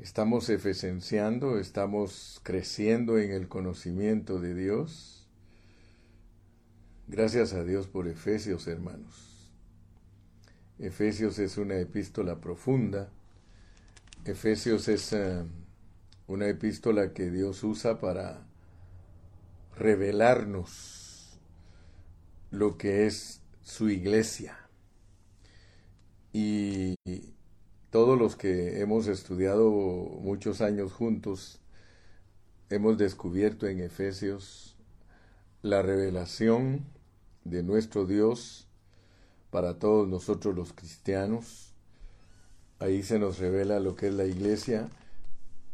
Estamos 0.00 0.48
efesenciando, 0.48 1.58
estamos 1.58 2.40
creciendo 2.44 3.18
en 3.18 3.32
el 3.32 3.48
conocimiento 3.48 4.38
de 4.38 4.54
Dios. 4.54 5.26
Gracias 7.08 7.52
a 7.52 7.64
Dios 7.64 7.88
por 7.88 8.06
Efesios, 8.06 8.68
hermanos. 8.68 9.50
Efesios 10.78 11.40
es 11.40 11.58
una 11.58 11.78
epístola 11.78 12.40
profunda. 12.40 13.10
Efesios 14.24 14.86
es 14.86 15.12
eh, 15.14 15.44
una 16.28 16.46
epístola 16.46 17.12
que 17.12 17.32
Dios 17.32 17.64
usa 17.64 17.98
para 17.98 18.46
revelarnos 19.76 21.40
lo 22.52 22.78
que 22.78 23.06
es 23.06 23.42
su 23.64 23.90
iglesia. 23.90 24.56
Y 26.32 26.94
todos 27.90 28.18
los 28.18 28.36
que 28.36 28.80
hemos 28.80 29.06
estudiado 29.06 29.70
muchos 29.70 30.60
años 30.60 30.92
juntos, 30.92 31.60
hemos 32.68 32.98
descubierto 32.98 33.66
en 33.66 33.80
Efesios 33.80 34.76
la 35.62 35.80
revelación 35.82 36.84
de 37.44 37.62
nuestro 37.62 38.04
Dios 38.04 38.68
para 39.50 39.78
todos 39.78 40.06
nosotros 40.06 40.54
los 40.54 40.72
cristianos. 40.74 41.72
Ahí 42.78 43.02
se 43.02 43.18
nos 43.18 43.38
revela 43.38 43.80
lo 43.80 43.96
que 43.96 44.08
es 44.08 44.14
la 44.14 44.26
iglesia 44.26 44.88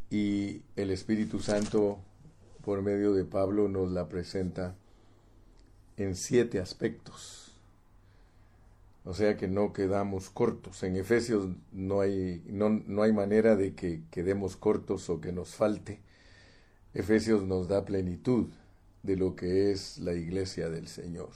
y 0.09 0.63
el 0.77 0.91
Espíritu 0.91 1.41
Santo 1.41 1.99
por 2.65 2.81
medio 2.83 3.13
de 3.13 3.25
Pablo 3.25 3.69
nos 3.69 3.91
la 3.91 4.09
presenta 4.09 4.77
en 5.97 6.15
siete 6.15 6.61
aspectos 6.61 7.44
o 9.05 9.13
sea 9.13 9.37
que 9.37 9.49
no 9.49 9.73
quedamos 9.73 10.31
cortos. 10.31 10.83
En 10.83 10.97
Efesios 10.97 11.49
no 11.73 12.01
hay, 12.01 12.43
no, 12.47 12.71
no 12.71 13.03
hay 13.03 13.13
manera 13.13 13.55
de 13.55 13.75
que 13.75 14.03
quedemos 14.11 14.57
cortos 14.57 15.11
o 15.11 15.21
que 15.21 15.33
nos 15.33 15.55
falte. 15.55 16.01
Efesios 16.95 17.45
nos 17.45 17.69
da 17.69 17.85
plenitud 17.85 18.49
de 19.03 19.17
lo 19.17 19.37
que 19.37 19.71
es 19.73 19.99
la 19.99 20.15
iglesia 20.15 20.71
del 20.71 20.89
Señor. 20.89 21.31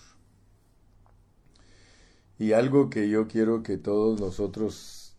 Y 2.38 2.52
algo 2.52 2.88
que 2.88 3.08
yo 3.08 3.28
quiero 3.28 3.62
que 3.62 3.76
todos 3.76 4.20
nosotros 4.20 5.16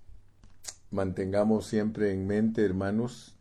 mantengamos 0.89 1.67
siempre 1.67 2.11
en 2.11 2.25
mente, 2.25 2.63
hermanos, 2.63 3.35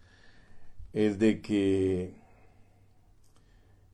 es 0.93 1.19
de 1.19 1.41
que 1.41 2.15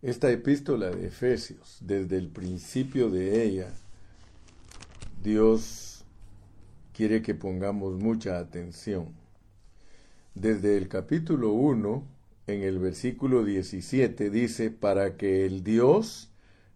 esta 0.03 0.31
epístola 0.31 0.91
de 0.91 1.07
Efesios, 1.07 1.79
desde 1.81 2.17
el 2.17 2.29
principio 2.29 3.11
de 3.11 3.45
ella, 3.45 3.73
Dios 5.25 6.05
quiere 6.93 7.23
que 7.23 7.35
pongamos 7.35 7.95
mucha 7.95 8.39
atención. 8.39 9.15
Desde 10.35 10.77
el 10.77 10.87
capítulo 10.89 11.53
1, 11.53 12.07
en 12.47 12.63
el 12.63 12.79
versículo 12.79 13.43
17, 13.43 14.29
dice, 14.29 14.71
para 14.71 15.17
que 15.17 15.47
el 15.47 15.65
Dios 15.65 16.31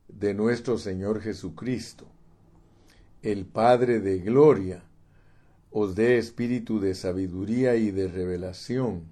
de 0.08 0.32
nuestro 0.32 0.78
Señor 0.78 1.20
Jesucristo, 1.20 2.06
el 3.20 3.44
Padre 3.44 4.00
de 4.00 4.19
Gloria, 4.20 4.82
os 5.70 5.94
dé 5.94 6.16
espíritu 6.16 6.80
de 6.80 6.94
sabiduría 6.94 7.76
y 7.76 7.91
de 7.91 8.08
revelación 8.08 9.02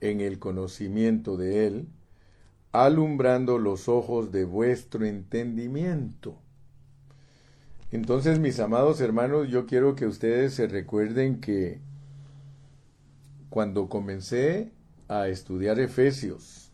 en 0.00 0.22
el 0.22 0.38
conocimiento 0.38 1.36
de 1.36 1.66
Él, 1.66 1.88
alumbrando 2.72 3.58
los 3.58 3.86
ojos 3.86 4.32
de 4.32 4.46
vuestro 4.46 5.04
entendimiento 5.04 6.38
entonces, 7.92 8.38
mis 8.38 8.60
amados 8.60 9.00
hermanos, 9.00 9.48
yo 9.48 9.66
quiero 9.66 9.96
que 9.96 10.06
ustedes 10.06 10.54
se 10.54 10.68
recuerden 10.68 11.40
que 11.40 11.80
cuando 13.48 13.88
comencé 13.88 14.70
a 15.08 15.26
estudiar 15.28 15.80
Efesios, 15.80 16.70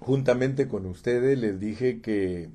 juntamente 0.00 0.68
con 0.68 0.84
ustedes 0.84 1.38
les 1.38 1.58
dije 1.58 2.02
que 2.02 2.50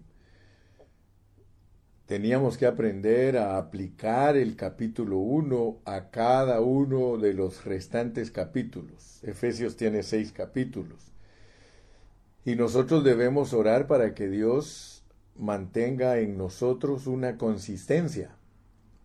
teníamos 2.06 2.57
que 2.57 2.68
aprender 2.68 3.38
a 3.38 3.57
aplicar 3.57 4.38
el 4.38 4.56
capítulo 4.56 5.18
1 5.18 5.79
a 5.85 6.09
cada 6.09 6.62
uno 6.62 7.18
de 7.18 7.34
los 7.34 7.66
restantes 7.66 8.31
capítulos. 8.31 9.24
Efesios 9.24 9.75
tiene 9.75 10.03
seis 10.03 10.31
capítulos. 10.31 11.12
Y 12.45 12.56
nosotros 12.56 13.03
debemos 13.03 13.51
orar 13.53 13.88
para 13.88 14.13
que 14.13 14.29
Dios 14.29 14.97
mantenga 15.38 16.20
en 16.20 16.38
nosotros 16.38 17.08
una 17.08 17.38
consistencia. 17.38 18.36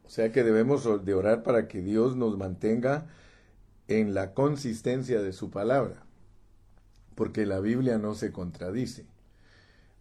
O 0.05 0.11
sea 0.11 0.33
que 0.33 0.43
debemos 0.43 1.05
de 1.05 1.15
orar 1.15 1.43
para 1.43 1.69
que 1.69 1.81
Dios 1.81 2.17
nos 2.17 2.37
mantenga 2.37 3.07
en 3.89 4.15
la 4.15 4.35
consistencia 4.35 5.23
de 5.23 5.33
su 5.33 5.51
palabra, 5.51 6.05
porque 7.15 7.47
la 7.47 7.61
Biblia 7.61 7.99
no 7.99 8.15
se 8.15 8.33
contradice. 8.33 9.07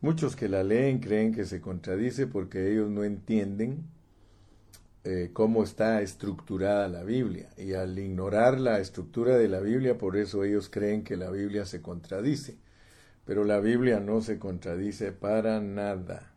Muchos 0.01 0.35
que 0.35 0.49
la 0.49 0.63
leen 0.63 0.99
creen 0.99 1.33
que 1.33 1.45
se 1.45 1.61
contradice 1.61 2.27
porque 2.27 2.71
ellos 2.71 2.89
no 2.89 3.03
entienden 3.03 3.85
eh, 5.03 5.29
cómo 5.31 5.63
está 5.63 6.01
estructurada 6.01 6.87
la 6.87 7.03
Biblia. 7.03 7.49
Y 7.57 7.73
al 7.73 7.97
ignorar 7.99 8.59
la 8.59 8.79
estructura 8.79 9.37
de 9.37 9.47
la 9.47 9.59
Biblia, 9.59 9.97
por 9.97 10.17
eso 10.17 10.43
ellos 10.43 10.69
creen 10.69 11.03
que 11.03 11.17
la 11.17 11.29
Biblia 11.29 11.65
se 11.65 11.81
contradice 11.81 12.57
pero 13.25 13.43
la 13.43 13.59
Biblia 13.59 13.99
no 13.99 14.21
se 14.21 14.39
contradice 14.39 15.11
para 15.11 15.61
nada. 15.61 16.33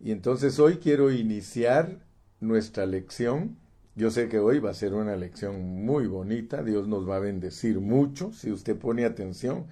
Y 0.00 0.12
entonces 0.12 0.58
hoy 0.58 0.76
quiero 0.76 1.10
iniciar 1.10 1.98
nuestra 2.40 2.86
lección. 2.86 3.56
Yo 3.96 4.10
sé 4.10 4.28
que 4.28 4.38
hoy 4.38 4.60
va 4.60 4.70
a 4.70 4.74
ser 4.74 4.94
una 4.94 5.16
lección 5.16 5.60
muy 5.84 6.06
bonita, 6.06 6.62
Dios 6.62 6.86
nos 6.86 7.08
va 7.08 7.16
a 7.16 7.20
bendecir 7.20 7.80
mucho, 7.80 8.32
si 8.32 8.52
usted 8.52 8.76
pone 8.76 9.04
atención, 9.04 9.66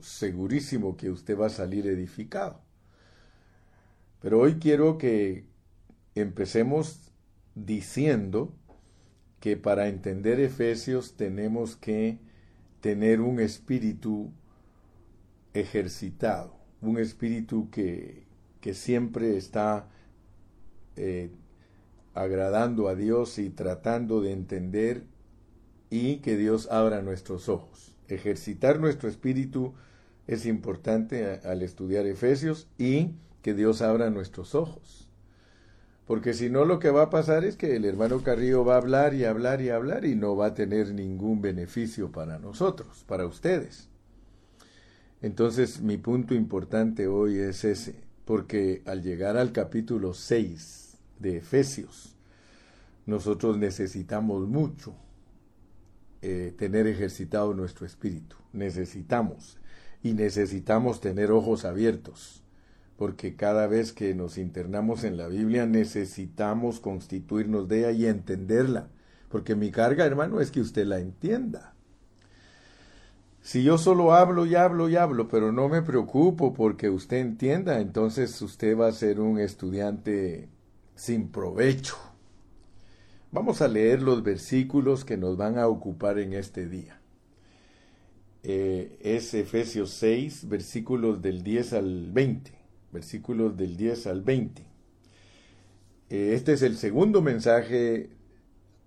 segurísimo 0.00 0.96
que 0.98 1.10
usted 1.10 1.38
va 1.38 1.46
a 1.46 1.50
salir 1.50 1.86
edificado. 1.86 2.60
Pero 4.20 4.40
hoy 4.40 4.56
quiero 4.56 4.98
que 4.98 5.46
empecemos 6.14 7.10
diciendo 7.54 8.52
que 9.40 9.56
para 9.56 9.88
entender 9.88 10.40
Efesios 10.40 11.16
tenemos 11.16 11.76
que 11.76 12.18
tener 12.80 13.22
un 13.22 13.40
espíritu 13.40 14.30
ejercitado, 15.54 16.54
un 16.80 16.98
espíritu 16.98 17.70
que, 17.70 18.26
que 18.60 18.74
siempre 18.74 19.36
está 19.36 19.88
eh, 20.96 21.30
agradando 22.14 22.88
a 22.88 22.94
Dios 22.94 23.38
y 23.38 23.50
tratando 23.50 24.20
de 24.20 24.32
entender 24.32 25.04
y 25.90 26.16
que 26.18 26.36
Dios 26.36 26.68
abra 26.70 27.02
nuestros 27.02 27.48
ojos. 27.48 27.94
Ejercitar 28.08 28.80
nuestro 28.80 29.08
espíritu 29.08 29.74
es 30.26 30.46
importante 30.46 31.40
al 31.44 31.62
estudiar 31.62 32.06
Efesios 32.06 32.68
y 32.78 33.14
que 33.42 33.54
Dios 33.54 33.82
abra 33.82 34.10
nuestros 34.10 34.54
ojos. 34.54 35.08
Porque 36.06 36.34
si 36.34 36.50
no, 36.50 36.64
lo 36.64 36.80
que 36.80 36.90
va 36.90 37.02
a 37.02 37.10
pasar 37.10 37.44
es 37.44 37.56
que 37.56 37.76
el 37.76 37.84
hermano 37.84 38.22
Carrillo 38.22 38.64
va 38.64 38.74
a 38.74 38.78
hablar 38.78 39.14
y 39.14 39.24
hablar 39.24 39.60
y 39.60 39.70
hablar 39.70 40.04
y 40.04 40.16
no 40.16 40.34
va 40.34 40.46
a 40.46 40.54
tener 40.54 40.92
ningún 40.92 41.40
beneficio 41.40 42.10
para 42.10 42.38
nosotros, 42.38 43.04
para 43.06 43.26
ustedes. 43.26 43.88
Entonces 45.22 45.82
mi 45.82 45.98
punto 45.98 46.34
importante 46.34 47.06
hoy 47.06 47.38
es 47.38 47.64
ese, 47.64 47.94
porque 48.24 48.82
al 48.86 49.02
llegar 49.02 49.36
al 49.36 49.52
capítulo 49.52 50.14
6 50.14 50.96
de 51.18 51.36
Efesios, 51.36 52.16
nosotros 53.04 53.58
necesitamos 53.58 54.48
mucho 54.48 54.94
eh, 56.22 56.54
tener 56.56 56.86
ejercitado 56.86 57.52
nuestro 57.52 57.84
espíritu, 57.84 58.36
necesitamos, 58.52 59.58
y 60.02 60.14
necesitamos 60.14 61.02
tener 61.02 61.30
ojos 61.32 61.66
abiertos, 61.66 62.42
porque 62.96 63.36
cada 63.36 63.66
vez 63.66 63.92
que 63.92 64.14
nos 64.14 64.38
internamos 64.38 65.04
en 65.04 65.18
la 65.18 65.28
Biblia 65.28 65.66
necesitamos 65.66 66.80
constituirnos 66.80 67.68
de 67.68 67.80
ella 67.80 67.90
y 67.90 68.06
entenderla, 68.06 68.88
porque 69.28 69.54
mi 69.54 69.70
carga, 69.70 70.06
hermano, 70.06 70.40
es 70.40 70.50
que 70.50 70.60
usted 70.60 70.86
la 70.86 70.98
entienda. 70.98 71.74
Si 73.42 73.62
yo 73.62 73.78
solo 73.78 74.12
hablo 74.12 74.44
y 74.44 74.54
hablo 74.54 74.88
y 74.88 74.96
hablo, 74.96 75.26
pero 75.28 75.50
no 75.50 75.68
me 75.68 75.80
preocupo 75.80 76.52
porque 76.52 76.90
usted 76.90 77.16
entienda, 77.18 77.80
entonces 77.80 78.40
usted 78.42 78.76
va 78.76 78.88
a 78.88 78.92
ser 78.92 79.18
un 79.18 79.38
estudiante 79.38 80.48
sin 80.94 81.28
provecho. 81.28 81.96
Vamos 83.32 83.62
a 83.62 83.68
leer 83.68 84.02
los 84.02 84.22
versículos 84.22 85.04
que 85.04 85.16
nos 85.16 85.36
van 85.36 85.58
a 85.58 85.68
ocupar 85.68 86.18
en 86.18 86.34
este 86.34 86.68
día. 86.68 87.00
Eh, 88.42 88.98
es 89.00 89.32
Efesios 89.32 89.90
6, 89.90 90.48
versículos 90.48 91.22
del 91.22 91.42
10 91.42 91.72
al 91.72 92.12
20. 92.12 92.52
Versículos 92.92 93.56
del 93.56 93.76
10 93.76 94.06
al 94.08 94.20
20. 94.22 94.62
Eh, 96.10 96.32
este 96.34 96.52
es 96.52 96.62
el 96.62 96.76
segundo 96.76 97.22
mensaje 97.22 98.10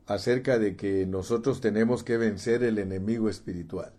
acerca 0.06 0.59
de 0.59 0.75
que 0.75 1.07
nosotros 1.07 1.59
tenemos 1.59 2.03
que 2.03 2.17
vencer 2.17 2.63
el 2.63 2.77
enemigo 2.77 3.29
espiritual 3.29 3.94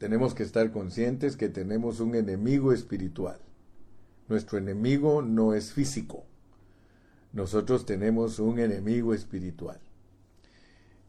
tenemos 0.00 0.32
que 0.32 0.42
estar 0.42 0.72
conscientes 0.72 1.36
que 1.36 1.50
tenemos 1.50 2.00
un 2.00 2.14
enemigo 2.14 2.72
espiritual. 2.72 3.38
Nuestro 4.28 4.56
enemigo 4.56 5.20
no 5.20 5.52
es 5.52 5.74
físico. 5.74 6.24
Nosotros 7.34 7.84
tenemos 7.84 8.38
un 8.38 8.58
enemigo 8.60 9.12
espiritual. 9.12 9.78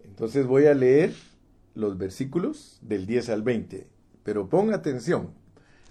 Entonces 0.03 0.45
voy 0.45 0.65
a 0.65 0.73
leer 0.73 1.13
los 1.73 1.97
versículos 1.97 2.79
del 2.81 3.05
10 3.05 3.29
al 3.29 3.43
20, 3.43 3.87
pero 4.23 4.49
ponga 4.49 4.75
atención, 4.75 5.35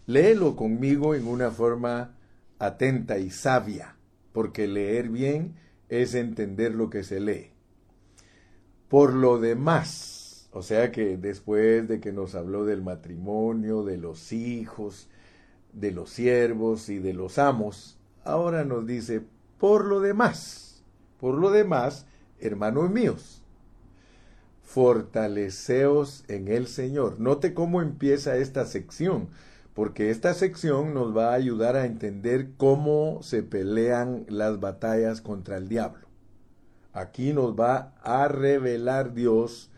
léelo 0.04 0.54
conmigo 0.54 1.14
en 1.14 1.26
una 1.26 1.50
forma 1.50 2.18
atenta 2.58 3.16
y 3.16 3.30
sabia, 3.30 3.96
porque 4.34 4.68
leer 4.68 5.08
bien 5.08 5.54
es 5.88 6.14
entender 6.14 6.74
lo 6.74 6.90
que 6.90 7.02
se 7.02 7.18
lee. 7.18 7.52
Por 8.88 9.14
lo 9.14 9.38
demás, 9.38 10.19
o 10.52 10.62
sea 10.62 10.90
que 10.90 11.16
después 11.16 11.86
de 11.88 12.00
que 12.00 12.12
nos 12.12 12.34
habló 12.34 12.64
del 12.64 12.82
matrimonio, 12.82 13.84
de 13.84 13.98
los 13.98 14.32
hijos, 14.32 15.08
de 15.72 15.92
los 15.92 16.10
siervos 16.10 16.88
y 16.88 16.98
de 16.98 17.12
los 17.12 17.38
amos, 17.38 17.98
ahora 18.24 18.64
nos 18.64 18.86
dice, 18.86 19.22
por 19.58 19.84
lo 19.84 20.00
demás, 20.00 20.82
por 21.20 21.34
lo 21.34 21.50
demás, 21.50 22.06
hermanos 22.40 22.90
míos, 22.90 23.42
fortaleceos 24.62 26.24
en 26.28 26.48
el 26.48 26.66
Señor. 26.66 27.20
Note 27.20 27.54
cómo 27.54 27.82
empieza 27.82 28.36
esta 28.36 28.66
sección, 28.66 29.28
porque 29.74 30.10
esta 30.10 30.32
sección 30.34 30.94
nos 30.94 31.16
va 31.16 31.30
a 31.30 31.34
ayudar 31.34 31.76
a 31.76 31.86
entender 31.86 32.50
cómo 32.56 33.18
se 33.22 33.42
pelean 33.42 34.24
las 34.28 34.60
batallas 34.60 35.20
contra 35.20 35.56
el 35.56 35.68
diablo. 35.68 36.06
Aquí 36.92 37.32
nos 37.32 37.58
va 37.58 37.94
a 38.02 38.28
revelar 38.28 39.14
Dios. 39.14 39.69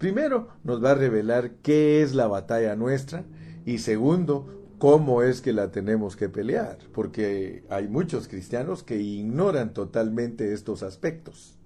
Primero, 0.00 0.48
nos 0.64 0.82
va 0.82 0.92
a 0.92 0.94
revelar 0.94 1.56
qué 1.62 2.00
es 2.00 2.14
la 2.14 2.26
batalla 2.26 2.74
nuestra 2.74 3.22
y 3.66 3.80
segundo, 3.80 4.64
cómo 4.78 5.22
es 5.22 5.42
que 5.42 5.52
la 5.52 5.72
tenemos 5.72 6.16
que 6.16 6.30
pelear, 6.30 6.78
porque 6.94 7.64
hay 7.68 7.86
muchos 7.86 8.26
cristianos 8.26 8.82
que 8.82 8.96
ignoran 8.96 9.74
totalmente 9.74 10.54
estos 10.54 10.82
aspectos. 10.82 11.58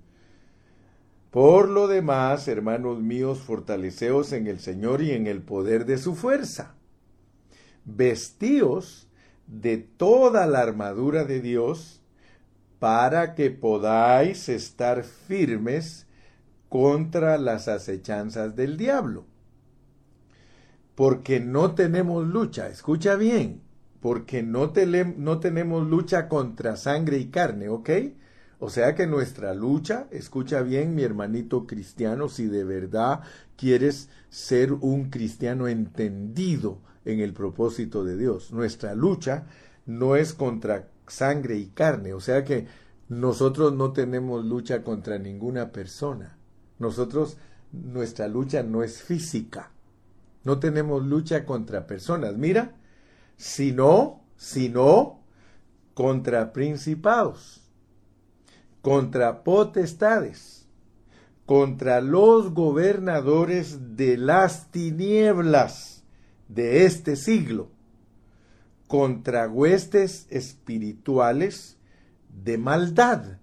Por 1.31 1.69
lo 1.69 1.87
demás, 1.87 2.49
hermanos 2.49 3.01
míos, 3.01 3.39
fortaleceos 3.39 4.33
en 4.33 4.49
el 4.49 4.59
Señor 4.59 5.01
y 5.01 5.13
en 5.13 5.29
el 5.29 5.41
poder 5.41 5.87
de 5.87 5.97
su 5.97 6.17
fuerza. 6.17 6.75
Vestíos 7.85 9.07
de 9.47 9.77
toda 9.77 10.49
la 10.49 10.59
armadura 10.59 11.23
de 11.23 11.41
Dios 11.41 12.03
para 12.81 13.37
que 13.37 13.53
podáis 13.53 14.49
estar 14.49 15.05
firmes 15.05 16.04
contra 16.75 17.39
las 17.39 17.69
acechanzas 17.69 18.57
del 18.57 18.77
diablo. 18.77 19.27
Porque 20.97 21.39
no 21.39 21.77
tenemos 21.77 22.27
lucha, 22.27 22.69
escucha 22.69 23.15
bien, 23.15 23.61
porque 24.01 24.43
no, 24.43 24.73
no 25.17 25.39
tenemos 25.39 25.87
lucha 25.87 26.29
contra 26.29 26.77
sangre 26.77 27.19
y 27.19 27.27
carne, 27.27 27.69
¿ok? 27.69 27.91
O 28.59 28.71
sea 28.71 28.97
que 28.97 29.07
nuestra 29.07 29.55
lucha, 29.55 30.09
escucha 30.11 30.63
bien 30.63 30.97
mi 30.97 31.05
hermanito 31.05 31.65
cristiano, 31.65 32.29
si 32.29 32.47
de 32.47 32.65
verdad 32.65 33.21
quieres 33.57 34.09
ser 34.29 34.73
un 34.73 35.11
cristiano 35.11 35.69
entendido 35.69 36.81
en 37.05 37.21
el 37.21 37.35
propósito 37.35 38.03
de 38.03 38.17
Dios, 38.17 38.51
nuestra 38.51 38.97
lucha 38.97 39.47
no 39.87 40.17
es 40.17 40.35
contra 40.35 40.89
sangre 41.07 41.57
y 41.57 41.67
carne. 41.67 42.15
O 42.15 42.21
sea 42.21 42.43
que 42.43 42.67
nosotros 43.09 43.75
no 43.75 43.93
tenemos 43.93 44.45
lucha 44.45 44.83
contra 44.83 45.21
ninguna 45.21 45.71
persona. 45.71 46.37
Nosotros, 46.79 47.37
nuestra 47.73 48.29
lucha 48.29 48.63
no 48.63 48.83
es 48.83 49.03
física. 49.03 49.71
No 50.45 50.59
tenemos 50.59 51.05
lucha 51.05 51.45
contra 51.45 51.87
personas. 51.87 52.37
Mira, 52.37 52.75
sino, 53.37 54.23
sino 54.37 55.21
contra 55.95 56.53
principados, 56.53 57.63
contra 58.83 59.45
potestades, 59.45 60.67
contra 61.47 62.01
los 62.01 62.53
gobernadores 62.53 63.97
de 63.97 64.17
las 64.17 64.71
tinieblas 64.71 66.05
de 66.49 66.85
este 66.85 67.17
siglo 67.17 67.75
contra 68.87 69.49
huestes 69.49 70.27
espirituales 70.31 71.79
de 72.45 72.59
maldad 72.59 73.39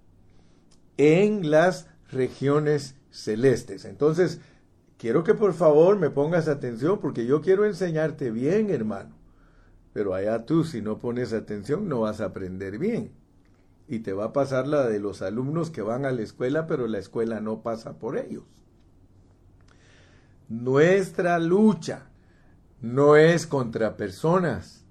en 0.97 1.49
las 1.51 1.87
regiones 2.09 2.95
celestes. 3.11 3.85
Entonces, 3.85 4.39
quiero 4.97 5.23
que 5.23 5.35
por 5.35 5.53
favor 5.53 5.99
me 5.99 6.09
pongas 6.09 6.47
atención 6.47 6.99
porque 6.99 7.25
yo 7.25 7.41
quiero 7.41 7.65
enseñarte 7.65 8.31
bien, 8.31 8.71
hermano. 8.71 9.15
Pero 9.93 10.15
allá 10.15 10.45
tú, 10.45 10.63
si 10.63 10.81
no 10.81 10.97
pones 10.97 11.33
atención, 11.33 11.87
no 11.87 12.01
vas 12.01 12.21
a 12.21 12.25
aprender 12.25 12.79
bien. 12.79 13.11
Y 13.87 13.99
te 13.99 14.13
va 14.13 14.25
a 14.25 14.33
pasar 14.33 14.67
la 14.67 14.87
de 14.87 14.99
los 14.99 15.21
alumnos 15.21 15.69
que 15.69 15.81
van 15.81 16.05
a 16.05 16.11
la 16.11 16.21
escuela, 16.21 16.65
pero 16.65 16.87
la 16.87 16.97
escuela 16.97 17.41
no 17.41 17.61
pasa 17.61 17.99
por 17.99 18.17
ellos. 18.17 18.45
Nuestra 20.47 21.37
lucha 21.39 22.07
no 22.81 23.15
es 23.15 23.45
contra 23.45 23.97
personas 23.97 24.81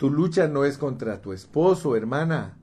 tu 0.00 0.08
lucha 0.08 0.48
no 0.48 0.64
es 0.64 0.78
contra 0.78 1.20
tu 1.20 1.34
esposo, 1.34 1.94
hermana. 1.94 2.56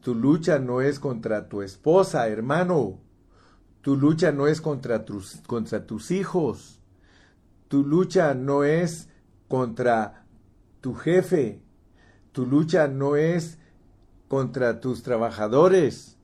Tu 0.00 0.14
lucha 0.14 0.60
no 0.60 0.80
es 0.80 1.00
contra 1.00 1.48
tu 1.48 1.60
esposa, 1.60 2.28
hermano. 2.28 3.00
Tu 3.82 3.96
lucha 3.96 4.32
no 4.32 4.46
es 4.46 4.60
contra 4.60 5.04
tus, 5.04 5.36
contra 5.46 5.86
tus 5.86 6.10
hijos. 6.10 6.80
Tu 7.68 7.84
lucha 7.84 8.34
no 8.34 8.64
es 8.64 9.08
contra 9.48 10.26
tu 10.80 10.94
jefe. 10.94 11.62
Tu 12.32 12.46
lucha 12.46 12.88
no 12.88 13.16
es 13.16 13.58
contra 14.28 14.80
tus 14.80 15.02
trabajadores. 15.02 16.18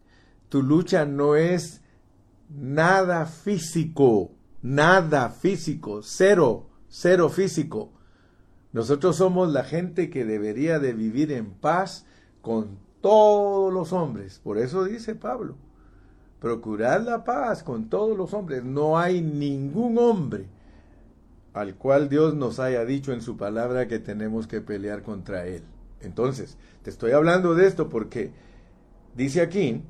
Tu 0.49 0.63
lucha 0.63 1.07
no 1.07 1.35
es 1.35 1.83
nada 2.49 3.27
físico, 3.27 4.33
nada 4.63 5.31
físico, 5.31 6.03
cero, 6.03 6.69
cero 6.89 7.29
físico. 7.29 7.93
Nosotros 8.73 9.17
somos 9.17 9.53
la 9.53 9.65
gente 9.65 10.11
que 10.11 10.25
debería 10.25 10.79
de 10.79 10.93
vivir 10.93 11.33
en 11.33 11.53
paz 11.53 12.07
con 12.43 12.79
todos 13.01 13.73
los 13.73 13.93
hombres. 13.93 14.39
Por 14.39 14.59
eso 14.59 14.85
dice 14.85 15.15
Pablo, 15.15 15.57
procurad 16.41 17.03
la 17.03 17.25
paz 17.25 17.63
con 17.63 17.89
todos 17.89 18.17
los 18.17 18.35
hombres. 18.35 18.65
No 18.65 18.99
hay 18.99 19.21
ningún 19.21 19.99
hombre 19.99 20.47
al 21.53 21.75
cual 21.77 22.09
Dios 22.09 22.35
nos 22.35 22.59
haya 22.61 22.85
dicho 22.85 23.13
en 23.13 23.23
su 23.23 23.37
palabra 23.37 23.89
que 23.89 23.99
tenemos 23.99 24.47
que 24.47 24.61
pelear 24.61 25.03
contra 25.03 25.47
él. 25.47 25.63
Entonces, 26.01 26.59
te 26.83 26.91
estoy 26.91 27.13
hablando 27.13 27.55
de 27.55 27.67
esto 27.67 27.89
porque 27.89 28.31
dice 29.15 29.41
aquí, 29.41 29.83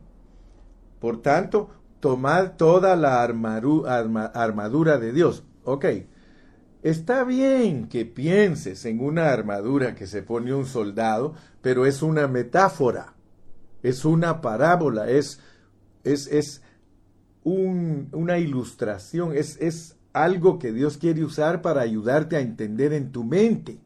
por 1.01 1.23
tanto, 1.23 1.71
tomad 1.99 2.53
toda 2.53 2.95
la 2.95 3.23
armadura 3.23 4.99
de 4.99 5.13
Dios. 5.13 5.45
Ok, 5.65 5.87
Está 6.87 7.25
bien 7.25 7.89
que 7.89 8.05
pienses 8.05 8.85
en 8.85 9.01
una 9.01 9.31
armadura 9.31 9.97
que 9.97 10.07
se 10.07 10.23
pone 10.23 10.55
un 10.55 10.67
soldado, 10.67 11.35
pero 11.61 11.85
es 11.85 12.01
una 12.01 12.29
metáfora, 12.29 13.15
es 13.83 14.05
una 14.05 14.41
parábola, 14.41 15.11
es, 15.11 15.41
es, 16.07 16.27
es 16.29 16.63
una 17.45 18.39
ilustración, 18.39 19.37
es, 19.37 19.57
es 19.61 19.97
algo 20.13 20.59
que 20.59 20.73
Dios 20.73 20.99
quiere 20.99 21.25
usar 21.25 21.63
para 21.63 21.83
ayudarte 21.83 22.37
a 22.37 22.41
entender 22.41 22.93
en 22.93 23.13
tu 23.13 23.25
mente. 23.25 23.79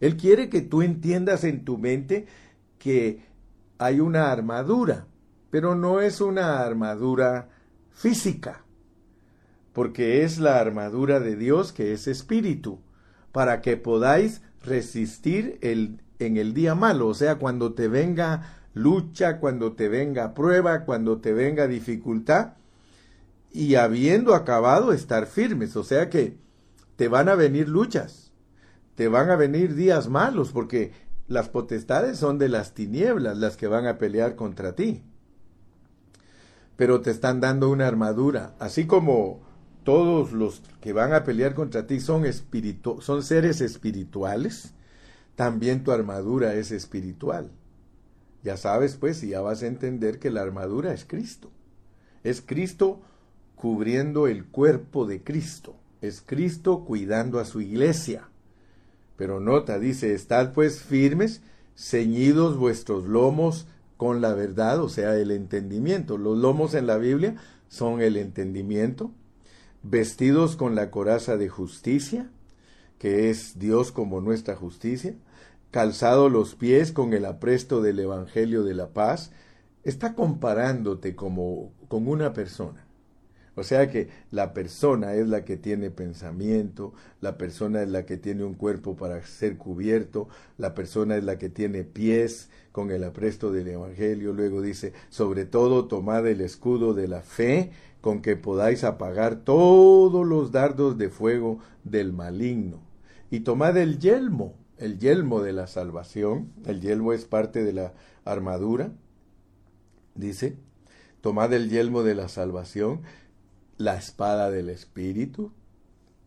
Él 0.00 0.16
quiere 0.16 0.48
que 0.48 0.62
tú 0.62 0.82
entiendas 0.82 1.44
en 1.44 1.64
tu 1.64 1.78
mente 1.78 2.26
que 2.78 3.22
hay 3.78 4.00
una 4.00 4.32
armadura, 4.32 5.06
pero 5.50 5.74
no 5.74 6.00
es 6.00 6.20
una 6.20 6.60
armadura 6.60 7.50
física 7.90 8.64
porque 9.72 10.24
es 10.24 10.38
la 10.38 10.58
armadura 10.58 11.20
de 11.20 11.36
Dios 11.36 11.72
que 11.72 11.92
es 11.92 12.06
espíritu, 12.06 12.80
para 13.32 13.60
que 13.60 13.76
podáis 13.76 14.42
resistir 14.62 15.58
el, 15.62 16.00
en 16.18 16.36
el 16.36 16.54
día 16.54 16.74
malo, 16.74 17.08
o 17.08 17.14
sea, 17.14 17.36
cuando 17.36 17.72
te 17.74 17.88
venga 17.88 18.59
lucha, 18.74 19.38
cuando 19.38 19.72
te 19.72 19.88
venga 19.88 20.34
prueba, 20.34 20.84
cuando 20.84 21.18
te 21.18 21.32
venga 21.32 21.66
dificultad, 21.66 22.54
y 23.52 23.74
habiendo 23.74 24.34
acabado 24.34 24.92
estar 24.92 25.26
firmes, 25.26 25.76
o 25.76 25.82
sea 25.82 26.08
que 26.08 26.38
te 26.96 27.08
van 27.08 27.28
a 27.28 27.34
venir 27.34 27.68
luchas, 27.68 28.32
te 28.94 29.08
van 29.08 29.30
a 29.30 29.36
venir 29.36 29.74
días 29.74 30.08
malos, 30.08 30.52
porque 30.52 30.92
las 31.26 31.48
potestades 31.48 32.18
son 32.18 32.38
de 32.38 32.48
las 32.48 32.74
tinieblas 32.74 33.38
las 33.38 33.56
que 33.56 33.66
van 33.66 33.86
a 33.86 33.98
pelear 33.98 34.36
contra 34.36 34.74
ti. 34.74 35.02
Pero 36.76 37.00
te 37.00 37.10
están 37.10 37.40
dando 37.40 37.70
una 37.70 37.86
armadura, 37.86 38.54
así 38.58 38.86
como 38.86 39.40
todos 39.84 40.32
los 40.32 40.62
que 40.80 40.92
van 40.92 41.12
a 41.12 41.24
pelear 41.24 41.54
contra 41.54 41.86
ti 41.86 42.00
son, 42.00 42.24
son 43.00 43.22
seres 43.22 43.60
espirituales, 43.60 44.74
también 45.34 45.82
tu 45.82 45.92
armadura 45.92 46.54
es 46.54 46.70
espiritual. 46.70 47.50
Ya 48.42 48.56
sabes, 48.56 48.96
pues, 48.96 49.22
y 49.22 49.28
ya 49.28 49.40
vas 49.40 49.62
a 49.62 49.66
entender 49.66 50.18
que 50.18 50.30
la 50.30 50.42
armadura 50.42 50.92
es 50.94 51.04
Cristo. 51.04 51.50
Es 52.24 52.40
Cristo 52.40 53.00
cubriendo 53.54 54.26
el 54.26 54.46
cuerpo 54.46 55.06
de 55.06 55.22
Cristo. 55.22 55.76
Es 56.00 56.22
Cristo 56.24 56.84
cuidando 56.84 57.38
a 57.38 57.44
su 57.44 57.60
iglesia. 57.60 58.28
Pero 59.16 59.38
nota, 59.40 59.78
dice, 59.78 60.14
estad 60.14 60.54
pues 60.54 60.80
firmes, 60.80 61.42
ceñidos 61.76 62.56
vuestros 62.56 63.04
lomos 63.04 63.66
con 63.98 64.22
la 64.22 64.32
verdad, 64.32 64.82
o 64.82 64.88
sea, 64.88 65.14
el 65.16 65.30
entendimiento. 65.30 66.16
Los 66.16 66.38
lomos 66.38 66.72
en 66.72 66.86
la 66.86 66.96
Biblia 66.96 67.36
son 67.68 68.00
el 68.00 68.16
entendimiento, 68.16 69.10
vestidos 69.82 70.56
con 70.56 70.74
la 70.74 70.90
coraza 70.90 71.36
de 71.36 71.50
justicia, 71.50 72.30
que 72.98 73.28
es 73.28 73.58
Dios 73.58 73.92
como 73.92 74.22
nuestra 74.22 74.56
justicia, 74.56 75.14
calzado 75.70 76.28
los 76.28 76.54
pies 76.54 76.92
con 76.92 77.12
el 77.12 77.24
apresto 77.24 77.80
del 77.80 77.98
Evangelio 78.00 78.64
de 78.64 78.74
la 78.74 78.88
paz, 78.88 79.32
está 79.84 80.14
comparándote 80.14 81.14
como 81.14 81.72
con 81.88 82.08
una 82.08 82.32
persona. 82.32 82.86
O 83.56 83.62
sea 83.62 83.90
que 83.90 84.08
la 84.30 84.54
persona 84.54 85.14
es 85.14 85.28
la 85.28 85.44
que 85.44 85.56
tiene 85.56 85.90
pensamiento, 85.90 86.94
la 87.20 87.36
persona 87.36 87.82
es 87.82 87.88
la 87.88 88.06
que 88.06 88.16
tiene 88.16 88.44
un 88.44 88.54
cuerpo 88.54 88.96
para 88.96 89.20
ser 89.26 89.58
cubierto, 89.58 90.28
la 90.56 90.74
persona 90.74 91.16
es 91.16 91.24
la 91.24 91.36
que 91.36 91.48
tiene 91.48 91.84
pies 91.84 92.48
con 92.72 92.90
el 92.90 93.04
apresto 93.04 93.52
del 93.52 93.68
Evangelio. 93.68 94.32
Luego 94.32 94.62
dice, 94.62 94.92
sobre 95.08 95.44
todo 95.44 95.86
tomad 95.88 96.26
el 96.26 96.40
escudo 96.40 96.94
de 96.94 97.08
la 97.08 97.22
fe 97.22 97.72
con 98.00 98.22
que 98.22 98.36
podáis 98.36 98.84
apagar 98.84 99.44
todos 99.44 100.26
los 100.26 100.52
dardos 100.52 100.96
de 100.96 101.10
fuego 101.10 101.58
del 101.84 102.12
maligno. 102.12 102.80
Y 103.30 103.40
tomad 103.40 103.76
el 103.76 103.98
yelmo, 103.98 104.54
el 104.80 104.98
yelmo 104.98 105.40
de 105.40 105.52
la 105.52 105.66
salvación. 105.66 106.52
El 106.66 106.80
yelmo 106.80 107.12
es 107.12 107.24
parte 107.24 107.62
de 107.62 107.72
la 107.72 107.92
armadura. 108.24 108.92
Dice, 110.14 110.56
tomad 111.20 111.52
el 111.52 111.70
yelmo 111.70 112.02
de 112.02 112.14
la 112.14 112.28
salvación 112.28 113.02
la 113.80 113.96
espada 113.96 114.50
del 114.50 114.68
Espíritu, 114.68 115.52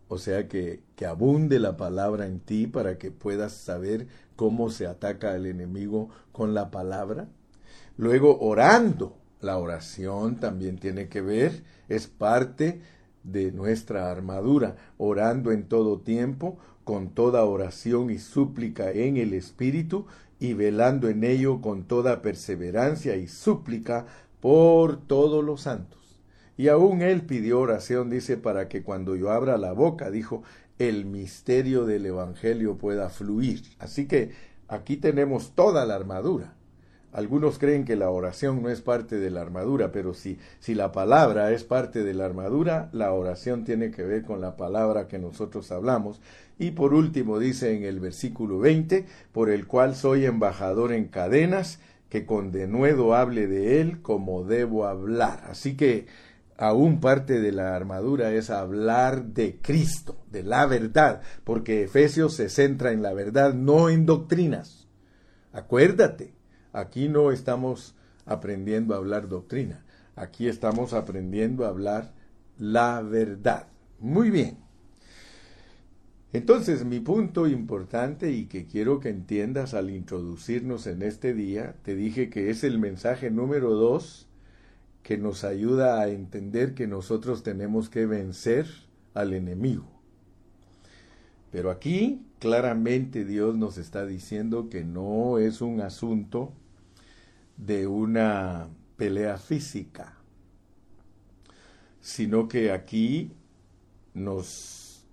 o 0.08 0.18
sea 0.18 0.48
que, 0.48 0.82
que, 0.96 1.06
abunde 1.06 1.60
la 1.60 1.78
palabra 1.78 2.26
en 2.26 2.40
ti 2.40 2.66
para 2.66 2.98
que 2.98 3.12
puedas 3.12 3.54
saber 3.54 4.08
cómo 4.36 4.72
se 4.72 4.88
ataca 4.88 5.34
al 5.34 5.46
enemigo 5.46 6.10
con 6.32 6.56
la 6.56 6.72
palabra. 6.72 7.28
Luego 7.96 8.40
orando, 8.40 9.18
la 9.40 9.60
oración 9.60 10.38
también 10.38 10.80
tiene 10.80 11.10
que 11.10 11.22
ver, 11.22 11.64
es 11.90 12.08
parte 12.08 12.82
de 13.24 13.52
nuestra 13.52 14.10
armadura, 14.10 14.76
orando 14.98 15.52
en 15.52 15.68
todo 15.68 16.00
tiempo, 16.00 16.58
con 16.84 17.10
toda 17.10 17.46
oración 17.46 18.10
y 18.10 18.18
súplica 18.18 18.92
en 18.92 19.18
el 19.18 19.34
Espíritu, 19.34 20.06
y 20.40 20.54
velando 20.54 21.08
en 21.08 21.24
ello 21.24 21.62
con 21.62 21.86
toda 21.86 22.22
perseverancia 22.22 23.16
y 23.16 23.28
súplica 23.28 24.06
por 24.42 24.98
todos 24.98 25.44
los 25.44 25.62
santos. 25.62 26.20
Y 26.58 26.68
aún 26.68 27.02
él 27.02 27.22
pidió 27.22 27.60
oración, 27.60 28.10
dice, 28.10 28.38
para 28.38 28.68
que 28.68 28.84
cuando 28.84 29.16
yo 29.16 29.32
abra 29.32 29.58
la 29.58 29.72
boca, 29.72 30.12
dijo, 30.12 30.44
el 30.80 31.06
misterio 31.06 31.86
del 31.86 32.06
Evangelio 32.06 32.78
pueda 32.78 33.10
fluir. 33.10 33.62
Así 33.80 34.08
que 34.08 34.32
aquí 34.68 34.98
tenemos 34.98 35.54
toda 35.56 35.86
la 35.86 35.96
armadura. 35.96 36.56
Algunos 37.14 37.60
creen 37.60 37.86
que 37.86 37.96
la 37.96 38.10
oración 38.10 38.64
no 38.64 38.70
es 38.70 38.82
parte 38.82 39.20
de 39.20 39.30
la 39.30 39.42
armadura, 39.42 39.92
pero 39.92 40.16
si, 40.16 40.40
si 40.60 40.74
la 40.74 40.92
palabra 40.92 41.52
es 41.52 41.64
parte 41.64 42.04
de 42.04 42.16
la 42.16 42.26
armadura, 42.26 42.90
la 42.92 43.14
oración 43.14 43.64
tiene 43.64 43.92
que 43.92 44.02
ver 44.02 44.24
con 44.24 44.42
la 44.42 44.58
palabra 44.58 45.08
que 45.08 45.20
nosotros 45.20 45.72
hablamos. 45.72 46.22
Y 46.58 46.72
por 46.72 46.96
último 46.96 47.38
dice 47.38 47.78
en 47.78 47.84
el 47.84 48.00
versículo 48.00 48.58
20, 48.58 49.06
por 49.32 49.52
el 49.52 49.68
cual 49.68 49.96
soy 49.96 50.26
embajador 50.26 50.92
en 50.92 51.08
cadenas, 51.08 51.80
que 52.10 52.26
con 52.26 52.52
denuedo 52.52 53.14
hable 53.14 53.46
de 53.46 53.80
él 53.80 54.02
como 54.02 54.44
debo 54.44 54.88
hablar. 54.88 55.44
Así 55.48 55.78
que 55.78 56.08
aún 56.58 57.00
parte 57.00 57.42
de 57.42 57.52
la 57.52 57.76
armadura 57.76 58.32
es 58.32 58.50
hablar 58.50 59.26
de 59.26 59.60
Cristo, 59.62 60.18
de 60.32 60.42
la 60.42 60.66
verdad, 60.66 61.22
porque 61.44 61.84
Efesios 61.84 62.36
se 62.36 62.50
centra 62.50 62.92
en 62.92 63.04
la 63.04 63.14
verdad, 63.14 63.54
no 63.54 63.90
en 63.90 64.08
doctrinas. 64.08 64.88
Acuérdate, 65.52 66.34
aquí 66.74 67.08
no 67.08 67.32
estamos 67.32 67.96
aprendiendo 68.26 68.94
a 68.94 68.98
hablar 68.98 69.30
doctrina, 69.30 69.86
aquí 70.16 70.48
estamos 70.48 70.94
aprendiendo 70.94 71.66
a 71.66 71.70
hablar 71.70 72.14
la 72.58 73.02
verdad. 73.02 73.68
Muy 74.00 74.30
bien. 74.30 74.58
Entonces, 76.34 76.84
mi 76.84 77.00
punto 77.00 77.48
importante 77.48 78.32
y 78.32 78.46
que 78.46 78.66
quiero 78.66 79.00
que 79.00 79.10
entiendas 79.10 79.76
al 79.76 79.92
introducirnos 79.92 80.88
en 80.88 81.04
este 81.04 81.36
día, 81.36 81.76
te 81.84 81.96
dije 81.96 82.32
que 82.32 82.50
es 82.50 82.64
el 82.64 82.80
mensaje 82.80 83.30
número 83.30 83.70
dos 83.76 84.28
que 85.04 85.18
nos 85.18 85.44
ayuda 85.44 86.02
a 86.02 86.08
entender 86.08 86.74
que 86.74 86.88
nosotros 86.88 87.44
tenemos 87.44 87.90
que 87.90 88.08
vencer 88.08 88.66
al 89.14 89.34
enemigo. 89.34 89.86
Pero 91.52 91.70
aquí 91.70 92.26
claramente 92.40 93.26
Dios 93.26 93.56
nos 93.56 93.78
está 93.78 94.06
diciendo 94.08 94.70
que 94.70 94.84
no 94.84 95.38
es 95.38 95.62
un 95.62 95.82
asunto 95.82 96.52
de 97.58 97.88
una 97.88 98.68
pelea 98.98 99.38
física, 99.38 100.18
sino 102.02 102.48
que 102.48 102.72
aquí 102.72 103.32
nos 104.14 105.06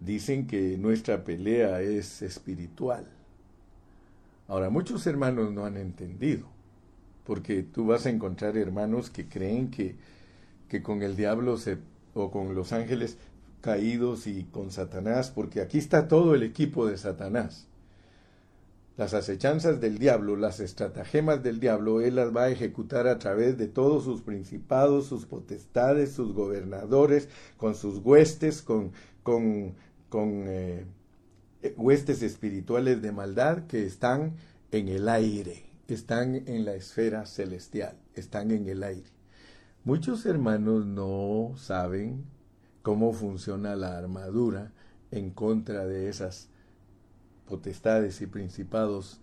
dicen 0.00 0.46
que 0.46 0.76
nuestra 0.78 1.24
pelea 1.24 1.80
es 1.80 2.22
espiritual. 2.22 3.06
Ahora, 4.48 4.70
muchos 4.70 5.06
hermanos 5.06 5.52
no 5.52 5.64
han 5.64 5.76
entendido 5.76 6.48
porque 7.30 7.62
tú 7.62 7.86
vas 7.86 8.06
a 8.06 8.10
encontrar 8.10 8.56
hermanos 8.56 9.08
que 9.08 9.28
creen 9.28 9.70
que, 9.70 9.94
que 10.68 10.82
con 10.82 11.02
el 11.02 11.14
diablo 11.14 11.56
se, 11.58 11.78
o 12.12 12.30
con 12.30 12.56
los 12.56 12.72
ángeles 12.72 13.18
caídos 13.60 14.26
y 14.26 14.44
con 14.44 14.72
Satanás, 14.72 15.30
porque 15.30 15.60
aquí 15.60 15.78
está 15.78 16.08
todo 16.08 16.34
el 16.34 16.42
equipo 16.42 16.86
de 16.86 16.98
Satanás. 16.98 17.68
Las 19.00 19.14
acechanzas 19.14 19.80
del 19.80 19.96
diablo, 19.96 20.36
las 20.36 20.60
estratagemas 20.60 21.42
del 21.42 21.58
diablo, 21.58 22.02
él 22.02 22.16
las 22.16 22.36
va 22.36 22.42
a 22.42 22.50
ejecutar 22.50 23.06
a 23.06 23.18
través 23.18 23.56
de 23.56 23.66
todos 23.66 24.04
sus 24.04 24.20
principados, 24.20 25.06
sus 25.06 25.24
potestades, 25.24 26.12
sus 26.12 26.34
gobernadores, 26.34 27.30
con 27.56 27.74
sus 27.74 27.96
huestes, 28.04 28.60
con, 28.60 28.92
con, 29.22 29.74
con 30.10 30.44
eh, 30.48 30.84
huestes 31.78 32.22
espirituales 32.22 33.00
de 33.00 33.10
maldad 33.10 33.66
que 33.68 33.86
están 33.86 34.34
en 34.70 34.88
el 34.88 35.08
aire 35.08 35.64
están 35.88 36.34
en 36.46 36.66
la 36.66 36.74
esfera 36.74 37.24
celestial, 37.24 37.96
están 38.12 38.50
en 38.50 38.68
el 38.68 38.82
aire. 38.82 39.08
Muchos 39.82 40.26
hermanos 40.26 40.84
no 40.84 41.54
saben 41.56 42.26
cómo 42.82 43.14
funciona 43.14 43.76
la 43.76 43.96
armadura 43.96 44.72
en 45.10 45.30
contra 45.30 45.86
de 45.86 46.10
esas 46.10 46.49
potestades 47.50 48.20
y 48.20 48.26
principados 48.26 49.20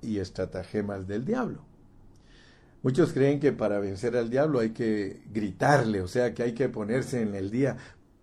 y 0.00 0.18
estratagemas 0.18 1.08
del 1.08 1.24
diablo. 1.24 1.64
Muchos 2.82 3.12
creen 3.12 3.40
que 3.40 3.52
para 3.52 3.80
vencer 3.80 4.16
al 4.16 4.30
diablo 4.30 4.60
hay 4.60 4.70
que 4.70 5.20
gritarle, 5.32 6.00
o 6.00 6.08
sea 6.08 6.32
que 6.32 6.44
hay 6.44 6.54
que 6.54 6.68
ponerse 6.68 7.20
en 7.20 7.34
el 7.34 7.50
día 7.50 7.76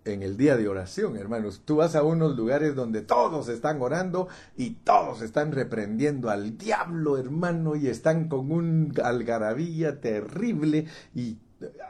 en 0.04 0.22
el 0.22 0.38
día 0.38 0.56
de 0.56 0.68
oración, 0.68 1.18
hermanos. 1.18 1.60
Tú 1.66 1.76
vas 1.76 1.94
a 1.94 2.02
unos 2.02 2.34
lugares 2.34 2.74
donde 2.74 3.02
todos 3.02 3.48
están 3.48 3.82
orando 3.82 4.28
y 4.56 4.70
todos 4.70 5.20
están 5.20 5.52
reprendiendo 5.52 6.30
al 6.30 6.56
diablo, 6.56 7.18
hermano, 7.18 7.76
y 7.76 7.88
están 7.88 8.28
con 8.28 8.50
un 8.50 8.94
algarabía 9.04 10.00
terrible 10.00 10.86
y 11.14 11.36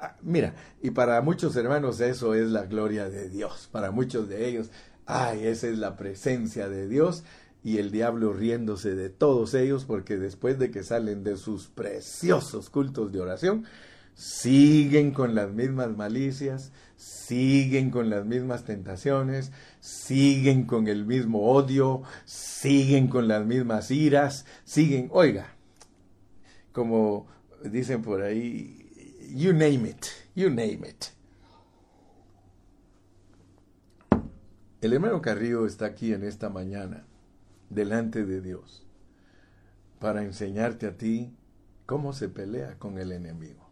ah, 0.02 0.16
mira, 0.22 0.54
y 0.82 0.90
para 0.90 1.20
muchos 1.22 1.54
hermanos 1.54 2.00
eso 2.00 2.34
es 2.34 2.48
la 2.48 2.64
gloria 2.64 3.08
de 3.08 3.28
Dios. 3.28 3.68
Para 3.70 3.92
muchos 3.92 4.28
de 4.28 4.48
ellos, 4.48 4.70
ay, 5.08 5.46
esa 5.46 5.68
es 5.68 5.78
la 5.78 5.96
presencia 5.96 6.68
de 6.68 6.86
Dios 6.86 7.24
y 7.64 7.78
el 7.78 7.90
diablo 7.90 8.34
riéndose 8.34 8.94
de 8.94 9.08
todos 9.08 9.54
ellos 9.54 9.86
porque 9.86 10.18
después 10.18 10.58
de 10.58 10.70
que 10.70 10.84
salen 10.84 11.24
de 11.24 11.38
sus 11.38 11.68
preciosos 11.68 12.68
cultos 12.68 13.10
de 13.10 13.20
oración, 13.20 13.64
siguen 14.14 15.12
con 15.12 15.34
las 15.34 15.50
mismas 15.50 15.96
malicias, 15.96 16.72
siguen 16.96 17.90
con 17.90 18.10
las 18.10 18.26
mismas 18.26 18.64
tentaciones, 18.64 19.50
siguen 19.80 20.66
con 20.66 20.88
el 20.88 21.06
mismo 21.06 21.50
odio, 21.52 22.02
siguen 22.26 23.08
con 23.08 23.28
las 23.28 23.46
mismas 23.46 23.90
iras, 23.90 24.44
siguen, 24.64 25.08
oiga, 25.10 25.54
como 26.72 27.28
dicen 27.64 28.02
por 28.02 28.20
ahí, 28.20 29.24
you 29.34 29.52
name 29.52 29.88
it, 29.88 30.06
you 30.34 30.50
name 30.50 30.86
it. 30.86 31.17
El 34.80 34.92
hermano 34.92 35.20
Carrillo 35.20 35.66
está 35.66 35.86
aquí 35.86 36.12
en 36.12 36.22
esta 36.22 36.50
mañana, 36.50 37.04
delante 37.68 38.24
de 38.24 38.40
Dios, 38.40 38.86
para 39.98 40.22
enseñarte 40.22 40.86
a 40.86 40.96
ti 40.96 41.34
cómo 41.84 42.12
se 42.12 42.28
pelea 42.28 42.78
con 42.78 42.96
el 42.98 43.10
enemigo. 43.10 43.68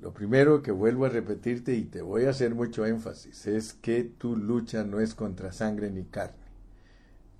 Lo 0.00 0.14
primero 0.14 0.62
que 0.62 0.72
vuelvo 0.72 1.04
a 1.04 1.10
repetirte 1.10 1.74
y 1.74 1.84
te 1.84 2.00
voy 2.00 2.24
a 2.24 2.30
hacer 2.30 2.54
mucho 2.54 2.86
énfasis 2.86 3.46
es 3.46 3.74
que 3.74 4.04
tu 4.04 4.38
lucha 4.38 4.84
no 4.84 5.00
es 5.00 5.14
contra 5.14 5.52
sangre 5.52 5.90
ni 5.90 6.04
carne. 6.04 6.46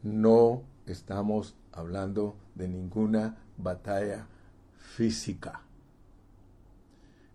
No 0.02 0.64
estamos 0.84 1.56
hablando 1.72 2.36
de 2.54 2.68
ninguna 2.68 3.38
batalla 3.56 4.26
física. 4.76 5.62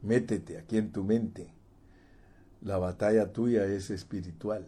Métete 0.04 0.60
aquí 0.60 0.78
en 0.78 0.92
tu 0.92 1.04
mente. 1.04 1.57
La 2.68 2.78
batalla 2.78 3.32
tuya 3.32 3.66
es 3.66 3.90
espiritual. 3.92 4.68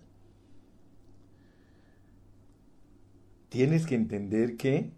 Tienes 3.50 3.86
que 3.86 3.96
entender 3.96 4.56
que 4.56 4.94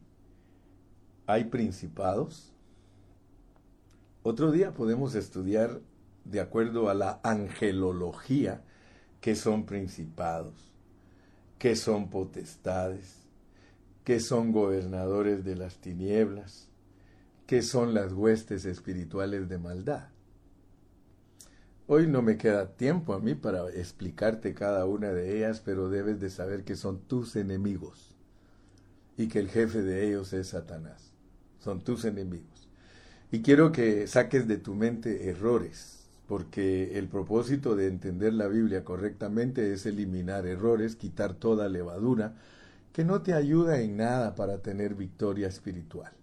hay 1.25 1.45
principados, 1.45 2.53
Otro 4.21 4.51
día 4.51 4.75
podemos 4.75 5.15
estudiar 5.15 5.81
de 6.25 6.41
acuerdo 6.41 6.91
a 6.91 6.93
la 6.93 7.19
angelología 7.23 8.61
qué 9.19 9.35
son 9.35 9.65
principados, 9.65 10.71
qué 11.57 11.75
son 11.75 12.11
potestades, 12.11 13.15
qué 14.03 14.19
son 14.19 14.51
gobernadores 14.51 15.43
de 15.43 15.55
las 15.55 15.77
tinieblas, 15.77 16.67
qué 17.47 17.63
son 17.63 17.95
las 17.95 18.13
huestes 18.13 18.65
espirituales 18.65 19.49
de 19.49 19.57
maldad. 19.57 20.09
Hoy 21.93 22.07
no 22.07 22.21
me 22.21 22.37
queda 22.37 22.77
tiempo 22.77 23.13
a 23.13 23.19
mí 23.19 23.35
para 23.35 23.67
explicarte 23.69 24.53
cada 24.53 24.85
una 24.85 25.09
de 25.09 25.35
ellas, 25.35 25.59
pero 25.59 25.89
debes 25.89 26.21
de 26.21 26.29
saber 26.29 26.63
que 26.63 26.77
son 26.77 27.01
tus 27.01 27.35
enemigos 27.35 28.15
y 29.17 29.27
que 29.27 29.39
el 29.39 29.49
jefe 29.49 29.81
de 29.81 30.07
ellos 30.07 30.31
es 30.31 30.47
Satanás. 30.47 31.11
Son 31.59 31.83
tus 31.83 32.05
enemigos. 32.05 32.69
Y 33.29 33.41
quiero 33.41 33.73
que 33.73 34.07
saques 34.07 34.47
de 34.47 34.55
tu 34.55 34.73
mente 34.73 35.27
errores, 35.27 36.07
porque 36.29 36.97
el 36.97 37.09
propósito 37.09 37.75
de 37.75 37.87
entender 37.87 38.35
la 38.35 38.47
Biblia 38.47 38.85
correctamente 38.85 39.73
es 39.73 39.85
eliminar 39.85 40.47
errores, 40.47 40.95
quitar 40.95 41.33
toda 41.33 41.67
levadura 41.67 42.35
que 42.93 43.03
no 43.03 43.21
te 43.21 43.33
ayuda 43.33 43.81
en 43.81 43.97
nada 43.97 44.33
para 44.35 44.59
tener 44.59 44.95
victoria 44.95 45.49
espiritual. 45.49 46.13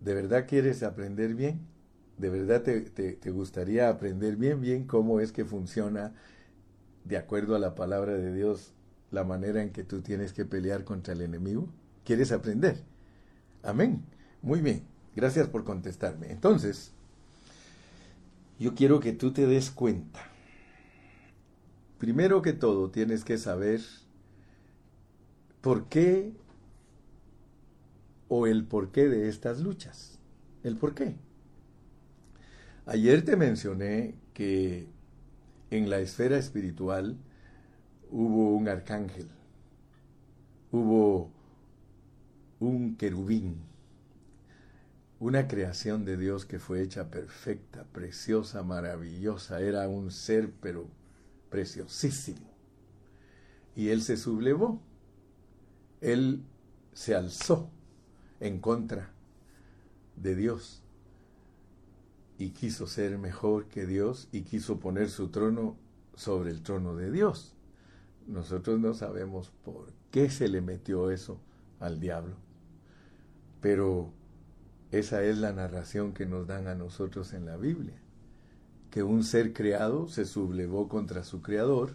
¿De 0.00 0.14
verdad 0.14 0.46
quieres 0.48 0.82
aprender 0.82 1.36
bien? 1.36 1.75
¿De 2.18 2.30
verdad 2.30 2.62
te, 2.62 3.30
gustaría 3.30 3.88
aprender 3.88 4.36
bien, 4.36 4.60
bien 4.60 4.86
cómo 4.86 5.20
es 5.20 5.32
que 5.32 5.44
funciona, 5.44 6.14
de 7.04 7.18
acuerdo 7.18 7.54
a 7.54 7.58
la 7.58 7.74
palabra 7.74 8.14
de 8.14 8.34
Dios, 8.34 8.72
la 9.10 9.22
manera 9.22 9.62
en 9.62 9.70
que 9.70 9.84
tú 9.84 10.00
tienes 10.00 10.32
que 10.32 10.44
pelear 10.44 10.84
contra 10.84 11.12
el 11.12 11.20
enemigo? 11.20 11.68
¿Quieres 12.04 12.32
aprender? 12.32 12.82
Amén. 13.62 14.02
Muy 14.40 14.60
bien. 14.60 14.82
Gracias 15.14 15.48
por 15.48 15.64
contestarme. 15.64 16.30
Entonces, 16.30 16.92
yo 18.58 18.74
quiero 18.74 19.00
que 19.00 19.12
tú 19.12 19.32
te 19.32 19.46
des 19.46 19.70
cuenta. 19.70 20.20
Primero 21.98 22.42
que 22.42 22.52
todo, 22.52 22.90
tienes 22.90 23.24
que 23.24 23.38
saber 23.38 23.80
por 25.60 25.86
qué 25.88 26.32
o 28.28 28.46
el 28.46 28.64
porqué 28.64 29.08
de 29.08 29.28
estas 29.28 29.60
luchas. 29.60 30.18
El 30.62 30.76
por 30.76 30.94
qué. 30.94 31.16
Ayer 32.88 33.24
te 33.24 33.34
mencioné 33.34 34.14
que 34.32 34.86
en 35.72 35.90
la 35.90 35.98
esfera 35.98 36.38
espiritual 36.38 37.16
hubo 38.12 38.54
un 38.54 38.68
arcángel, 38.68 39.26
hubo 40.70 41.32
un 42.60 42.96
querubín, 42.96 43.56
una 45.18 45.48
creación 45.48 46.04
de 46.04 46.16
Dios 46.16 46.46
que 46.46 46.60
fue 46.60 46.80
hecha 46.80 47.10
perfecta, 47.10 47.82
preciosa, 47.92 48.62
maravillosa, 48.62 49.60
era 49.60 49.88
un 49.88 50.12
ser 50.12 50.52
pero 50.60 50.86
preciosísimo. 51.50 52.46
Y 53.74 53.88
él 53.88 54.00
se 54.00 54.16
sublevó, 54.16 54.80
él 56.00 56.44
se 56.92 57.16
alzó 57.16 57.68
en 58.38 58.60
contra 58.60 59.10
de 60.14 60.36
Dios 60.36 60.85
y 62.38 62.50
quiso 62.50 62.86
ser 62.86 63.18
mejor 63.18 63.66
que 63.66 63.86
Dios 63.86 64.28
y 64.32 64.42
quiso 64.42 64.78
poner 64.78 65.08
su 65.08 65.28
trono 65.28 65.76
sobre 66.14 66.50
el 66.50 66.62
trono 66.62 66.94
de 66.94 67.10
Dios. 67.10 67.54
Nosotros 68.26 68.80
no 68.80 68.94
sabemos 68.94 69.52
por 69.64 69.92
qué 70.10 70.30
se 70.30 70.48
le 70.48 70.60
metió 70.60 71.10
eso 71.10 71.40
al 71.80 72.00
diablo, 72.00 72.34
pero 73.60 74.10
esa 74.90 75.22
es 75.22 75.38
la 75.38 75.52
narración 75.52 76.12
que 76.12 76.26
nos 76.26 76.46
dan 76.46 76.66
a 76.68 76.74
nosotros 76.74 77.32
en 77.32 77.46
la 77.46 77.56
Biblia, 77.56 77.94
que 78.90 79.02
un 79.02 79.24
ser 79.24 79.52
creado 79.52 80.08
se 80.08 80.24
sublevó 80.24 80.88
contra 80.88 81.22
su 81.22 81.42
creador 81.42 81.94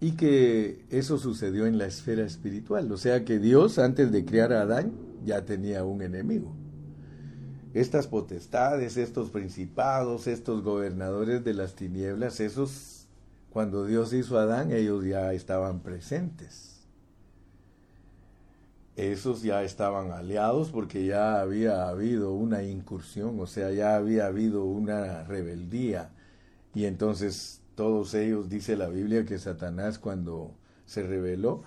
y 0.00 0.12
que 0.12 0.84
eso 0.90 1.18
sucedió 1.18 1.66
en 1.66 1.78
la 1.78 1.86
esfera 1.86 2.24
espiritual, 2.24 2.90
o 2.90 2.96
sea 2.96 3.24
que 3.24 3.38
Dios 3.38 3.78
antes 3.78 4.10
de 4.10 4.24
crear 4.24 4.52
a 4.52 4.62
Adán 4.62 4.92
ya 5.24 5.44
tenía 5.44 5.84
un 5.84 6.02
enemigo. 6.02 6.61
Estas 7.74 8.06
potestades, 8.06 8.96
estos 8.96 9.30
principados, 9.30 10.26
estos 10.26 10.62
gobernadores 10.62 11.44
de 11.44 11.54
las 11.54 11.74
tinieblas, 11.74 12.40
esos, 12.40 13.06
cuando 13.50 13.86
Dios 13.86 14.12
hizo 14.12 14.38
a 14.38 14.42
Adán, 14.42 14.72
ellos 14.72 15.04
ya 15.04 15.32
estaban 15.32 15.80
presentes 15.80 16.72
esos 18.96 19.42
ya 19.42 19.62
estaban 19.62 20.12
aliados 20.12 20.70
porque 20.70 21.06
ya 21.06 21.40
había 21.40 21.88
habido 21.88 22.32
una 22.32 22.62
incursión, 22.62 23.40
o 23.40 23.46
sea, 23.46 23.70
ya 23.70 23.96
había 23.96 24.26
habido 24.26 24.64
una 24.64 25.24
rebeldía. 25.24 26.10
Y 26.74 26.84
entonces 26.84 27.60
todos 27.74 28.14
ellos, 28.14 28.48
dice 28.50 28.76
la 28.76 28.88
Biblia, 28.88 29.24
que 29.24 29.38
Satanás 29.38 29.98
cuando 29.98 30.54
se 30.86 31.02
rebeló, 31.02 31.62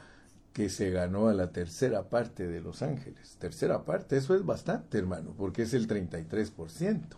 que 0.55 0.69
se 0.69 0.89
ganó 0.89 1.27
a 1.27 1.33
la 1.33 1.51
tercera 1.51 2.09
parte 2.09 2.47
de 2.47 2.61
los 2.61 2.81
ángeles. 2.81 3.35
Tercera 3.39 3.83
parte, 3.83 4.15
eso 4.15 4.33
es 4.35 4.45
bastante, 4.45 4.97
hermano, 4.97 5.35
porque 5.37 5.63
es 5.63 5.73
el 5.73 5.85
33%. 5.85 7.17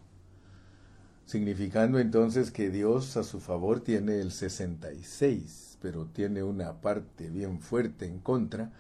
Significando 1.28 2.00
entonces 2.00 2.50
que 2.50 2.72
Dios 2.72 3.16
a 3.16 3.22
su 3.22 3.40
favor 3.40 3.82
tiene 3.82 4.22
el 4.22 4.32
66, 4.32 5.78
pero 5.80 6.08
tiene 6.08 6.42
una 6.42 6.82
parte 6.82 7.30
bien 7.30 7.62
fuerte 7.62 8.08
en 8.08 8.18
contra, 8.18 8.72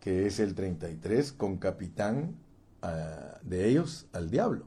que 0.00 0.26
es 0.26 0.40
el 0.40 0.56
33, 0.56 1.30
con 1.30 1.58
capitán 1.58 2.34
ah, 2.82 3.38
de 3.44 3.68
ellos 3.68 4.06
al 4.12 4.30
diablo. 4.30 4.66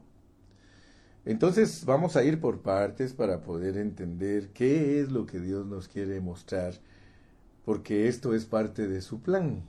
Entonces 1.26 1.84
vamos 1.84 2.16
a 2.16 2.24
ir 2.24 2.40
por 2.40 2.62
partes 2.62 3.12
para 3.12 3.42
poder 3.42 3.76
entender 3.76 4.48
qué 4.54 4.98
es 4.98 5.12
lo 5.12 5.26
que 5.26 5.40
Dios 5.40 5.66
nos 5.66 5.88
quiere 5.88 6.22
mostrar, 6.22 6.72
porque 7.66 8.06
esto 8.06 8.32
es 8.32 8.46
parte 8.46 8.86
de 8.86 9.02
su 9.02 9.20
plan, 9.20 9.64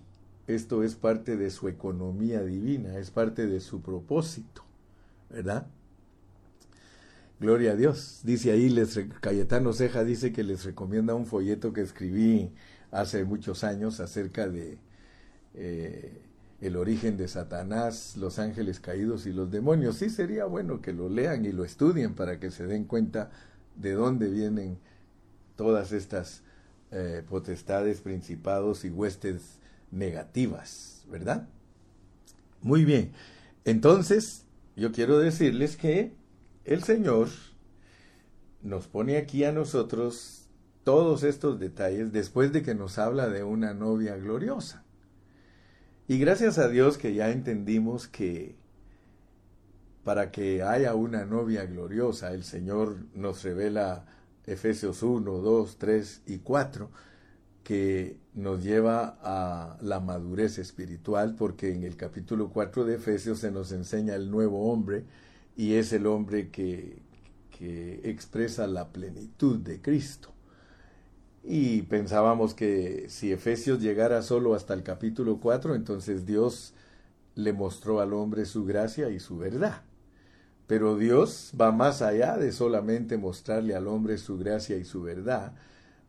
esto 0.45 0.83
es 0.83 0.93
parte 0.93 1.35
de 1.35 1.49
su 1.49 1.67
economía 1.67 2.43
divina, 2.43 2.99
es 2.99 3.09
parte 3.09 3.47
de 3.47 3.59
su 3.59 3.81
propósito, 3.81 4.63
¿verdad? 5.31 5.65
Gloria 7.39 7.71
a 7.71 7.75
Dios. 7.75 8.21
Dice 8.23 8.51
ahí, 8.51 8.69
les, 8.69 8.99
Cayetano 9.19 9.73
Ceja 9.73 10.03
dice 10.03 10.31
que 10.31 10.43
les 10.43 10.63
recomienda 10.63 11.15
un 11.15 11.25
folleto 11.25 11.73
que 11.73 11.81
escribí 11.81 12.51
hace 12.91 13.25
muchos 13.25 13.63
años 13.63 13.99
acerca 13.99 14.47
de 14.47 14.77
eh, 15.55 16.21
el 16.61 16.75
origen 16.77 17.17
de 17.17 17.27
Satanás, 17.27 18.15
los 18.15 18.37
ángeles 18.37 18.79
caídos 18.79 19.25
y 19.25 19.33
los 19.33 19.49
demonios. 19.49 19.97
Sí 19.97 20.11
sería 20.11 20.45
bueno 20.45 20.81
que 20.81 20.93
lo 20.93 21.09
lean 21.09 21.45
y 21.45 21.51
lo 21.51 21.65
estudien 21.65 22.13
para 22.13 22.39
que 22.39 22.51
se 22.51 22.67
den 22.67 22.85
cuenta 22.85 23.31
de 23.75 23.93
dónde 23.93 24.29
vienen 24.29 24.77
todas 25.55 25.91
estas 25.91 26.43
eh, 26.91 27.23
potestades, 27.27 28.01
principados 28.01 28.85
y 28.85 28.89
huestes 28.89 29.59
negativas, 29.91 31.03
¿verdad? 31.09 31.47
Muy 32.61 32.85
bien. 32.85 33.11
Entonces, 33.65 34.45
yo 34.75 34.91
quiero 34.91 35.19
decirles 35.19 35.77
que 35.77 36.13
el 36.65 36.83
Señor 36.83 37.29
nos 38.61 38.87
pone 38.87 39.17
aquí 39.17 39.43
a 39.43 39.51
nosotros 39.51 40.47
todos 40.83 41.23
estos 41.23 41.59
detalles 41.59 42.13
después 42.13 42.53
de 42.53 42.63
que 42.63 42.75
nos 42.75 42.97
habla 42.97 43.27
de 43.27 43.43
una 43.43 43.73
novia 43.73 44.15
gloriosa. 44.15 44.85
Y 46.07 46.19
gracias 46.19 46.57
a 46.57 46.69
Dios 46.69 46.97
que 46.97 47.13
ya 47.13 47.29
entendimos 47.29 48.07
que 48.07 48.55
para 50.05 50.31
que 50.31 50.63
haya 50.63 50.95
una 50.95 51.25
novia 51.25 51.65
gloriosa, 51.65 52.31
el 52.31 52.45
Señor 52.45 52.99
nos 53.13 53.43
revela 53.43 54.05
Efesios 54.47 55.03
1, 55.03 55.29
2, 55.29 55.77
3 55.77 56.21
y 56.25 56.37
4, 56.39 56.89
que 57.63 58.17
nos 58.33 58.63
lleva 58.63 59.19
a 59.21 59.77
la 59.81 59.99
madurez 59.99 60.57
espiritual, 60.57 61.35
porque 61.35 61.73
en 61.73 61.83
el 61.83 61.97
capítulo 61.97 62.49
4 62.49 62.85
de 62.85 62.95
Efesios 62.95 63.39
se 63.39 63.51
nos 63.51 63.73
enseña 63.73 64.15
el 64.15 64.31
nuevo 64.31 64.71
hombre, 64.71 65.03
y 65.57 65.73
es 65.73 65.91
el 65.91 66.07
hombre 66.07 66.49
que, 66.49 67.01
que 67.57 68.09
expresa 68.09 68.67
la 68.67 68.87
plenitud 68.89 69.57
de 69.57 69.81
Cristo. 69.81 70.31
Y 71.43 71.81
pensábamos 71.83 72.53
que 72.53 73.05
si 73.09 73.31
Efesios 73.31 73.81
llegara 73.81 74.21
solo 74.21 74.55
hasta 74.55 74.73
el 74.73 74.83
capítulo 74.83 75.39
4, 75.39 75.75
entonces 75.75 76.25
Dios 76.25 76.73
le 77.35 77.53
mostró 77.53 77.99
al 77.99 78.13
hombre 78.13 78.45
su 78.45 78.65
gracia 78.65 79.09
y 79.09 79.19
su 79.19 79.37
verdad. 79.37 79.81
Pero 80.67 80.97
Dios 80.97 81.53
va 81.59 81.71
más 81.71 82.01
allá 82.01 82.37
de 82.37 82.51
solamente 82.51 83.17
mostrarle 83.17 83.73
al 83.73 83.87
hombre 83.87 84.17
su 84.17 84.37
gracia 84.37 84.75
y 84.75 84.83
su 84.83 85.01
verdad. 85.01 85.53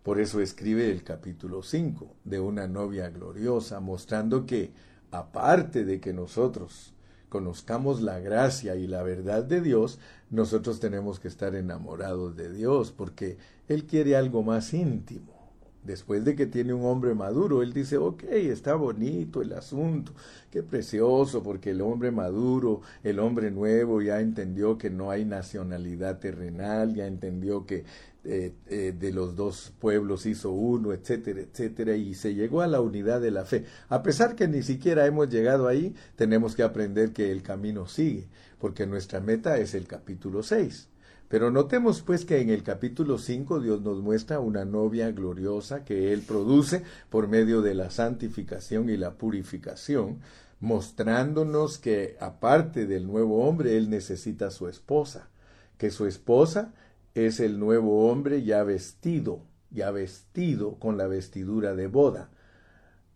Por 0.03 0.21
eso 0.21 0.41
escribe 0.41 0.91
el 0.91 1.05
capítulo 1.05 1.63
5 1.63 2.17
de 2.25 2.41
una 2.41 2.67
novia 2.67 3.09
gloriosa, 3.09 3.79
mostrando 3.79 4.47
que 4.47 4.73
aparte 5.13 5.85
de 5.85 6.01
que 6.01 6.13
nosotros 6.13 6.93
conozcamos 7.29 8.01
la 8.03 8.19
gracia 8.19 8.75
y 8.75 8.87
la 8.87 9.03
verdad 9.03 9.45
de 9.45 9.61
Dios, 9.61 10.01
nosotros 10.31 10.81
tenemos 10.81 11.21
que 11.21 11.29
estar 11.29 11.55
enamorados 11.55 12.37
de 12.37 12.53
Dios, 12.53 12.91
porque 12.91 13.39
Él 13.69 13.85
quiere 13.85 14.17
algo 14.17 14.43
más 14.43 14.75
íntimo. 14.75 15.38
Después 15.85 16.25
de 16.25 16.35
que 16.35 16.47
tiene 16.47 16.75
un 16.75 16.85
hombre 16.85 17.15
maduro, 17.15 17.63
él 17.63 17.73
dice, 17.73 17.97
ok, 17.97 18.25
está 18.25 18.75
bonito 18.75 19.41
el 19.41 19.53
asunto, 19.53 20.13
qué 20.51 20.63
precioso, 20.63 21.43
porque 21.43 21.71
el 21.71 21.81
hombre 21.81 22.11
maduro, 22.11 22.83
el 23.03 23.19
hombre 23.21 23.51
nuevo 23.51 24.03
ya 24.03 24.21
entendió 24.21 24.77
que 24.77 24.91
no 24.91 25.11
hay 25.11 25.25
nacionalidad 25.25 26.19
terrenal, 26.19 26.95
ya 26.95 27.07
entendió 27.07 27.65
que 27.65 27.85
eh, 28.25 28.53
eh, 28.67 28.93
de 28.99 29.13
los 29.13 29.37
dos 29.37 29.73
pueblos 29.79 30.27
hizo 30.27 30.51
uno, 30.51 30.93
etcétera, 30.93 31.41
etcétera, 31.41 31.97
y 31.97 32.15
se 32.15 32.35
llegó 32.35 32.61
a 32.61 32.67
la 32.67 32.81
unidad 32.81 33.21
de 33.21 33.31
la 33.31 33.45
fe. 33.45 33.65
A 33.89 34.03
pesar 34.03 34.35
que 34.35 34.49
ni 34.49 34.63
siquiera 34.63 35.07
hemos 35.07 35.31
llegado 35.31 35.69
ahí, 35.69 35.95
tenemos 36.17 36.55
que 36.55 36.65
aprender 36.65 37.13
que 37.13 37.31
el 37.31 37.43
camino 37.43 37.87
sigue, 37.87 38.29
porque 38.59 38.87
nuestra 38.87 39.21
meta 39.21 39.57
es 39.59 39.75
el 39.75 39.87
capítulo 39.87 40.43
6. 40.43 40.89
Pero 41.29 41.51
notemos 41.51 42.01
pues 42.01 42.25
que 42.25 42.41
en 42.41 42.49
el 42.49 42.63
capítulo 42.63 43.19
5 43.19 43.61
Dios 43.61 43.83
nos 43.83 44.01
muestra 44.01 44.41
una 44.41 44.65
novia 44.65 45.11
gloriosa 45.13 45.85
que 45.85 46.13
Él 46.13 46.23
produce 46.23 46.83
por 47.11 47.29
medio 47.29 47.61
de 47.61 47.75
la 47.75 47.91
santificación 47.91 48.89
y 48.89 48.97
la 48.97 49.13
purificación, 49.13 50.21
mostrándonos 50.61 51.79
que 51.79 52.17
aparte 52.19 52.87
del 52.87 53.07
nuevo 53.07 53.47
hombre, 53.47 53.77
Él 53.77 53.91
necesita 53.91 54.51
su 54.51 54.69
esposa, 54.69 55.29
que 55.77 55.91
su 55.91 56.07
esposa 56.07 56.73
es 57.15 57.41
el 57.41 57.59
nuevo 57.59 58.11
hombre 58.11 58.43
ya 58.43 58.65
vestido, 58.65 59.43
ya 59.71 59.91
vestido 59.91 60.77
con 60.79 60.97
la 60.97 61.07
vestidura 61.07 61.75
de 61.75 61.89
boda. 61.89 62.31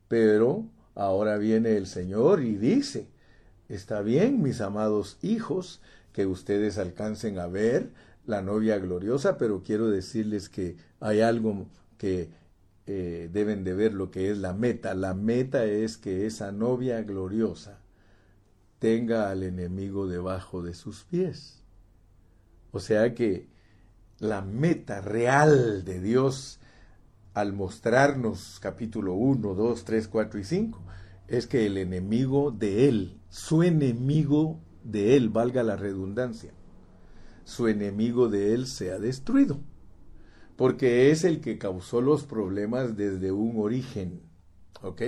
Pero 0.08 0.66
ahora 0.94 1.38
viene 1.38 1.78
el 1.78 1.86
Señor 1.86 2.42
y 2.42 2.56
dice, 2.56 3.08
está 3.68 4.02
bien, 4.02 4.42
mis 4.42 4.60
amados 4.60 5.18
hijos, 5.22 5.80
que 6.12 6.26
ustedes 6.26 6.78
alcancen 6.78 7.38
a 7.38 7.46
ver 7.46 7.90
la 8.26 8.42
novia 8.42 8.78
gloriosa, 8.78 9.38
pero 9.38 9.62
quiero 9.62 9.88
decirles 9.88 10.48
que 10.48 10.76
hay 11.00 11.20
algo 11.20 11.66
que 11.98 12.30
eh, 12.86 13.28
deben 13.32 13.64
de 13.64 13.74
ver 13.74 13.94
lo 13.94 14.10
que 14.10 14.30
es 14.30 14.38
la 14.38 14.52
meta. 14.52 14.94
La 14.94 15.14
meta 15.14 15.64
es 15.64 15.96
que 15.96 16.26
esa 16.26 16.52
novia 16.52 17.02
gloriosa 17.02 17.78
tenga 18.78 19.30
al 19.30 19.42
enemigo 19.42 20.06
debajo 20.06 20.62
de 20.62 20.74
sus 20.74 21.04
pies. 21.04 21.62
O 22.72 22.80
sea 22.80 23.14
que 23.14 23.46
la 24.18 24.42
meta 24.42 25.00
real 25.00 25.84
de 25.84 26.00
Dios 26.00 26.58
al 27.34 27.52
mostrarnos 27.52 28.58
capítulo 28.60 29.14
1, 29.14 29.54
2, 29.54 29.84
3, 29.84 30.08
4 30.08 30.40
y 30.40 30.44
5 30.44 30.82
es 31.32 31.46
que 31.46 31.64
el 31.64 31.78
enemigo 31.78 32.50
de 32.50 32.88
Él, 32.88 33.20
su 33.30 33.62
enemigo 33.62 34.60
de 34.84 35.16
él, 35.16 35.30
valga 35.30 35.62
la 35.62 35.76
redundancia, 35.76 36.52
su 37.44 37.68
enemigo 37.68 38.28
de 38.28 38.52
él 38.52 38.66
sea 38.66 38.98
destruido, 38.98 39.60
porque 40.56 41.10
es 41.10 41.24
el 41.24 41.40
que 41.40 41.56
causó 41.56 42.02
los 42.02 42.24
problemas 42.24 42.96
desde 42.96 43.32
un 43.32 43.58
origen. 43.58 44.20
¿Ok? 44.82 45.02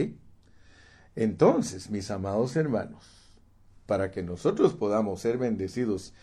Entonces, 1.17 1.91
mis 1.91 2.11
amados 2.11 2.57
hermanos, 2.57 3.05
para 3.85 4.11
que 4.11 4.23
nosotros 4.23 4.73
podamos 4.73 5.21
ser 5.21 5.37
bendecidos 5.37 6.15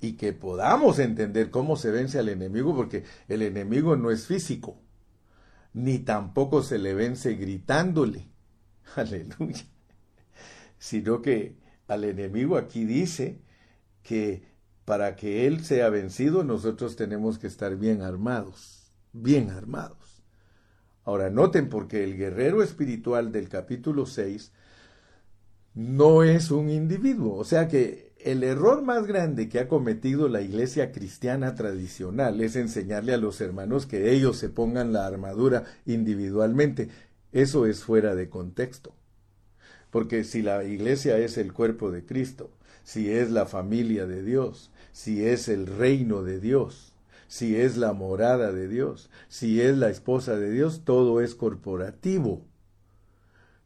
y 0.00 0.12
que 0.12 0.32
podamos 0.32 0.98
entender 0.98 1.50
cómo 1.50 1.76
se 1.76 1.90
vence 1.90 2.18
al 2.18 2.30
enemigo, 2.30 2.74
porque 2.74 3.04
el 3.28 3.42
enemigo 3.42 3.96
no 3.96 4.10
es 4.10 4.26
físico, 4.26 4.80
ni 5.74 5.98
tampoco 5.98 6.62
se 6.62 6.78
le 6.78 6.94
vence 6.94 7.34
gritándole, 7.34 8.30
aleluya, 8.96 9.64
sino 10.78 11.22
que 11.22 11.56
al 11.88 12.04
enemigo, 12.04 12.56
aquí 12.56 12.84
dice 12.84 13.40
que 14.02 14.48
para 14.84 15.16
que 15.16 15.46
él 15.46 15.64
sea 15.64 15.88
vencido 15.88 16.44
nosotros 16.44 16.96
tenemos 16.96 17.38
que 17.38 17.46
estar 17.46 17.76
bien 17.76 18.02
armados, 18.02 18.92
bien 19.12 19.50
armados. 19.50 20.22
Ahora 21.04 21.30
noten 21.30 21.68
porque 21.68 22.04
el 22.04 22.16
guerrero 22.16 22.62
espiritual 22.62 23.32
del 23.32 23.48
capítulo 23.48 24.06
6 24.06 24.52
no 25.74 26.22
es 26.22 26.50
un 26.50 26.70
individuo, 26.70 27.36
o 27.36 27.44
sea 27.44 27.68
que 27.68 28.10
el 28.18 28.42
error 28.44 28.82
más 28.82 29.06
grande 29.06 29.48
que 29.48 29.60
ha 29.60 29.68
cometido 29.68 30.28
la 30.28 30.42
iglesia 30.42 30.92
cristiana 30.92 31.54
tradicional 31.54 32.40
es 32.40 32.54
enseñarle 32.56 33.14
a 33.14 33.18
los 33.18 33.40
hermanos 33.40 33.86
que 33.86 34.12
ellos 34.12 34.36
se 34.36 34.48
pongan 34.48 34.92
la 34.92 35.06
armadura 35.06 35.64
individualmente. 35.86 36.88
Eso 37.32 37.66
es 37.66 37.84
fuera 37.84 38.14
de 38.14 38.28
contexto. 38.28 38.94
Porque 39.90 40.24
si 40.24 40.42
la 40.42 40.64
iglesia 40.64 41.18
es 41.18 41.38
el 41.38 41.52
cuerpo 41.52 41.90
de 41.90 42.04
Cristo, 42.04 42.50
si 42.84 43.10
es 43.10 43.30
la 43.30 43.46
familia 43.46 44.06
de 44.06 44.22
Dios, 44.22 44.70
si 44.92 45.24
es 45.24 45.48
el 45.48 45.66
reino 45.66 46.22
de 46.22 46.40
Dios, 46.40 46.92
si 47.28 47.56
es 47.56 47.76
la 47.76 47.92
morada 47.92 48.52
de 48.52 48.66
Dios, 48.66 49.10
si 49.28 49.60
es 49.60 49.76
la 49.76 49.88
esposa 49.88 50.36
de 50.36 50.50
Dios, 50.50 50.82
todo 50.84 51.20
es 51.20 51.34
corporativo. 51.34 52.42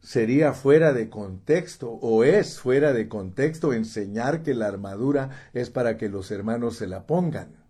Sería 0.01 0.53
fuera 0.53 0.93
de 0.93 1.09
contexto 1.09 1.89
o 1.89 2.23
es 2.23 2.59
fuera 2.59 2.93
de 2.93 3.07
contexto 3.07 3.73
enseñar 3.73 4.43
que 4.43 4.53
la 4.53 4.67
armadura 4.67 5.31
es 5.53 5.71
para 5.71 5.97
que 5.97 6.09
los 6.09 6.29
hermanos 6.29 6.77
se 6.77 6.85
la 6.85 7.07
pongan. 7.07 7.64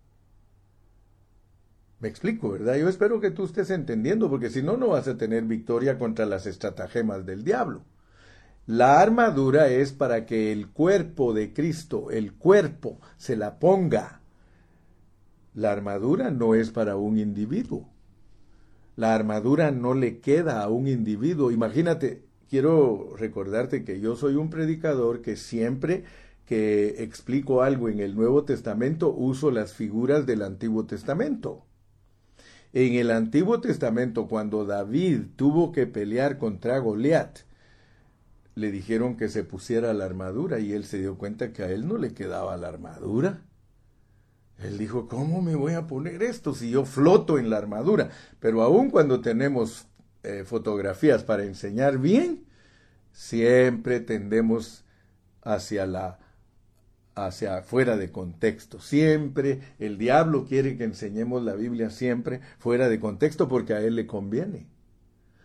Me 1.98 2.08
explico, 2.08 2.50
¿verdad? 2.50 2.76
Yo 2.76 2.88
espero 2.88 3.20
que 3.20 3.30
tú 3.30 3.44
estés 3.44 3.70
entendiendo, 3.70 4.28
porque 4.28 4.50
si 4.50 4.62
no, 4.62 4.76
no 4.76 4.88
vas 4.88 5.08
a 5.08 5.16
tener 5.16 5.44
victoria 5.44 5.98
contra 5.98 6.26
las 6.26 6.46
estratagemas 6.46 7.24
del 7.24 7.42
diablo. 7.42 7.84
La 8.66 9.00
armadura 9.00 9.68
es 9.68 9.92
para 9.92 10.26
que 10.26 10.52
el 10.52 10.68
cuerpo 10.68 11.32
de 11.32 11.52
Cristo, 11.52 12.10
el 12.10 12.34
cuerpo, 12.34 13.00
se 13.16 13.36
la 13.36 13.58
ponga. 13.58 14.20
La 15.54 15.72
armadura 15.72 16.30
no 16.30 16.54
es 16.54 16.70
para 16.70 16.96
un 16.96 17.18
individuo. 17.18 17.88
La 18.96 19.14
armadura 19.14 19.70
no 19.70 19.94
le 19.94 20.20
queda 20.20 20.62
a 20.62 20.68
un 20.68 20.88
individuo. 20.88 21.50
Imagínate, 21.50 22.24
quiero 22.50 23.14
recordarte 23.16 23.84
que 23.84 24.00
yo 24.00 24.16
soy 24.16 24.34
un 24.34 24.50
predicador 24.50 25.22
que 25.22 25.36
siempre 25.36 26.04
que 26.44 27.02
explico 27.02 27.62
algo 27.62 27.88
en 27.88 28.00
el 28.00 28.14
Nuevo 28.14 28.44
Testamento 28.44 29.12
uso 29.12 29.50
las 29.50 29.74
figuras 29.74 30.26
del 30.26 30.42
Antiguo 30.42 30.86
Testamento. 30.86 31.65
En 32.78 32.92
el 32.92 33.10
Antiguo 33.10 33.58
Testamento, 33.62 34.28
cuando 34.28 34.66
David 34.66 35.28
tuvo 35.36 35.72
que 35.72 35.86
pelear 35.86 36.36
contra 36.36 36.78
Goliat, 36.78 37.38
le 38.54 38.70
dijeron 38.70 39.16
que 39.16 39.30
se 39.30 39.44
pusiera 39.44 39.94
la 39.94 40.04
armadura 40.04 40.58
y 40.58 40.74
él 40.74 40.84
se 40.84 40.98
dio 40.98 41.16
cuenta 41.16 41.54
que 41.54 41.62
a 41.62 41.70
él 41.70 41.88
no 41.88 41.96
le 41.96 42.12
quedaba 42.12 42.54
la 42.58 42.68
armadura. 42.68 43.40
Él 44.58 44.76
dijo, 44.76 45.08
¿cómo 45.08 45.40
me 45.40 45.54
voy 45.54 45.72
a 45.72 45.86
poner 45.86 46.22
esto 46.22 46.52
si 46.52 46.68
yo 46.68 46.84
floto 46.84 47.38
en 47.38 47.48
la 47.48 47.56
armadura? 47.56 48.10
Pero 48.40 48.60
aun 48.60 48.90
cuando 48.90 49.22
tenemos 49.22 49.86
eh, 50.22 50.44
fotografías 50.44 51.24
para 51.24 51.44
enseñar 51.44 51.96
bien, 51.96 52.44
siempre 53.10 54.00
tendemos 54.00 54.84
hacia 55.40 55.86
la 55.86 56.18
hacia 57.16 57.62
fuera 57.62 57.96
de 57.96 58.12
contexto. 58.12 58.78
Siempre 58.78 59.60
el 59.78 59.98
diablo 59.98 60.44
quiere 60.44 60.76
que 60.76 60.84
enseñemos 60.84 61.42
la 61.42 61.54
Biblia 61.54 61.90
siempre 61.90 62.40
fuera 62.58 62.88
de 62.88 63.00
contexto 63.00 63.48
porque 63.48 63.74
a 63.74 63.80
él 63.80 63.96
le 63.96 64.06
conviene. 64.06 64.68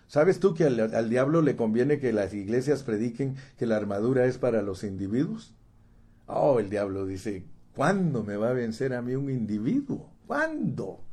¿Sabes 0.07 0.41
tú 0.41 0.53
que 0.53 0.65
al, 0.65 1.10
diablo 1.10 1.41
le 1.41 1.55
conviene 1.55 1.97
que 1.97 2.12
las 2.12 2.34
iglesias 2.34 2.84
prediquen 2.84 3.38
que 3.57 3.65
la 3.65 3.77
armadura 3.77 4.25
es 4.25 4.38
para 4.38 4.62
los 4.62 4.84
individuos? 4.84 5.55
Oh, 6.27 6.60
el 6.60 6.69
diablo 6.69 7.05
dice, 7.05 7.45
¿cuándo 7.73 8.21
me 8.21 8.36
va 8.36 8.49
a 8.49 8.53
vencer 8.53 8.93
a 8.93 9.01
mí 9.01 9.15
un 9.15 9.29
individuo? 9.29 10.12
¿Cuándo? 10.27 11.05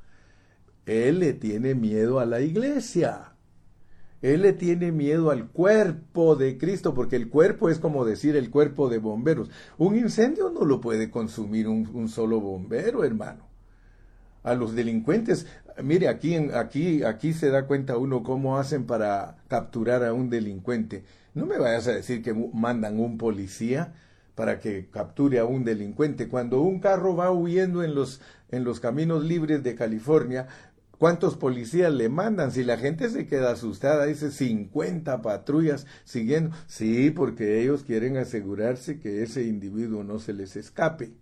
Él 0.85 1.21
le 1.21 1.33
tiene 1.35 1.77
miedo 1.77 2.19
a 2.19 2.27
la 2.27 2.41
iglesia. 2.41 3.37
Él 4.21 4.43
le 4.43 4.53
tiene 4.53 4.91
miedo 4.91 5.31
al 5.31 5.49
cuerpo 5.49 6.35
de 6.35 6.59
Cristo, 6.59 6.93
porque 6.93 7.17
el 7.17 7.29
cuerpo 7.29 7.69
es 7.71 7.79
como 7.79 8.05
decir 8.05 8.37
el 8.37 8.51
cuerpo 8.51 8.89
de 8.89 8.99
bomberos. 8.99 9.51
Un 9.77 9.97
incendio 9.97 10.51
no 10.51 10.65
lo 10.65 10.81
puede 10.81 11.11
consumir 11.11 11.69
un, 11.69 12.09
solo 12.09 12.41
bombero, 12.41 13.05
hermano. 13.05 13.47
A 14.43 14.55
los 14.55 14.75
delincuentes, 14.75 15.47
mire, 15.83 16.09
aquí, 16.09 16.35
aquí, 16.35 17.05
aquí 17.05 17.33
se 17.33 17.51
da 17.51 17.67
cuenta 17.67 17.97
uno 17.97 18.23
cómo 18.23 18.59
hacen 18.59 18.87
para 18.87 19.37
capturar 19.47 20.05
a 20.05 20.13
un 20.13 20.31
delincuente. 20.31 21.05
No 21.35 21.47
me 21.47 21.59
vayas 21.59 21.87
a 21.87 21.93
decir 21.93 22.23
que 22.23 22.35
mandan 22.35 22.99
un 22.99 23.19
policía 23.19 23.95
para 24.35 24.61
que 24.61 24.87
capture 24.89 25.41
a 25.41 25.45
un 25.45 25.65
delincuente. 25.65 26.29
Cuando 26.29 26.61
un 26.61 26.79
carro 26.79 27.17
va 27.17 27.33
huyendo 27.33 27.83
en 27.83 27.95
los, 27.95 28.21
en 28.51 28.63
los 28.63 28.79
caminos 28.79 29.25
libres 29.25 29.65
de 29.65 29.75
California, 29.75 30.47
¿cuántos 30.99 31.37
policías 31.37 31.93
le 31.93 32.09
mandan? 32.09 32.53
Si 32.53 32.65
la 32.65 32.77
gente 32.77 33.09
se 33.09 33.27
queda 33.27 33.53
asustada, 33.53 34.05
dice 34.07 34.31
50 34.31 35.23
patrullas 35.23 35.87
siguiendo. 36.05 36.55
Sí, 36.67 37.11
porque 37.11 37.63
ellos 37.63 37.85
quieren 37.85 38.17
asegurarse 38.17 38.99
que 38.99 39.23
ese 39.23 39.45
individuo 39.45 40.05
no 40.05 40.19
se 40.19 40.33
les 40.33 40.57
escape. 40.57 41.13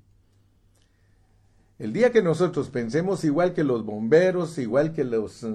El 1.79 1.93
día 1.93 2.11
que 2.11 2.23
nosotros 2.23 2.71
pensemos 2.71 3.23
igual 3.25 3.53
que 3.53 3.63
los 3.63 3.85
bomberos, 3.85 4.57
igual 4.59 4.93
que 4.93 5.05
los 5.05 5.47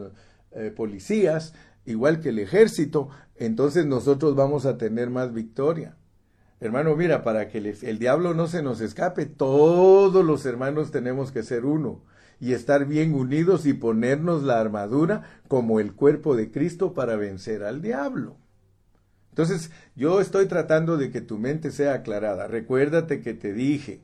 eh, 0.52 0.72
policías, 0.76 1.54
igual 1.86 2.20
que 2.20 2.30
el 2.30 2.40
ejército, 2.40 3.10
entonces 3.36 3.88
nosotros 3.88 4.36
vamos 4.36 4.68
a 4.68 4.78
tener 4.78 5.10
más 5.10 5.34
victoria. 5.34 5.98
Hermano, 6.60 6.96
mira, 6.96 7.24
para 7.24 7.48
que 7.48 7.58
el 7.58 7.98
diablo 7.98 8.36
no 8.36 8.46
se 8.46 8.62
nos 8.62 8.82
escape, 8.82 9.26
todos 9.26 10.24
los 10.24 10.46
hermanos 10.46 10.92
tenemos 10.92 11.32
que 11.32 11.42
ser 11.42 11.66
uno. 11.66 12.04
Y 12.42 12.54
estar 12.54 12.86
bien 12.86 13.14
unidos 13.14 13.68
y 13.68 13.74
ponernos 13.74 14.44
la 14.44 14.60
armadura 14.60 15.42
como 15.48 15.80
el 15.80 15.94
cuerpo 15.94 16.36
de 16.36 16.52
Cristo 16.52 16.94
para 16.94 17.16
vencer 17.16 17.64
al 17.64 17.84
diablo. 17.84 18.36
Entonces, 19.30 19.72
yo 19.96 20.20
estoy 20.20 20.48
tratando 20.48 20.98
de 20.98 21.12
que 21.12 21.22
tu 21.22 21.38
mente 21.38 21.72
sea 21.72 21.94
aclarada. 21.94 22.48
Recuérdate 22.48 23.22
que 23.22 23.36
te 23.36 23.54
dije 23.54 24.02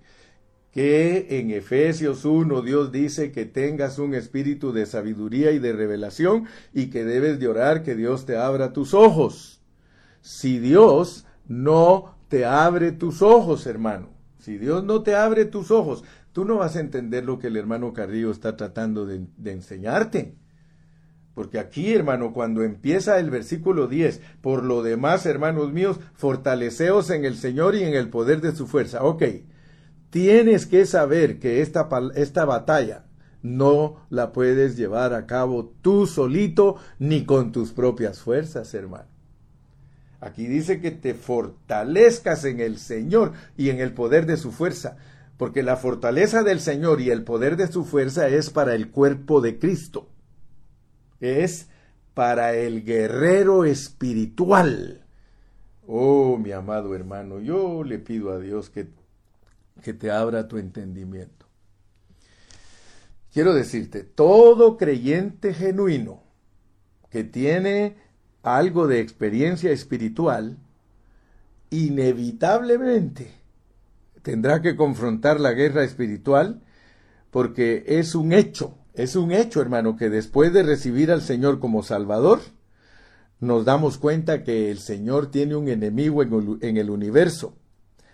que 0.72 1.40
en 1.40 1.50
Efesios 1.50 2.24
1 2.24 2.62
Dios 2.62 2.92
dice 2.92 3.32
que 3.32 3.46
tengas 3.46 3.98
un 3.98 4.14
espíritu 4.14 4.72
de 4.72 4.86
sabiduría 4.86 5.52
y 5.52 5.58
de 5.58 5.74
revelación 5.74 6.46
y 6.72 6.92
que 6.92 7.04
debes 7.04 7.40
de 7.40 7.48
orar 7.48 7.82
que 7.82 7.96
Dios 7.96 8.28
te 8.28 8.38
abra 8.38 8.72
tus 8.72 8.94
ojos. 8.94 9.62
Si 10.22 10.60
Dios 10.60 11.26
no 11.48 12.16
te 12.28 12.46
abre 12.46 12.92
tus 12.92 13.24
ojos, 13.24 13.66
hermano, 13.66 14.10
si 14.38 14.58
Dios 14.58 14.84
no 14.84 15.02
te 15.02 15.16
abre 15.16 15.46
tus 15.46 15.72
ojos, 15.72 16.04
tú 16.38 16.46
no 16.46 16.58
vas 16.58 16.76
a 16.76 16.82
entender 16.82 17.26
lo 17.26 17.40
que 17.40 17.48
el 17.48 17.58
hermano 17.58 17.94
Carrillo 17.94 18.30
está 18.30 18.56
tratando 18.56 19.08
de, 19.08 19.26
enseñarte. 19.46 20.36
Porque 21.34 21.58
aquí, 21.58 21.92
hermano, 21.92 22.32
cuando 22.32 22.62
empieza 22.62 23.18
el 23.18 23.32
versículo 23.32 23.88
10, 23.88 24.22
por 24.40 24.64
lo 24.64 24.84
demás, 24.84 25.26
hermanos 25.26 25.74
míos, 25.74 26.00
fortaleceos 26.14 27.10
en 27.10 27.26
el 27.26 27.38
Señor 27.38 27.74
y 27.74 27.82
en 27.82 27.96
el 27.96 28.10
poder 28.10 28.42
de 28.42 28.52
su 28.52 28.68
fuerza. 28.68 29.04
Ok, 29.04 29.24
tienes 30.12 30.68
que 30.68 30.86
saber 30.86 31.40
que 31.40 31.64
esta, 31.64 31.90
esta 32.14 32.46
batalla 32.46 33.08
no 33.42 34.06
la 34.12 34.32
puedes 34.32 34.78
llevar 34.78 35.16
a 35.16 35.26
cabo 35.26 35.74
tú 35.82 36.06
solito 36.06 36.76
ni 37.00 37.26
con 37.26 37.52
tus 37.52 37.72
propias 37.72 38.20
fuerzas, 38.20 38.76
hermano. 38.76 39.08
Aquí 40.20 40.46
dice 40.46 40.82
que 40.82 40.92
te 40.92 41.16
fortalezcas 41.16 42.46
en 42.46 42.60
el 42.60 42.78
Señor 42.78 43.34
y 43.58 43.72
en 43.72 43.80
el 43.80 43.94
poder 43.94 44.28
de 44.28 44.38
su 44.38 44.52
fuerza, 44.52 44.98
porque 45.38 45.64
la 45.64 45.78
fortaleza 45.78 46.44
del 46.44 46.60
Señor 46.60 47.00
y 47.02 47.12
el 47.12 47.24
poder 47.24 47.56
de 47.58 47.72
su 47.72 47.86
fuerza 47.86 48.28
es 48.28 48.50
para 48.50 48.76
el 48.76 48.90
cuerpo 48.90 49.40
de 49.42 49.60
Cristo 49.60 50.10
es 51.20 51.70
para 52.14 52.54
el 52.56 52.84
guerrero 52.84 53.66
espiritual. 53.66 55.06
Oh, 55.86 56.38
mi 56.38 56.52
amado 56.52 56.96
hermano, 56.96 57.40
yo 57.40 57.84
le 57.84 58.00
pido 58.00 58.32
a 58.32 58.40
Dios 58.40 58.70
que, 58.70 58.88
que 59.82 59.94
te 59.94 60.12
abra 60.12 60.48
tu 60.48 60.58
entendimiento. 60.58 61.46
Quiero 63.32 63.54
decirte, 63.54 64.04
todo 64.04 64.78
creyente 64.78 65.54
genuino 65.54 66.24
que 67.10 67.24
tiene 67.24 67.96
algo 68.42 68.88
de 68.88 69.00
experiencia 69.00 69.72
espiritual, 69.72 70.58
inevitablemente 71.70 73.32
tendrá 74.28 74.62
que 74.62 74.76
confrontar 74.76 75.40
la 75.40 75.54
guerra 75.54 75.84
espiritual 75.84 76.62
porque 77.32 77.86
es 77.88 78.14
un 78.14 78.34
hecho 78.34 78.78
es 78.98 79.16
un 79.16 79.32
hecho, 79.32 79.62
hermano, 79.62 79.96
que 79.96 80.10
después 80.10 80.52
de 80.54 80.64
recibir 80.64 81.12
al 81.12 81.22
Señor 81.22 81.60
como 81.60 81.84
Salvador, 81.84 82.40
nos 83.40 83.64
damos 83.64 84.00
cuenta 84.00 84.44
que 84.44 84.72
el 84.72 84.80
Señor 84.80 85.30
tiene 85.30 85.56
un 85.56 85.68
enemigo 85.68 86.24
en 86.24 86.78
el 86.78 86.90
universo. 86.90 87.54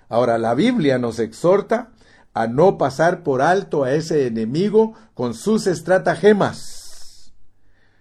Ahora, 0.09 0.37
la 0.37 0.53
Biblia 0.55 0.97
nos 0.97 1.19
exhorta 1.19 1.93
a 2.33 2.47
no 2.47 2.77
pasar 2.77 3.23
por 3.23 3.41
alto 3.41 3.85
a 3.85 3.93
ese 3.93 4.27
enemigo 4.27 4.93
con 5.13 5.33
sus 5.33 5.67
estratagemas. 5.67 7.31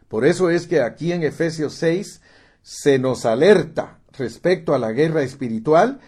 Por 0.08 0.26
eso 0.26 0.50
es 0.50 0.66
que 0.66 0.82
aquí 0.82 1.12
en 1.12 1.22
Efesios 1.22 1.74
6 1.74 2.20
se 2.62 2.98
nos 2.98 3.24
alerta 3.26 4.00
respecto 4.12 4.74
a 4.74 4.80
la 4.80 4.90
guerra 4.90 5.22
espiritual 5.22 6.00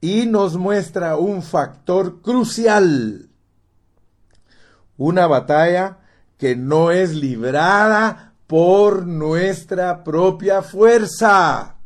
y 0.00 0.26
nos 0.26 0.56
muestra 0.56 1.16
un 1.16 1.42
factor 1.42 2.20
crucial. 2.22 3.28
Una 4.96 5.26
batalla 5.26 5.98
que 6.36 6.56
no 6.56 6.90
es 6.90 7.14
librada 7.14 8.34
por 8.46 9.06
nuestra 9.06 10.04
propia 10.04 10.62
fuerza. 10.62 11.76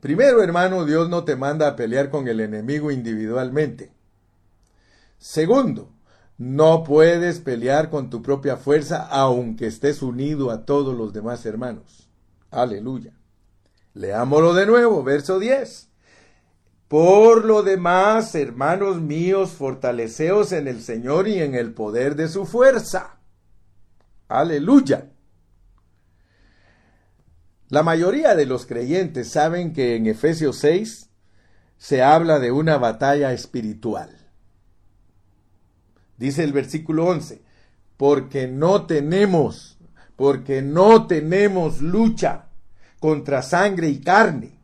Primero, 0.00 0.42
hermano, 0.42 0.84
Dios 0.84 1.08
no 1.08 1.24
te 1.24 1.36
manda 1.36 1.66
a 1.66 1.76
pelear 1.76 2.10
con 2.10 2.28
el 2.28 2.40
enemigo 2.40 2.90
individualmente. 2.90 3.92
Segundo, 5.18 5.90
no 6.38 6.84
puedes 6.84 7.40
pelear 7.40 7.90
con 7.90 8.10
tu 8.10 8.22
propia 8.22 8.56
fuerza 8.56 9.08
aunque 9.10 9.66
estés 9.66 10.02
unido 10.02 10.50
a 10.50 10.64
todos 10.64 10.96
los 10.96 11.12
demás 11.12 11.44
hermanos. 11.46 12.08
Aleluya. 12.50 13.12
Leámoslo 13.96 14.52
de 14.52 14.66
nuevo, 14.66 15.02
verso 15.02 15.38
10. 15.38 15.88
Por 16.86 17.46
lo 17.46 17.62
demás, 17.62 18.34
hermanos 18.34 19.00
míos, 19.00 19.52
fortaleceos 19.52 20.52
en 20.52 20.68
el 20.68 20.82
Señor 20.82 21.28
y 21.28 21.40
en 21.40 21.54
el 21.54 21.72
poder 21.72 22.14
de 22.14 22.28
su 22.28 22.44
fuerza. 22.44 23.16
Aleluya. 24.28 25.08
La 27.70 27.82
mayoría 27.82 28.34
de 28.34 28.44
los 28.44 28.66
creyentes 28.66 29.30
saben 29.30 29.72
que 29.72 29.96
en 29.96 30.06
Efesios 30.06 30.58
6 30.58 31.08
se 31.78 32.02
habla 32.02 32.38
de 32.38 32.52
una 32.52 32.76
batalla 32.76 33.32
espiritual. 33.32 34.10
Dice 36.18 36.44
el 36.44 36.52
versículo 36.52 37.06
11, 37.06 37.40
porque 37.96 38.46
no 38.46 38.84
tenemos, 38.84 39.78
porque 40.16 40.60
no 40.60 41.06
tenemos 41.06 41.80
lucha 41.80 42.45
contra 43.00 43.42
sangre 43.42 43.88
y 43.88 44.00
carne, 44.00 44.58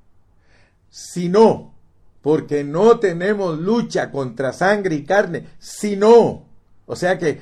sino 0.90 1.75
porque 2.23 2.64
no 2.64 3.01
tenemos 3.01 3.59
lucha 3.59 4.11
contra 4.11 4.53
sangre 4.53 4.95
y 4.97 5.05
carne, 5.05 5.49
sino, 5.59 6.47
o 6.87 6.97
sea 6.97 7.18
que 7.18 7.40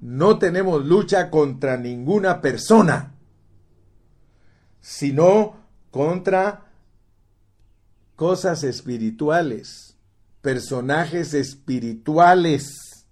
no 0.00 0.38
tenemos 0.38 0.84
lucha 0.84 1.30
contra 1.30 1.76
ninguna 1.76 2.40
persona, 2.40 3.14
sino 4.80 5.56
contra 5.90 6.70
cosas 8.16 8.64
espirituales, 8.64 9.96
personajes 10.42 11.34
espirituales. 11.34 13.06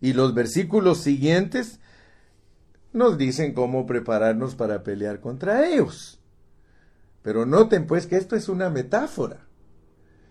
Y 0.00 0.14
los 0.14 0.34
versículos 0.34 0.98
siguientes 0.98 1.78
nos 2.92 3.18
dicen 3.18 3.52
cómo 3.52 3.86
prepararnos 3.86 4.54
para 4.54 4.82
pelear 4.82 5.20
contra 5.20 5.68
ellos. 5.68 6.18
Pero 7.22 7.46
noten 7.46 7.86
pues 7.86 8.06
que 8.06 8.16
esto 8.16 8.36
es 8.36 8.48
una 8.48 8.68
metáfora. 8.70 9.46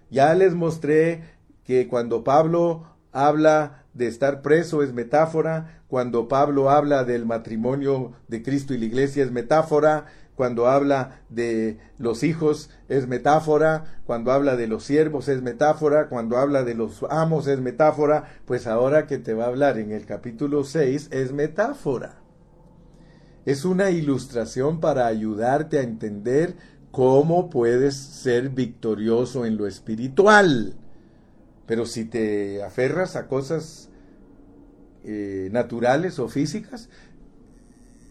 Ya 0.10 0.34
les 0.34 0.54
mostré 0.54 1.24
que 1.64 1.88
cuando 1.88 2.24
Pablo 2.24 2.86
habla 3.12 3.86
de 3.94 4.08
estar 4.08 4.42
preso 4.42 4.84
es 4.84 4.94
metáfora, 4.94 5.84
cuando 5.88 6.28
Pablo 6.28 6.70
habla 6.70 7.04
del 7.04 7.26
matrimonio 7.26 8.14
de 8.28 8.44
Cristo 8.44 8.74
y 8.74 8.78
la 8.78 8.86
iglesia 8.86 9.24
es 9.24 9.32
metáfora, 9.32 10.06
cuando 10.36 10.68
habla 10.68 11.22
de 11.30 11.78
los 11.98 12.24
hijos 12.24 12.70
es 12.90 13.08
metáfora, 13.08 14.02
cuando 14.06 14.32
habla 14.32 14.56
de 14.56 14.68
los 14.68 14.84
siervos 14.84 15.28
es 15.28 15.42
metáfora, 15.42 16.10
cuando 16.10 16.38
habla 16.38 16.64
de 16.64 16.74
los 16.74 17.06
amos 17.10 17.48
es 17.48 17.60
metáfora, 17.60 18.26
pues 18.46 18.66
ahora 18.66 19.08
que 19.08 19.18
te 19.18 19.34
va 19.34 19.46
a 19.46 19.50
hablar 19.50 19.78
en 19.78 19.92
el 19.92 20.06
capítulo 20.06 20.64
6 20.64 21.10
es 21.12 21.34
metáfora. 21.34 22.22
Es 23.46 23.66
una 23.66 23.90
ilustración 23.90 24.80
para 24.80 25.08
ayudarte 25.08 25.80
a 25.80 25.84
entender 25.84 26.56
cómo 26.92 27.50
puedes 27.50 27.96
ser 27.96 28.50
victorioso 28.50 29.46
en 29.46 29.58
lo 29.58 29.68
espiritual. 29.68 30.76
Pero 31.66 31.86
si 31.86 32.06
te 32.06 32.64
aferras 32.64 33.16
a 33.16 33.28
cosas 33.28 33.90
eh, 35.04 35.50
naturales 35.52 36.20
o 36.20 36.28
físicas, 36.28 36.90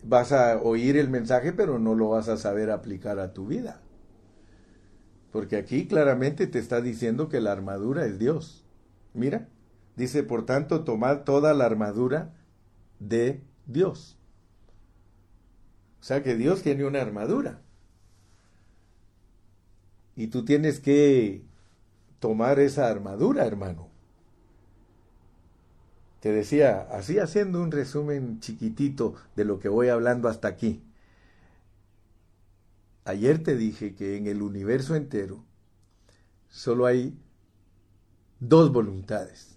vas 0.03 0.33
a 0.33 0.57
oír 0.59 0.97
el 0.97 1.11
mensaje, 1.11 1.53
pero 1.53 1.79
no 1.79 1.95
lo 1.95 2.09
vas 2.09 2.29
a 2.29 2.37
saber 2.37 2.71
aplicar 2.71 3.19
a 3.19 3.33
tu 3.33 3.47
vida. 3.47 3.83
Porque 5.31 5.57
aquí 5.57 5.87
claramente 5.87 6.47
te 6.47 6.59
está 6.59 6.81
diciendo 6.81 7.29
que 7.29 7.41
la 7.41 7.53
armadura 7.53 8.07
es 8.07 8.19
Dios. 8.19 8.65
Mira, 9.15 9.49
dice, 9.97 10.23
por 10.23 10.47
tanto, 10.47 10.85
tomad 10.85 11.25
toda 11.25 11.55
la 11.55 11.67
armadura 11.67 12.35
de 12.99 13.45
Dios. 13.67 14.19
O 16.01 16.03
sea 16.03 16.23
que 16.23 16.35
Dios 16.35 16.63
tiene 16.63 16.85
una 16.85 17.03
armadura. 17.03 17.61
Y 20.21 20.27
tú 20.27 20.45
tienes 20.45 20.81
que 20.81 21.47
tomar 22.19 22.61
esa 22.61 22.91
armadura, 22.91 23.47
hermano. 23.47 23.89
Te 26.21 26.31
decía, 26.31 26.83
así 26.93 27.19
haciendo 27.19 27.63
un 27.63 27.71
resumen 27.71 28.39
chiquitito 28.39 29.15
de 29.35 29.47
lo 29.47 29.59
que 29.59 29.71
voy 29.71 29.89
hablando 29.89 30.29
hasta 30.29 30.47
aquí. 30.47 30.83
Ayer 33.07 33.43
te 33.43 33.57
dije 33.57 33.95
que 33.95 34.19
en 34.19 34.27
el 34.27 34.43
universo 34.43 34.95
entero 34.95 35.43
solo 36.51 36.85
hay 36.85 37.19
dos 38.41 38.75
voluntades 38.75 39.57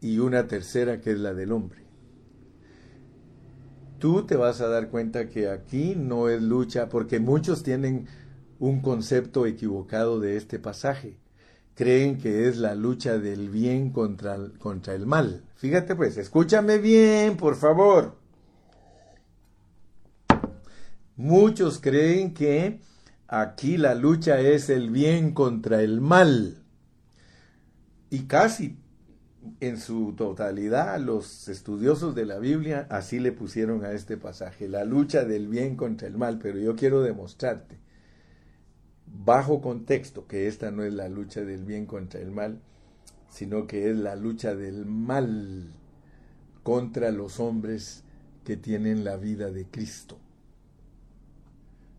y 0.00 0.20
una 0.20 0.46
tercera 0.46 1.02
que 1.02 1.10
es 1.10 1.18
la 1.18 1.34
del 1.34 1.52
hombre. 1.52 1.82
Tú 3.98 4.24
te 4.24 4.36
vas 4.36 4.62
a 4.62 4.68
dar 4.68 4.88
cuenta 4.88 5.28
que 5.28 5.50
aquí 5.50 5.96
no 5.96 6.30
es 6.30 6.40
lucha 6.40 6.88
porque 6.88 7.20
muchos 7.20 7.62
tienen 7.62 8.06
un 8.58 8.80
concepto 8.80 9.46
equivocado 9.46 10.20
de 10.20 10.36
este 10.36 10.58
pasaje. 10.58 11.18
creen 11.74 12.18
que 12.18 12.48
es 12.48 12.56
la 12.56 12.74
lucha 12.74 13.18
del 13.18 13.50
bien 13.50 13.90
contra, 13.92 14.36
contra 14.58 14.94
el 14.94 15.06
mal. 15.06 15.44
Fíjate 15.54 15.94
pues, 15.94 16.16
escúchame 16.16 16.78
bien, 16.78 17.36
por 17.36 17.54
favor. 17.54 18.16
Muchos 21.14 21.80
creen 21.80 22.34
que 22.34 22.80
aquí 23.28 23.76
la 23.76 23.94
lucha 23.94 24.40
es 24.40 24.70
el 24.70 24.90
bien 24.90 25.32
contra 25.34 25.82
el 25.82 26.00
mal. 26.00 26.64
Y 28.10 28.20
casi 28.24 28.78
en 29.60 29.78
su 29.78 30.14
totalidad 30.16 31.00
los 31.00 31.48
estudiosos 31.48 32.14
de 32.14 32.24
la 32.24 32.38
Biblia 32.38 32.86
así 32.90 33.18
le 33.18 33.32
pusieron 33.32 33.84
a 33.84 33.92
este 33.92 34.16
pasaje, 34.16 34.68
la 34.68 34.84
lucha 34.84 35.24
del 35.24 35.48
bien 35.48 35.76
contra 35.76 36.08
el 36.08 36.16
mal, 36.16 36.38
pero 36.38 36.58
yo 36.58 36.76
quiero 36.76 37.02
demostrarte, 37.02 37.78
bajo 39.24 39.60
contexto, 39.60 40.26
que 40.26 40.48
esta 40.48 40.70
no 40.70 40.84
es 40.84 40.92
la 40.92 41.08
lucha 41.08 41.42
del 41.42 41.64
bien 41.64 41.86
contra 41.86 42.20
el 42.20 42.30
mal, 42.30 42.60
sino 43.28 43.66
que 43.66 43.90
es 43.90 43.96
la 43.96 44.16
lucha 44.16 44.54
del 44.54 44.86
mal 44.86 45.72
contra 46.62 47.10
los 47.10 47.40
hombres 47.40 48.04
que 48.44 48.56
tienen 48.56 49.04
la 49.04 49.16
vida 49.16 49.50
de 49.50 49.66
Cristo. 49.66 50.18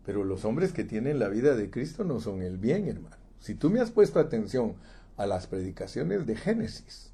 Pero 0.04 0.24
los 0.24 0.44
hombres 0.44 0.72
que 0.72 0.84
tienen 0.84 1.18
la 1.18 1.28
vida 1.28 1.54
de 1.54 1.70
Cristo 1.70 2.04
no 2.04 2.20
son 2.20 2.42
el 2.42 2.58
bien, 2.58 2.88
hermano. 2.88 3.16
Si 3.38 3.54
tú 3.54 3.70
me 3.70 3.80
has 3.80 3.90
puesto 3.90 4.18
atención 4.18 4.74
a 5.16 5.26
las 5.26 5.46
predicaciones 5.46 6.26
de 6.26 6.36
Génesis, 6.36 7.12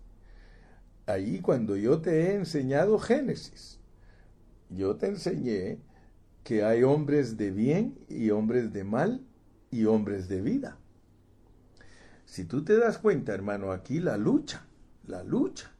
ahí 1.06 1.40
cuando 1.40 1.76
yo 1.76 2.00
te 2.00 2.22
he 2.22 2.34
enseñado 2.34 2.98
Génesis, 2.98 3.78
yo 4.70 4.96
te 4.96 5.08
enseñé 5.08 5.78
que 6.42 6.64
hay 6.64 6.84
hombres 6.84 7.36
de 7.36 7.50
bien 7.50 7.98
y 8.08 8.30
hombres 8.30 8.72
de 8.72 8.84
mal 8.84 9.25
y 9.76 9.84
hombres 9.84 10.28
de 10.28 10.40
vida. 10.40 10.78
Si 12.24 12.44
tú 12.44 12.64
te 12.64 12.78
das 12.78 12.98
cuenta, 12.98 13.34
hermano, 13.34 13.72
aquí 13.72 14.00
la 14.00 14.16
lucha, 14.16 14.66
la 15.06 15.22
lucha 15.22 15.70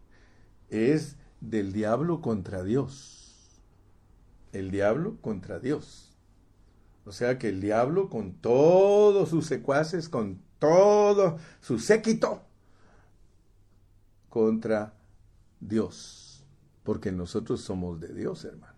es 0.68 1.16
del 1.40 1.72
diablo 1.72 2.20
contra 2.20 2.62
Dios. 2.62 3.62
El 4.52 4.70
diablo 4.70 5.16
contra 5.20 5.58
Dios. 5.58 6.14
O 7.06 7.12
sea 7.12 7.38
que 7.38 7.48
el 7.48 7.60
diablo 7.60 8.10
con 8.10 8.34
todos 8.34 9.30
sus 9.30 9.46
secuaces, 9.46 10.08
con 10.08 10.42
todo 10.58 11.38
su 11.60 11.78
séquito, 11.78 12.42
contra 14.28 14.94
Dios. 15.58 16.44
Porque 16.82 17.12
nosotros 17.12 17.62
somos 17.62 17.98
de 18.00 18.12
Dios, 18.12 18.44
hermano. 18.44 18.76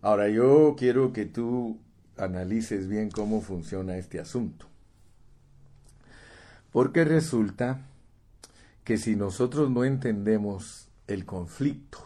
Ahora 0.00 0.28
yo 0.28 0.74
quiero 0.76 1.12
que 1.12 1.26
tú 1.26 1.83
analices 2.16 2.88
bien 2.88 3.10
cómo 3.10 3.40
funciona 3.40 3.96
este 3.96 4.20
asunto. 4.20 4.66
Porque 6.72 7.04
resulta 7.04 7.82
que 8.84 8.98
si 8.98 9.16
nosotros 9.16 9.70
no 9.70 9.84
entendemos 9.84 10.88
el 11.06 11.24
conflicto 11.24 11.98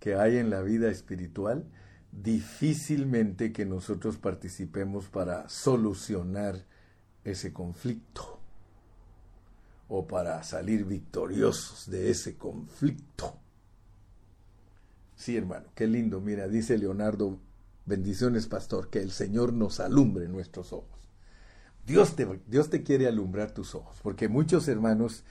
que 0.00 0.14
hay 0.14 0.36
en 0.36 0.50
la 0.50 0.62
vida 0.62 0.90
espiritual, 0.90 1.64
difícilmente 2.12 3.52
que 3.52 3.66
nosotros 3.66 4.16
participemos 4.16 5.08
para 5.08 5.48
solucionar 5.48 6.64
ese 7.24 7.52
conflicto 7.52 8.40
o 9.88 10.06
para 10.06 10.42
salir 10.42 10.84
victoriosos 10.84 11.90
de 11.90 12.10
ese 12.10 12.36
conflicto. 12.36 13.38
Sí, 15.14 15.36
hermano, 15.36 15.66
qué 15.74 15.86
lindo. 15.86 16.20
Mira, 16.20 16.46
dice 16.48 16.78
Leonardo, 16.78 17.38
bendiciones, 17.86 18.46
pastor, 18.46 18.90
que 18.90 19.00
el 19.00 19.12
Señor 19.12 19.52
nos 19.52 19.80
alumbre 19.80 20.28
nuestros 20.28 20.72
ojos. 20.72 21.08
Dios 21.86 22.16
te, 22.16 22.26
Dios 22.46 22.68
te 22.68 22.82
quiere 22.82 23.06
alumbrar 23.06 23.52
tus 23.52 23.74
ojos, 23.74 23.98
porque 24.02 24.28
muchos 24.28 24.66
hermanos 24.68 25.24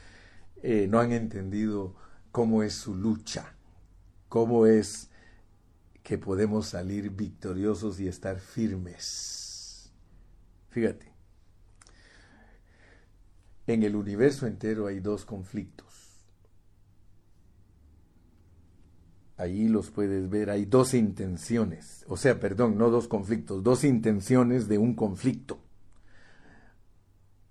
eh, 0.64 0.88
no 0.90 1.00
han 1.00 1.12
entendido 1.12 1.96
cómo 2.32 2.64
es 2.64 2.74
su 2.74 2.96
lucha, 2.96 3.54
cómo 4.30 4.66
es 4.66 5.10
que 6.02 6.18
podemos 6.18 6.68
salir 6.68 7.10
victoriosos 7.10 8.00
y 8.00 8.08
estar 8.08 8.40
firmes. 8.40 9.92
Fíjate, 10.70 11.12
en 13.68 13.84
el 13.84 13.96
universo 13.96 14.48
entero 14.48 14.88
hay 14.88 15.00
dos 15.00 15.26
conflictos. 15.26 16.05
Ahí 19.38 19.68
los 19.68 19.92
puedes 19.92 20.30
ver, 20.30 20.50
hay 20.50 20.66
dos 20.66 20.94
intenciones, 20.94 22.06
o 22.08 22.16
sea, 22.16 22.40
perdón, 22.40 22.78
no 22.78 22.90
dos 22.90 23.08
conflictos, 23.10 23.64
dos 23.64 23.84
intenciones 23.84 24.68
de 24.68 24.78
un 24.78 24.96
conflicto. 24.96 25.60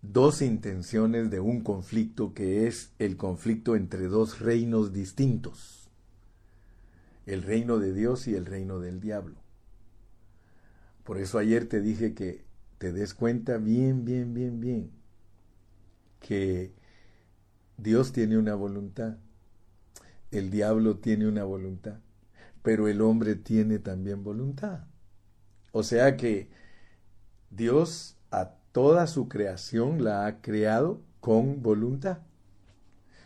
Dos 0.00 0.42
intenciones 0.42 1.30
de 1.30 1.40
un 1.40 1.62
conflicto 1.62 2.34
que 2.34 2.66
es 2.66 2.92
el 2.98 3.16
conflicto 3.16 3.74
entre 3.74 4.08
dos 4.08 4.40
reinos 4.40 4.92
distintos 4.92 5.84
el 7.26 7.42
reino 7.42 7.78
de 7.78 7.92
Dios 7.92 8.28
y 8.28 8.34
el 8.34 8.46
reino 8.46 8.80
del 8.80 9.00
diablo. 9.00 9.36
Por 11.04 11.18
eso 11.18 11.38
ayer 11.38 11.68
te 11.68 11.80
dije 11.80 12.14
que 12.14 12.44
te 12.78 12.92
des 12.92 13.14
cuenta 13.14 13.58
bien, 13.58 14.04
bien, 14.04 14.34
bien, 14.34 14.60
bien, 14.60 14.90
que 16.20 16.72
Dios 17.76 18.12
tiene 18.12 18.38
una 18.38 18.54
voluntad, 18.54 19.16
el 20.38 20.50
diablo 20.50 20.96
tiene 20.96 21.26
una 21.26 21.44
voluntad, 21.44 21.98
pero 22.62 22.88
el 22.88 23.00
hombre 23.00 23.34
tiene 23.36 23.78
también 23.78 24.24
voluntad. 24.24 24.84
O 25.72 25.82
sea 25.82 26.16
que 26.16 26.48
Dios 27.50 28.16
a 28.30 28.54
toda 28.72 29.06
su 29.06 29.28
creación 29.28 30.04
la 30.04 30.26
ha 30.26 30.40
creado 30.40 31.02
con 31.20 31.62
voluntad. 31.62 32.18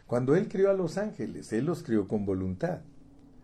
Cuando 0.07 0.35
Él 0.37 0.49
crió 0.49 0.71
a 0.71 0.75
los 0.75 0.99
ángeles, 0.99 1.53
Él 1.53 1.67
los 1.67 1.83
crió 1.83 2.09
con 2.09 2.25
voluntad. 2.25 2.81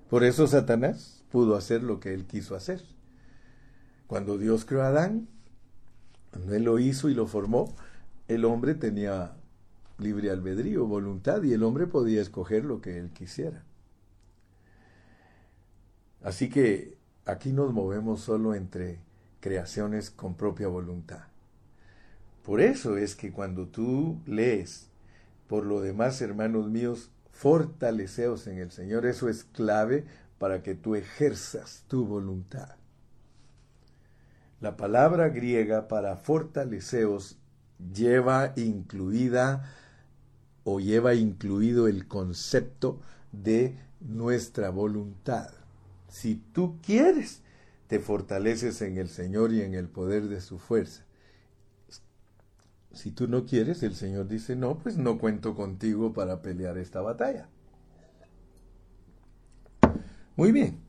Por 0.09 0.25
eso 0.25 0.47
Satanás 0.47 1.25
pudo 1.31 1.57
hacer 1.57 1.83
lo 1.83 1.99
que 1.99 2.15
él 2.15 2.27
quiso 2.27 2.55
hacer. 2.55 2.81
Cuando 4.07 4.39
Dios 4.39 4.65
creó 4.65 4.83
a 4.83 4.89
Adán, 4.89 5.27
cuando 6.31 6.55
él 6.55 6.63
lo 6.63 6.79
hizo 6.79 7.09
y 7.09 7.15
lo 7.15 7.27
formó, 7.27 7.75
el 8.29 8.45
hombre 8.45 8.77
tenía 8.77 9.35
libre 9.99 10.31
albedrío, 10.31 10.87
voluntad, 10.87 11.43
y 11.43 11.53
el 11.53 11.63
hombre 11.63 11.87
podía 11.87 12.21
escoger 12.21 12.65
lo 12.65 12.81
que 12.81 12.99
él 12.99 13.11
quisiera. 13.11 13.65
Así 16.23 16.49
que 16.49 16.97
aquí 17.27 17.53
nos 17.53 17.73
movemos 17.73 18.21
solo 18.21 18.55
entre 18.55 18.99
creaciones 19.41 20.11
con 20.11 20.35
propia 20.35 20.69
voluntad. 20.69 21.25
Por 22.43 22.61
eso 22.61 22.97
es 22.97 23.15
que 23.15 23.33
cuando 23.33 23.69
tú 23.69 24.21
lees, 24.27 24.89
por 25.49 25.65
lo 25.65 25.81
demás, 25.81 26.21
hermanos 26.21 26.69
míos, 26.71 27.11
fortaleceos 27.35 28.47
en 28.47 28.59
el 28.59 28.71
Señor. 28.71 29.07
Eso 29.07 29.29
es 29.29 29.45
clave 29.45 30.05
para 30.39 30.63
que 30.63 30.75
tú 30.75 30.95
ejerzas 30.95 31.85
tu 31.89 32.07
voluntad. 32.07 32.77
La 34.61 34.77
palabra 34.77 35.29
griega 35.29 35.89
para 35.89 36.17
fortaleceos 36.17 37.39
lleva 37.93 38.53
incluida 38.57 39.71
o 40.65 40.81
lleva 40.81 41.15
incluido 41.15 41.87
el 41.89 42.09
concepto 42.09 43.01
de 43.33 43.79
nuestra 44.01 44.71
voluntad. 44.71 45.51
Si 46.09 46.37
tú 46.53 46.79
quieres, 46.83 47.43
te 47.87 48.01
fortaleces 48.01 48.81
en 48.83 48.99
el 48.99 49.09
Señor 49.09 49.53
y 49.53 49.61
en 49.61 49.75
el 49.75 49.89
poder 49.89 50.29
de 50.29 50.41
su 50.41 50.59
fuerza. 50.59 51.05
Si 52.93 53.11
tú 53.11 53.29
no 53.29 53.45
quieres, 53.45 53.83
el 53.83 53.95
Señor 53.95 54.29
dice, 54.29 54.57
no, 54.57 54.79
pues 54.79 54.97
no 54.97 55.19
cuento 55.19 55.55
contigo 55.55 56.13
para 56.13 56.43
pelear 56.43 56.79
esta 56.79 57.01
batalla. 57.01 57.49
Muy 60.37 60.53
bien. 60.53 60.81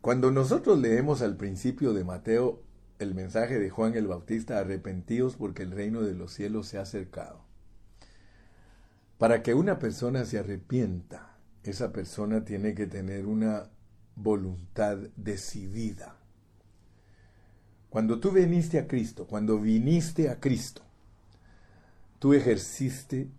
Cuando 0.00 0.30
nosotros 0.30 0.78
leemos 0.78 1.22
al 1.22 1.36
principio 1.36 1.94
de 1.94 2.04
Mateo 2.04 2.62
el 2.98 3.14
mensaje 3.14 3.58
de 3.58 3.70
Juan 3.70 3.94
el 3.94 4.06
Bautista, 4.06 4.58
arrepentidos 4.58 5.36
porque 5.36 5.62
el 5.62 5.70
reino 5.70 6.02
de 6.02 6.14
los 6.14 6.32
cielos 6.32 6.68
se 6.68 6.78
ha 6.78 6.82
acercado. 6.82 7.44
Para 9.24 9.42
que 9.42 9.54
una 9.54 9.78
persona 9.78 10.26
se 10.26 10.38
arrepienta, 10.38 11.38
esa 11.62 11.94
persona 11.94 12.44
tiene 12.44 12.74
que 12.74 12.86
tener 12.86 13.24
una 13.24 13.70
voluntad 14.16 14.98
decidida. 15.16 16.18
Cuando 17.88 18.20
tú 18.20 18.32
viniste 18.32 18.78
a 18.78 18.86
Cristo, 18.86 19.26
cuando 19.26 19.58
viniste 19.58 20.28
a 20.28 20.40
Cristo, 20.40 20.82
tú 22.18 22.34
ejerciste, 22.34 23.30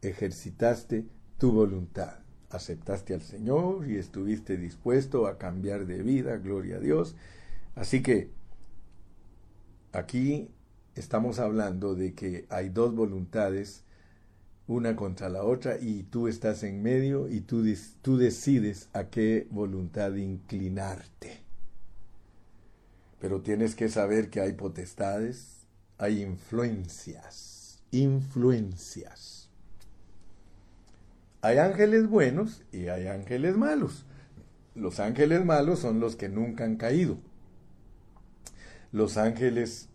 ejercitaste 0.00 1.04
tu 1.36 1.52
voluntad. 1.52 2.20
Aceptaste 2.48 3.12
al 3.12 3.20
Señor 3.20 3.86
y 3.86 3.98
estuviste 3.98 4.56
dispuesto 4.56 5.26
a 5.26 5.36
cambiar 5.36 5.84
de 5.84 6.02
vida, 6.02 6.38
gloria 6.38 6.76
a 6.76 6.80
Dios. 6.80 7.16
Así 7.74 8.02
que 8.02 8.30
aquí 9.92 10.48
estamos 10.94 11.38
hablando 11.38 11.94
de 11.94 12.14
que 12.14 12.46
hay 12.48 12.70
dos 12.70 12.94
voluntades, 12.94 13.83
una 14.66 14.96
contra 14.96 15.28
la 15.28 15.44
otra, 15.44 15.78
y 15.78 16.04
tú 16.04 16.28
estás 16.28 16.62
en 16.62 16.82
medio 16.82 17.28
y 17.28 17.40
tú, 17.40 17.64
tú 18.02 18.16
decides 18.16 18.88
a 18.92 19.04
qué 19.04 19.46
voluntad 19.50 20.14
inclinarte. 20.14 21.40
Pero 23.20 23.40
tienes 23.40 23.74
que 23.74 23.88
saber 23.88 24.30
que 24.30 24.40
hay 24.40 24.52
potestades, 24.52 25.66
hay 25.98 26.22
influencias, 26.22 27.82
influencias. 27.90 29.48
Hay 31.40 31.58
ángeles 31.58 32.08
buenos 32.08 32.62
y 32.72 32.88
hay 32.88 33.06
ángeles 33.06 33.56
malos. 33.56 34.06
Los 34.74 34.98
ángeles 34.98 35.44
malos 35.44 35.78
son 35.78 36.00
los 36.00 36.16
que 36.16 36.28
nunca 36.28 36.64
han 36.64 36.76
caído. 36.76 37.18
Los 38.92 39.16
ángeles 39.16 39.88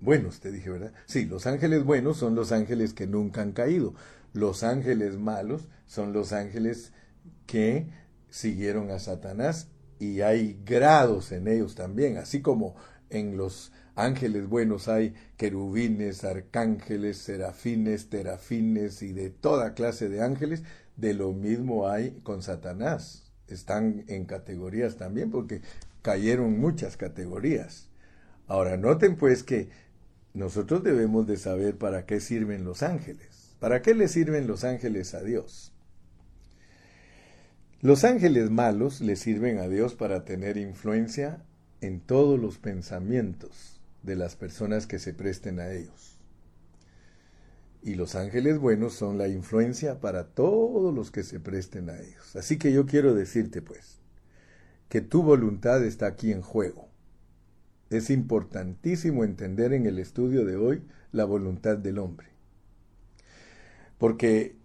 buenos, 0.00 0.40
te 0.40 0.50
dije, 0.50 0.70
¿verdad? 0.70 0.92
Sí, 1.06 1.24
los 1.24 1.46
ángeles 1.46 1.84
buenos 1.84 2.16
son 2.16 2.34
los 2.34 2.52
ángeles 2.52 2.92
que 2.94 3.06
nunca 3.06 3.42
han 3.42 3.52
caído. 3.52 3.94
Los 4.32 4.64
ángeles 4.64 5.18
malos 5.18 5.68
son 5.86 6.12
los 6.12 6.32
ángeles 6.32 6.92
que 7.46 7.88
siguieron 8.30 8.90
a 8.90 8.98
Satanás 8.98 9.68
y 9.98 10.20
hay 10.22 10.60
grados 10.64 11.32
en 11.32 11.48
ellos 11.48 11.74
también, 11.74 12.16
así 12.16 12.42
como 12.42 12.74
en 13.10 13.36
los 13.36 13.72
ángeles 13.94 14.48
buenos 14.48 14.88
hay 14.88 15.14
querubines, 15.36 16.24
arcángeles, 16.24 17.18
serafines, 17.18 18.08
terafines 18.10 19.02
y 19.02 19.12
de 19.12 19.30
toda 19.30 19.74
clase 19.74 20.08
de 20.08 20.22
ángeles, 20.22 20.64
de 20.96 21.14
lo 21.14 21.32
mismo 21.32 21.88
hay 21.88 22.20
con 22.22 22.42
Satanás. 22.42 23.32
Están 23.46 24.04
en 24.08 24.24
categorías 24.24 24.96
también 24.96 25.30
porque 25.30 25.60
cayeron 26.02 26.58
muchas 26.58 26.96
categorías. 26.96 27.88
Ahora, 28.46 28.76
noten 28.76 29.16
pues 29.16 29.42
que 29.42 29.68
nosotros 30.34 30.82
debemos 30.82 31.26
de 31.28 31.36
saber 31.36 31.78
para 31.78 32.06
qué 32.06 32.20
sirven 32.20 32.64
los 32.64 32.82
ángeles. 32.82 33.54
¿Para 33.60 33.82
qué 33.82 33.94
le 33.94 34.08
sirven 34.08 34.48
los 34.48 34.64
ángeles 34.64 35.14
a 35.14 35.22
Dios? 35.22 35.72
Los 37.80 38.02
ángeles 38.02 38.50
malos 38.50 39.00
le 39.00 39.14
sirven 39.14 39.58
a 39.58 39.68
Dios 39.68 39.94
para 39.94 40.24
tener 40.24 40.56
influencia 40.56 41.42
en 41.80 42.00
todos 42.00 42.40
los 42.40 42.58
pensamientos 42.58 43.80
de 44.02 44.16
las 44.16 44.34
personas 44.36 44.86
que 44.86 44.98
se 44.98 45.14
presten 45.14 45.60
a 45.60 45.70
ellos. 45.70 46.18
Y 47.82 47.94
los 47.94 48.14
ángeles 48.14 48.58
buenos 48.58 48.94
son 48.94 49.18
la 49.18 49.28
influencia 49.28 50.00
para 50.00 50.24
todos 50.24 50.92
los 50.92 51.10
que 51.10 51.22
se 51.22 51.38
presten 51.38 51.90
a 51.90 52.00
ellos. 52.00 52.34
Así 52.34 52.58
que 52.58 52.72
yo 52.72 52.86
quiero 52.86 53.14
decirte 53.14 53.62
pues 53.62 53.98
que 54.88 55.00
tu 55.00 55.22
voluntad 55.22 55.84
está 55.84 56.06
aquí 56.06 56.32
en 56.32 56.42
juego. 56.42 56.88
Es 57.90 58.10
importantísimo 58.10 59.24
entender 59.24 59.72
en 59.72 59.86
el 59.86 59.98
estudio 59.98 60.44
de 60.44 60.56
hoy 60.56 60.82
la 61.12 61.24
voluntad 61.24 61.76
del 61.76 61.98
hombre. 61.98 62.28
Porque 63.98 64.56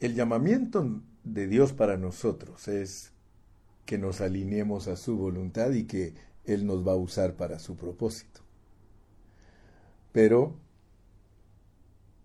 el 0.00 0.14
llamamiento 0.14 1.00
de 1.24 1.46
Dios 1.46 1.72
para 1.72 1.96
nosotros 1.96 2.68
es 2.68 3.12
que 3.84 3.98
nos 3.98 4.20
alineemos 4.20 4.88
a 4.88 4.96
su 4.96 5.16
voluntad 5.16 5.70
y 5.72 5.84
que 5.84 6.14
Él 6.44 6.66
nos 6.66 6.86
va 6.86 6.92
a 6.92 6.96
usar 6.96 7.34
para 7.34 7.58
su 7.58 7.76
propósito. 7.76 8.40
Pero 10.12 10.56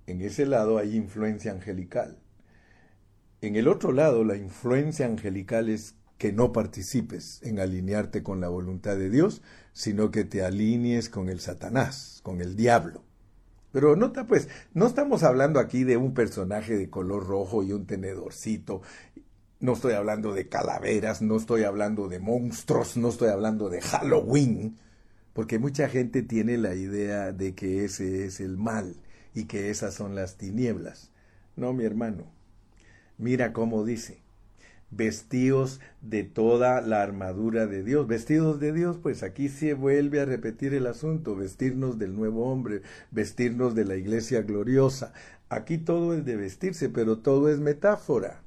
en 0.07 0.21
ese 0.21 0.45
lado 0.45 0.77
hay 0.77 0.95
influencia 0.95 1.51
angelical. 1.51 2.17
En 3.41 3.55
el 3.55 3.67
otro 3.67 3.91
lado, 3.91 4.23
la 4.23 4.35
influencia 4.35 5.05
angelical 5.05 5.69
es 5.69 5.95
que 6.21 6.31
no 6.31 6.53
participes 6.53 7.39
en 7.41 7.59
alinearte 7.59 8.21
con 8.21 8.41
la 8.41 8.47
voluntad 8.47 8.95
de 8.95 9.09
Dios, 9.09 9.41
sino 9.73 10.11
que 10.11 10.23
te 10.23 10.43
alinees 10.43 11.09
con 11.09 11.29
el 11.29 11.39
Satanás, 11.39 12.19
con 12.21 12.41
el 12.41 12.55
diablo. 12.55 13.03
Pero 13.71 13.95
nota 13.95 14.27
pues, 14.27 14.47
no 14.75 14.85
estamos 14.85 15.23
hablando 15.23 15.59
aquí 15.59 15.83
de 15.83 15.97
un 15.97 16.13
personaje 16.13 16.77
de 16.77 16.91
color 16.91 17.25
rojo 17.25 17.63
y 17.63 17.71
un 17.71 17.87
tenedorcito. 17.87 18.83
No 19.59 19.73
estoy 19.73 19.93
hablando 19.93 20.31
de 20.31 20.47
calaveras, 20.47 21.23
no 21.23 21.37
estoy 21.37 21.63
hablando 21.63 22.07
de 22.07 22.19
monstruos, 22.19 22.97
no 22.97 23.09
estoy 23.09 23.29
hablando 23.29 23.69
de 23.69 23.81
Halloween, 23.81 24.77
porque 25.33 25.57
mucha 25.57 25.89
gente 25.89 26.21
tiene 26.21 26.59
la 26.59 26.75
idea 26.75 27.31
de 27.31 27.55
que 27.55 27.83
ese 27.83 28.25
es 28.25 28.41
el 28.41 28.57
mal 28.57 28.95
y 29.33 29.45
que 29.45 29.71
esas 29.71 29.95
son 29.95 30.13
las 30.13 30.37
tinieblas. 30.37 31.09
No, 31.55 31.73
mi 31.73 31.83
hermano. 31.83 32.25
Mira 33.17 33.53
cómo 33.53 33.83
dice 33.83 34.20
vestidos 34.91 35.79
de 36.01 36.23
toda 36.23 36.81
la 36.81 37.01
armadura 37.01 37.65
de 37.65 37.83
Dios. 37.83 38.07
Vestidos 38.07 38.59
de 38.59 38.73
Dios, 38.73 38.97
pues 39.01 39.23
aquí 39.23 39.49
se 39.49 39.73
vuelve 39.73 40.19
a 40.19 40.25
repetir 40.25 40.73
el 40.73 40.85
asunto, 40.85 41.35
vestirnos 41.35 41.97
del 41.97 42.15
nuevo 42.15 42.51
hombre, 42.51 42.81
vestirnos 43.09 43.73
de 43.73 43.85
la 43.85 43.95
iglesia 43.95 44.41
gloriosa. 44.41 45.13
Aquí 45.49 45.77
todo 45.77 46.13
es 46.13 46.25
de 46.25 46.35
vestirse, 46.35 46.89
pero 46.89 47.19
todo 47.19 47.49
es 47.49 47.59
metáfora. 47.59 48.43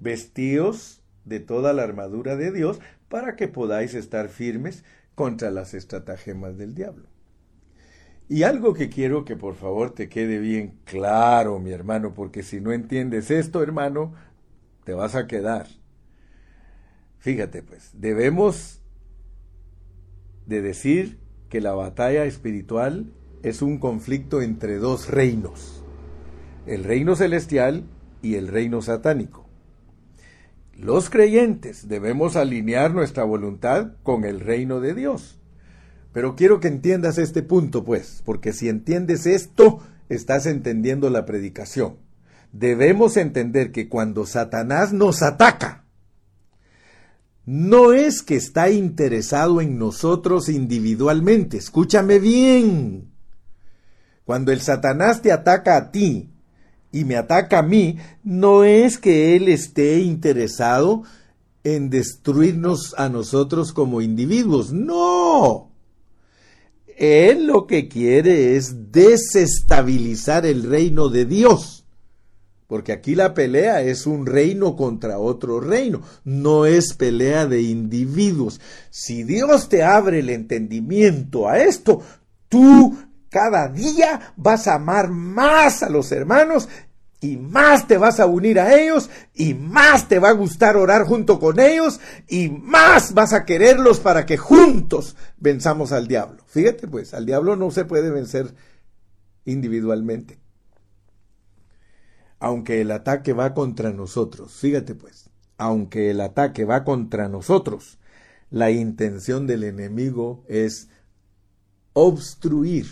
Vestidos 0.00 1.02
de 1.24 1.40
toda 1.40 1.72
la 1.72 1.82
armadura 1.82 2.36
de 2.36 2.52
Dios 2.52 2.80
para 3.08 3.36
que 3.36 3.48
podáis 3.48 3.94
estar 3.94 4.28
firmes 4.28 4.84
contra 5.14 5.50
las 5.50 5.74
estratagemas 5.74 6.56
del 6.56 6.74
diablo. 6.74 7.08
Y 8.28 8.42
algo 8.42 8.72
que 8.72 8.88
quiero 8.88 9.24
que 9.24 9.36
por 9.36 9.54
favor 9.54 9.90
te 9.90 10.08
quede 10.08 10.38
bien 10.38 10.78
claro, 10.84 11.58
mi 11.58 11.72
hermano, 11.72 12.14
porque 12.14 12.42
si 12.42 12.60
no 12.60 12.72
entiendes 12.72 13.30
esto, 13.30 13.62
hermano, 13.62 14.14
te 14.84 14.94
vas 14.94 15.14
a 15.14 15.26
quedar. 15.26 15.66
Fíjate 17.18 17.62
pues, 17.62 17.90
debemos 17.94 18.82
de 20.46 20.60
decir 20.60 21.18
que 21.48 21.60
la 21.60 21.72
batalla 21.72 22.24
espiritual 22.24 23.12
es 23.42 23.62
un 23.62 23.78
conflicto 23.78 24.42
entre 24.42 24.76
dos 24.76 25.08
reinos, 25.08 25.82
el 26.66 26.84
reino 26.84 27.16
celestial 27.16 27.84
y 28.22 28.34
el 28.34 28.48
reino 28.48 28.82
satánico. 28.82 29.46
Los 30.76 31.08
creyentes 31.08 31.88
debemos 31.88 32.36
alinear 32.36 32.92
nuestra 32.92 33.24
voluntad 33.24 33.92
con 34.02 34.24
el 34.24 34.40
reino 34.40 34.80
de 34.80 34.94
Dios. 34.94 35.38
Pero 36.12 36.36
quiero 36.36 36.60
que 36.60 36.68
entiendas 36.68 37.18
este 37.18 37.42
punto, 37.42 37.84
pues, 37.84 38.22
porque 38.24 38.52
si 38.52 38.68
entiendes 38.68 39.26
esto, 39.26 39.80
estás 40.08 40.46
entendiendo 40.46 41.10
la 41.10 41.26
predicación 41.26 42.03
debemos 42.54 43.16
entender 43.16 43.72
que 43.72 43.88
cuando 43.88 44.26
Satanás 44.26 44.92
nos 44.92 45.22
ataca, 45.22 45.84
no 47.44 47.92
es 47.92 48.22
que 48.22 48.36
está 48.36 48.70
interesado 48.70 49.60
en 49.60 49.76
nosotros 49.76 50.48
individualmente, 50.48 51.56
escúchame 51.58 52.20
bien. 52.20 53.10
Cuando 54.24 54.52
el 54.52 54.60
Satanás 54.60 55.20
te 55.20 55.32
ataca 55.32 55.76
a 55.76 55.90
ti 55.90 56.30
y 56.92 57.04
me 57.04 57.16
ataca 57.16 57.58
a 57.58 57.62
mí, 57.62 57.98
no 58.22 58.62
es 58.62 58.98
que 58.98 59.34
él 59.34 59.48
esté 59.48 59.98
interesado 59.98 61.02
en 61.64 61.90
destruirnos 61.90 62.94
a 62.96 63.08
nosotros 63.08 63.72
como 63.72 64.00
individuos, 64.00 64.72
no. 64.72 65.72
Él 66.96 67.48
lo 67.48 67.66
que 67.66 67.88
quiere 67.88 68.56
es 68.56 68.92
desestabilizar 68.92 70.46
el 70.46 70.62
reino 70.62 71.08
de 71.08 71.24
Dios 71.24 71.83
porque 72.66 72.92
aquí 72.92 73.14
la 73.14 73.34
pelea 73.34 73.82
es 73.82 74.06
un 74.06 74.26
reino 74.26 74.76
contra 74.76 75.18
otro 75.18 75.60
reino, 75.60 76.00
no 76.24 76.66
es 76.66 76.94
pelea 76.94 77.46
de 77.46 77.62
individuos. 77.62 78.60
Si 78.90 79.22
Dios 79.22 79.68
te 79.68 79.82
abre 79.82 80.20
el 80.20 80.30
entendimiento 80.30 81.48
a 81.48 81.58
esto, 81.58 82.02
tú 82.48 82.96
cada 83.28 83.68
día 83.68 84.32
vas 84.36 84.66
a 84.66 84.74
amar 84.74 85.10
más 85.10 85.82
a 85.82 85.90
los 85.90 86.10
hermanos 86.12 86.68
y 87.20 87.36
más 87.36 87.86
te 87.88 87.96
vas 87.98 88.20
a 88.20 88.26
unir 88.26 88.60
a 88.60 88.74
ellos 88.74 89.10
y 89.34 89.54
más 89.54 90.08
te 90.08 90.18
va 90.18 90.28
a 90.28 90.34
gustar 90.34 90.76
orar 90.76 91.04
junto 91.04 91.40
con 91.40 91.58
ellos 91.58 92.00
y 92.28 92.48
más 92.48 93.14
vas 93.14 93.32
a 93.32 93.44
quererlos 93.44 93.98
para 93.98 94.26
que 94.26 94.36
juntos 94.36 95.16
venzamos 95.38 95.92
al 95.92 96.06
diablo. 96.06 96.44
Fíjate 96.46 96.86
pues, 96.86 97.12
al 97.14 97.26
diablo 97.26 97.56
no 97.56 97.70
se 97.70 97.84
puede 97.84 98.10
vencer 98.10 98.54
individualmente 99.44 100.43
aunque 102.44 102.82
el 102.82 102.90
ataque 102.90 103.32
va 103.32 103.54
contra 103.54 103.90
nosotros. 103.90 104.52
Fíjate 104.52 104.94
pues, 104.94 105.30
aunque 105.56 106.10
el 106.10 106.20
ataque 106.20 106.66
va 106.66 106.84
contra 106.84 107.30
nosotros, 107.30 107.98
la 108.50 108.70
intención 108.70 109.46
del 109.46 109.64
enemigo 109.64 110.44
es 110.46 110.90
obstruir 111.94 112.84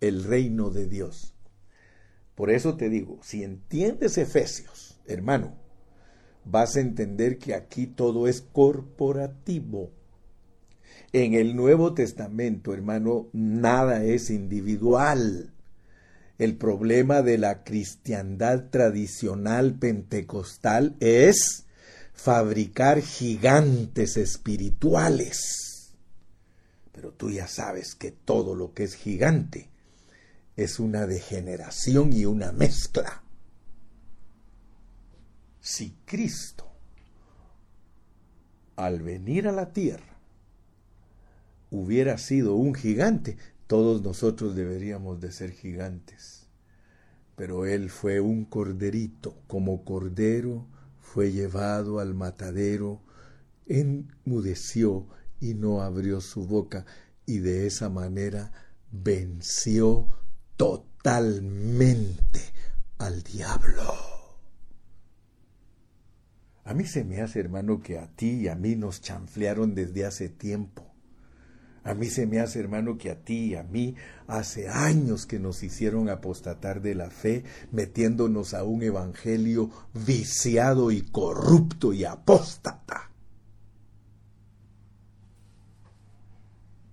el 0.00 0.22
reino 0.22 0.70
de 0.70 0.86
Dios. 0.86 1.34
Por 2.36 2.50
eso 2.50 2.76
te 2.76 2.88
digo, 2.88 3.18
si 3.22 3.42
entiendes 3.42 4.18
Efesios, 4.18 5.00
hermano, 5.06 5.56
vas 6.44 6.76
a 6.76 6.80
entender 6.80 7.38
que 7.38 7.56
aquí 7.56 7.88
todo 7.88 8.28
es 8.28 8.40
corporativo. 8.40 9.90
En 11.12 11.34
el 11.34 11.56
Nuevo 11.56 11.92
Testamento, 11.92 12.72
hermano, 12.72 13.26
nada 13.32 14.04
es 14.04 14.30
individual. 14.30 15.52
El 16.42 16.56
problema 16.56 17.22
de 17.22 17.38
la 17.38 17.62
cristiandad 17.62 18.70
tradicional 18.70 19.78
pentecostal 19.78 20.96
es 20.98 21.66
fabricar 22.14 23.00
gigantes 23.00 24.16
espirituales. 24.16 25.92
Pero 26.90 27.12
tú 27.12 27.30
ya 27.30 27.46
sabes 27.46 27.94
que 27.94 28.10
todo 28.10 28.56
lo 28.56 28.74
que 28.74 28.82
es 28.82 28.96
gigante 28.96 29.70
es 30.56 30.80
una 30.80 31.06
degeneración 31.06 32.12
y 32.12 32.24
una 32.24 32.50
mezcla. 32.50 33.22
Si 35.60 35.94
Cristo, 36.04 36.72
al 38.74 39.00
venir 39.00 39.46
a 39.46 39.52
la 39.52 39.72
tierra, 39.72 40.18
hubiera 41.70 42.18
sido 42.18 42.56
un 42.56 42.74
gigante, 42.74 43.36
todos 43.72 44.02
nosotros 44.02 44.54
deberíamos 44.54 45.18
de 45.18 45.32
ser 45.32 45.50
gigantes. 45.50 46.46
Pero 47.36 47.64
él 47.64 47.88
fue 47.88 48.20
un 48.20 48.44
corderito, 48.44 49.38
como 49.46 49.82
cordero 49.82 50.66
fue 51.00 51.32
llevado 51.32 51.98
al 51.98 52.12
matadero, 52.12 53.00
enmudeció 53.64 55.06
y 55.40 55.54
no 55.54 55.80
abrió 55.80 56.20
su 56.20 56.46
boca, 56.46 56.84
y 57.24 57.38
de 57.38 57.66
esa 57.66 57.88
manera 57.88 58.52
venció 58.90 60.06
totalmente 60.58 62.40
al 62.98 63.22
diablo. 63.22 63.94
A 66.64 66.74
mí 66.74 66.84
se 66.84 67.04
me 67.04 67.22
hace, 67.22 67.40
hermano, 67.40 67.80
que 67.80 67.98
a 67.98 68.14
ti 68.14 68.32
y 68.32 68.48
a 68.48 68.54
mí 68.54 68.76
nos 68.76 69.00
chanflearon 69.00 69.74
desde 69.74 70.04
hace 70.04 70.28
tiempo. 70.28 70.91
A 71.84 71.94
mí 71.94 72.06
se 72.06 72.26
me 72.26 72.38
hace, 72.38 72.60
hermano, 72.60 72.96
que 72.96 73.10
a 73.10 73.16
ti 73.16 73.46
y 73.50 73.54
a 73.56 73.64
mí 73.64 73.96
hace 74.28 74.68
años 74.68 75.26
que 75.26 75.40
nos 75.40 75.62
hicieron 75.64 76.08
apostatar 76.08 76.80
de 76.80 76.94
la 76.94 77.10
fe, 77.10 77.44
metiéndonos 77.72 78.54
a 78.54 78.62
un 78.62 78.82
evangelio 78.82 79.70
viciado 79.92 80.92
y 80.92 81.02
corrupto 81.02 81.92
y 81.92 82.04
apóstata. 82.04 83.10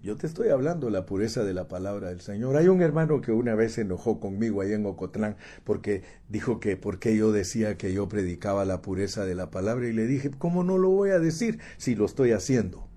Yo 0.01 0.15
te 0.15 0.27
estoy 0.27 0.47
hablando 0.47 0.87
de 0.87 0.93
la 0.93 1.05
pureza 1.05 1.43
de 1.43 1.53
la 1.53 1.67
palabra 1.67 2.07
del 2.07 2.21
Señor. 2.21 2.55
Hay 2.55 2.69
un 2.69 2.81
hermano 2.81 3.21
que 3.21 3.33
una 3.33 3.53
vez 3.53 3.73
se 3.73 3.81
enojó 3.81 4.19
conmigo 4.19 4.61
ahí 4.61 4.71
en 4.71 4.85
Ocotlán 4.85 5.35
porque 5.65 6.03
dijo 6.29 6.59
que 6.59 6.77
porque 6.77 7.15
yo 7.15 7.31
decía 7.31 7.77
que 7.77 7.93
yo 7.93 8.07
predicaba 8.07 8.65
la 8.65 8.81
pureza 8.81 9.25
de 9.25 9.35
la 9.35 9.51
palabra 9.51 9.87
y 9.87 9.93
le 9.93 10.07
dije, 10.07 10.31
¿cómo 10.31 10.63
no 10.63 10.77
lo 10.77 10.89
voy 10.89 11.09
a 11.11 11.19
decir 11.19 11.59
si 11.77 11.95
lo 11.95 12.05
estoy 12.05 12.31
haciendo? 12.31 12.88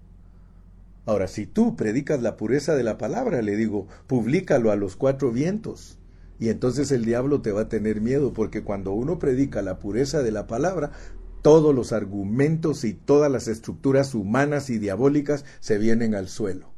Ahora, 1.04 1.26
si 1.26 1.46
tú 1.46 1.74
predicas 1.74 2.22
la 2.22 2.36
pureza 2.36 2.76
de 2.76 2.84
la 2.84 2.96
palabra, 2.96 3.42
le 3.42 3.56
digo, 3.56 3.88
públicalo 4.06 4.70
a 4.70 4.76
los 4.76 4.96
cuatro 4.96 5.32
vientos. 5.32 5.98
Y 6.38 6.48
entonces 6.48 6.92
el 6.92 7.04
diablo 7.04 7.40
te 7.40 7.52
va 7.52 7.62
a 7.62 7.68
tener 7.68 8.00
miedo, 8.00 8.32
porque 8.32 8.62
cuando 8.62 8.92
uno 8.92 9.18
predica 9.18 9.62
la 9.62 9.78
pureza 9.78 10.22
de 10.22 10.32
la 10.32 10.46
palabra, 10.46 10.92
todos 11.42 11.74
los 11.74 11.92
argumentos 11.92 12.84
y 12.84 12.94
todas 12.94 13.30
las 13.30 13.48
estructuras 13.48 14.14
humanas 14.14 14.70
y 14.70 14.78
diabólicas 14.78 15.44
se 15.60 15.78
vienen 15.78 16.14
al 16.14 16.28
suelo. 16.28 16.72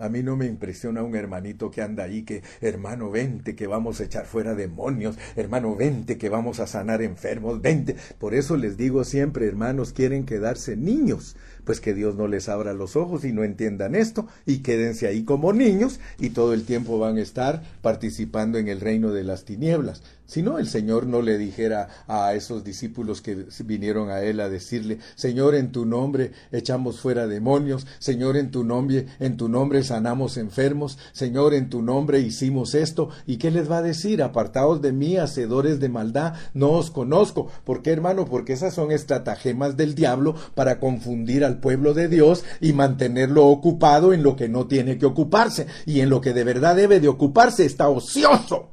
A 0.00 0.08
mí 0.08 0.22
no 0.22 0.34
me 0.34 0.46
impresiona 0.46 1.02
un 1.02 1.14
hermanito 1.14 1.70
que 1.70 1.82
anda 1.82 2.04
ahí 2.04 2.22
que, 2.22 2.42
hermano, 2.62 3.10
vente 3.10 3.54
que 3.54 3.66
vamos 3.66 4.00
a 4.00 4.04
echar 4.04 4.24
fuera 4.24 4.54
demonios, 4.54 5.18
hermano, 5.36 5.76
vente 5.76 6.16
que 6.16 6.30
vamos 6.30 6.58
a 6.58 6.66
sanar 6.66 7.02
enfermos, 7.02 7.60
vente. 7.60 7.96
Por 8.18 8.32
eso 8.32 8.56
les 8.56 8.78
digo 8.78 9.04
siempre, 9.04 9.46
hermanos, 9.46 9.92
quieren 9.92 10.24
quedarse 10.24 10.74
niños, 10.74 11.36
pues 11.64 11.80
que 11.80 11.94
Dios 11.94 12.16
no 12.16 12.26
les 12.26 12.48
abra 12.48 12.72
los 12.72 12.96
ojos 12.96 13.24
y 13.24 13.32
no 13.32 13.44
entiendan 13.44 13.94
esto 13.94 14.26
y 14.46 14.58
quédense 14.58 15.06
ahí 15.06 15.24
como 15.24 15.52
niños 15.52 16.00
y 16.18 16.30
todo 16.30 16.54
el 16.54 16.64
tiempo 16.64 16.98
van 16.98 17.18
a 17.18 17.22
estar 17.22 17.62
participando 17.82 18.58
en 18.58 18.68
el 18.68 18.80
reino 18.80 19.12
de 19.12 19.24
las 19.24 19.44
tinieblas. 19.44 20.02
Si 20.30 20.42
no, 20.42 20.60
el 20.60 20.68
Señor 20.68 21.08
no 21.08 21.22
le 21.22 21.38
dijera 21.38 21.88
a 22.06 22.34
esos 22.34 22.62
discípulos 22.62 23.20
que 23.20 23.46
vinieron 23.64 24.10
a 24.10 24.22
Él 24.22 24.38
a 24.38 24.48
decirle, 24.48 24.98
Señor, 25.16 25.56
en 25.56 25.72
tu 25.72 25.86
nombre 25.86 26.30
echamos 26.52 27.00
fuera 27.00 27.26
demonios, 27.26 27.84
Señor, 27.98 28.36
en 28.36 28.52
tu 28.52 28.62
nombre, 28.62 29.06
en 29.18 29.36
tu 29.36 29.48
nombre 29.48 29.82
sanamos 29.82 30.36
enfermos, 30.36 30.98
Señor, 31.10 31.52
en 31.52 31.68
tu 31.68 31.82
nombre 31.82 32.20
hicimos 32.20 32.76
esto. 32.76 33.08
¿Y 33.26 33.38
qué 33.38 33.50
les 33.50 33.68
va 33.68 33.78
a 33.78 33.82
decir? 33.82 34.22
Apartaos 34.22 34.80
de 34.80 34.92
mí, 34.92 35.16
hacedores 35.16 35.80
de 35.80 35.88
maldad, 35.88 36.34
no 36.54 36.70
os 36.70 36.92
conozco. 36.92 37.50
¿Por 37.64 37.82
qué, 37.82 37.90
hermano? 37.90 38.24
Porque 38.26 38.52
esas 38.52 38.72
son 38.72 38.92
estratagemas 38.92 39.76
del 39.76 39.96
diablo 39.96 40.36
para 40.54 40.78
confundir 40.78 41.44
al 41.50 41.58
pueblo 41.58 41.94
de 41.94 42.08
Dios 42.08 42.44
y 42.60 42.72
mantenerlo 42.72 43.46
ocupado 43.46 44.12
en 44.12 44.22
lo 44.22 44.36
que 44.36 44.48
no 44.48 44.66
tiene 44.66 44.96
que 44.98 45.06
ocuparse 45.06 45.66
y 45.84 46.00
en 46.00 46.08
lo 46.08 46.20
que 46.20 46.32
de 46.32 46.44
verdad 46.44 46.76
debe 46.76 47.00
de 47.00 47.08
ocuparse 47.08 47.64
está 47.64 47.88
ocioso. 47.88 48.70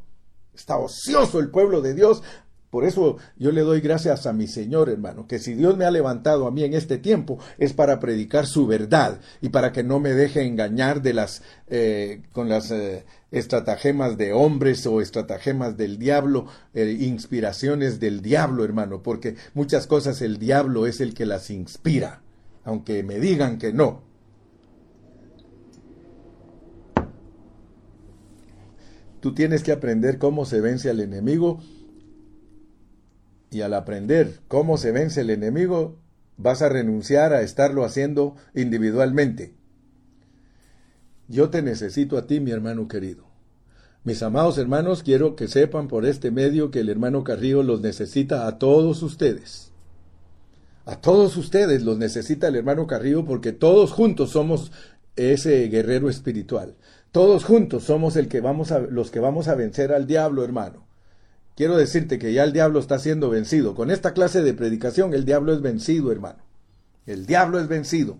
Está 0.53 0.77
ocioso 0.77 1.39
el 1.39 1.49
pueblo 1.49 1.81
de 1.81 1.93
Dios. 1.93 2.23
Por 2.69 2.83
eso 2.83 3.17
yo 3.37 3.51
le 3.51 3.61
doy 3.61 3.79
gracias 3.79 4.25
a 4.25 4.33
mi 4.33 4.47
Señor, 4.47 4.89
hermano, 4.89 5.25
que 5.25 5.39
si 5.39 5.53
Dios 5.53 5.77
me 5.77 5.85
ha 5.85 5.91
levantado 5.91 6.47
a 6.47 6.51
mí 6.51 6.63
en 6.63 6.73
este 6.73 6.97
tiempo 6.97 7.39
es 7.57 7.73
para 7.73 7.99
predicar 7.99 8.45
su 8.45 8.67
verdad 8.67 9.21
y 9.41 9.49
para 9.49 9.71
que 9.71 9.83
no 9.83 9.99
me 9.99 10.13
deje 10.13 10.45
engañar 10.45 11.01
de 11.01 11.13
las 11.13 11.43
eh, 11.69 12.23
con 12.33 12.49
las 12.49 12.71
eh, 12.71 13.05
estratagemas 13.31 14.17
de 14.17 14.33
hombres 14.33 14.85
o 14.85 14.99
estratagemas 14.99 15.77
del 15.77 15.97
diablo, 15.97 16.47
eh, 16.73 16.97
inspiraciones 16.99 18.01
del 18.01 18.21
diablo, 18.21 18.65
hermano, 18.65 19.01
porque 19.01 19.35
muchas 19.53 19.87
cosas 19.87 20.21
el 20.21 20.37
diablo 20.37 20.87
es 20.87 20.99
el 20.99 21.13
que 21.13 21.25
las 21.25 21.49
inspira, 21.49 22.21
aunque 22.67 23.01
me 23.01 23.17
digan 23.17 23.59
que 23.59 23.71
no. 23.71 24.01
Tú 29.21 29.33
tienes 29.33 29.63
que 29.63 29.71
aprender 29.71 30.17
cómo 30.17 30.43
se 30.43 30.59
vence 30.59 30.89
al 30.89 30.99
enemigo 30.99 31.61
y 33.51 33.61
al 33.61 33.73
aprender 33.73 34.41
cómo 34.49 34.77
se 34.77 34.91
vence 34.91 35.21
el 35.21 35.29
enemigo 35.29 35.95
vas 36.35 36.61
a 36.61 36.67
renunciar 36.67 37.31
a 37.31 37.41
estarlo 37.41 37.85
haciendo 37.85 38.35
individualmente. 38.53 39.55
Yo 41.29 41.49
te 41.49 41.61
necesito 41.61 42.17
a 42.17 42.27
ti, 42.27 42.41
mi 42.41 42.51
hermano 42.51 42.89
querido. 42.89 43.23
Mis 44.03 44.21
amados 44.23 44.57
hermanos, 44.57 45.03
quiero 45.03 45.37
que 45.37 45.47
sepan 45.47 45.87
por 45.87 46.05
este 46.05 46.31
medio 46.31 46.69
que 46.69 46.81
el 46.81 46.89
hermano 46.89 47.23
Carrillo 47.23 47.63
los 47.63 47.79
necesita 47.79 48.45
a 48.45 48.59
todos 48.59 49.03
ustedes. 49.03 49.71
A 50.87 50.95
todos 51.01 51.35
ustedes 51.35 51.83
los 51.83 51.97
necesita 51.97 52.47
el 52.47 52.55
hermano 52.55 52.87
Carrillo 52.87 53.25
porque 53.25 53.51
todos 53.51 53.91
juntos 53.91 54.29
somos 54.29 54.71
ese 55.17 55.67
guerrero 55.67 56.09
espiritual. 56.09 56.75
Todos 57.11 57.43
juntos 57.43 57.83
somos 57.83 58.15
el 58.15 58.29
que 58.29 58.39
vamos 58.39 58.71
a, 58.71 58.79
los 58.79 59.11
que 59.11 59.19
vamos 59.19 59.49
a 59.49 59.55
vencer 59.55 59.91
al 59.91 60.07
diablo, 60.07 60.45
hermano. 60.45 60.87
Quiero 61.57 61.75
decirte 61.75 62.17
que 62.17 62.31
ya 62.31 62.45
el 62.45 62.53
diablo 62.53 62.79
está 62.79 62.99
siendo 62.99 63.29
vencido. 63.29 63.75
Con 63.75 63.91
esta 63.91 64.13
clase 64.13 64.41
de 64.41 64.53
predicación 64.53 65.13
el 65.13 65.25
diablo 65.25 65.51
es 65.51 65.59
vencido, 65.59 66.09
hermano. 66.09 66.39
El 67.05 67.25
diablo 67.25 67.59
es 67.59 67.67
vencido 67.67 68.19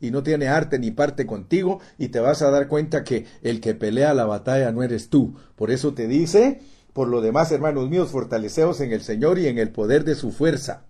y 0.00 0.10
no 0.10 0.22
tiene 0.22 0.48
arte 0.48 0.78
ni 0.78 0.92
parte 0.92 1.26
contigo 1.26 1.80
y 1.98 2.08
te 2.08 2.20
vas 2.20 2.40
a 2.40 2.50
dar 2.50 2.66
cuenta 2.68 3.04
que 3.04 3.26
el 3.42 3.60
que 3.60 3.74
pelea 3.74 4.14
la 4.14 4.24
batalla 4.24 4.72
no 4.72 4.82
eres 4.82 5.10
tú. 5.10 5.36
Por 5.54 5.70
eso 5.70 5.92
te 5.92 6.08
dice, 6.08 6.62
por 6.94 7.08
lo 7.08 7.20
demás, 7.20 7.52
hermanos 7.52 7.90
míos, 7.90 8.08
fortaleceos 8.08 8.80
en 8.80 8.92
el 8.92 9.02
Señor 9.02 9.38
y 9.38 9.48
en 9.48 9.58
el 9.58 9.68
poder 9.68 10.04
de 10.04 10.14
su 10.14 10.32
fuerza. 10.32 10.86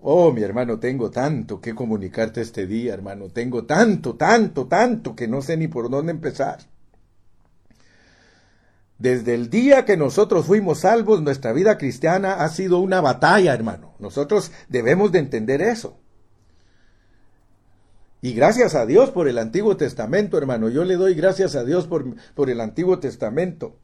Oh, 0.00 0.32
mi 0.32 0.42
hermano, 0.42 0.78
tengo 0.78 1.10
tanto 1.10 1.60
que 1.60 1.74
comunicarte 1.74 2.40
este 2.40 2.66
día, 2.66 2.94
hermano. 2.94 3.28
Tengo 3.30 3.64
tanto, 3.64 4.14
tanto, 4.14 4.66
tanto 4.66 5.16
que 5.16 5.26
no 5.26 5.42
sé 5.42 5.56
ni 5.56 5.66
por 5.66 5.90
dónde 5.90 6.12
empezar. 6.12 6.60
Desde 8.98 9.34
el 9.34 9.50
día 9.50 9.84
que 9.84 9.96
nosotros 9.96 10.46
fuimos 10.46 10.80
salvos, 10.80 11.22
nuestra 11.22 11.52
vida 11.52 11.78
cristiana 11.78 12.44
ha 12.44 12.48
sido 12.48 12.78
una 12.78 13.00
batalla, 13.00 13.54
hermano. 13.54 13.94
Nosotros 13.98 14.52
debemos 14.68 15.12
de 15.12 15.20
entender 15.20 15.62
eso. 15.62 15.98
Y 18.20 18.32
gracias 18.32 18.74
a 18.74 18.86
Dios 18.86 19.10
por 19.10 19.28
el 19.28 19.38
Antiguo 19.38 19.76
Testamento, 19.76 20.38
hermano. 20.38 20.68
Yo 20.68 20.84
le 20.84 20.96
doy 20.96 21.14
gracias 21.14 21.54
a 21.54 21.64
Dios 21.64 21.86
por, 21.86 22.04
por 22.34 22.50
el 22.50 22.60
Antiguo 22.60 22.98
Testamento 22.98 23.76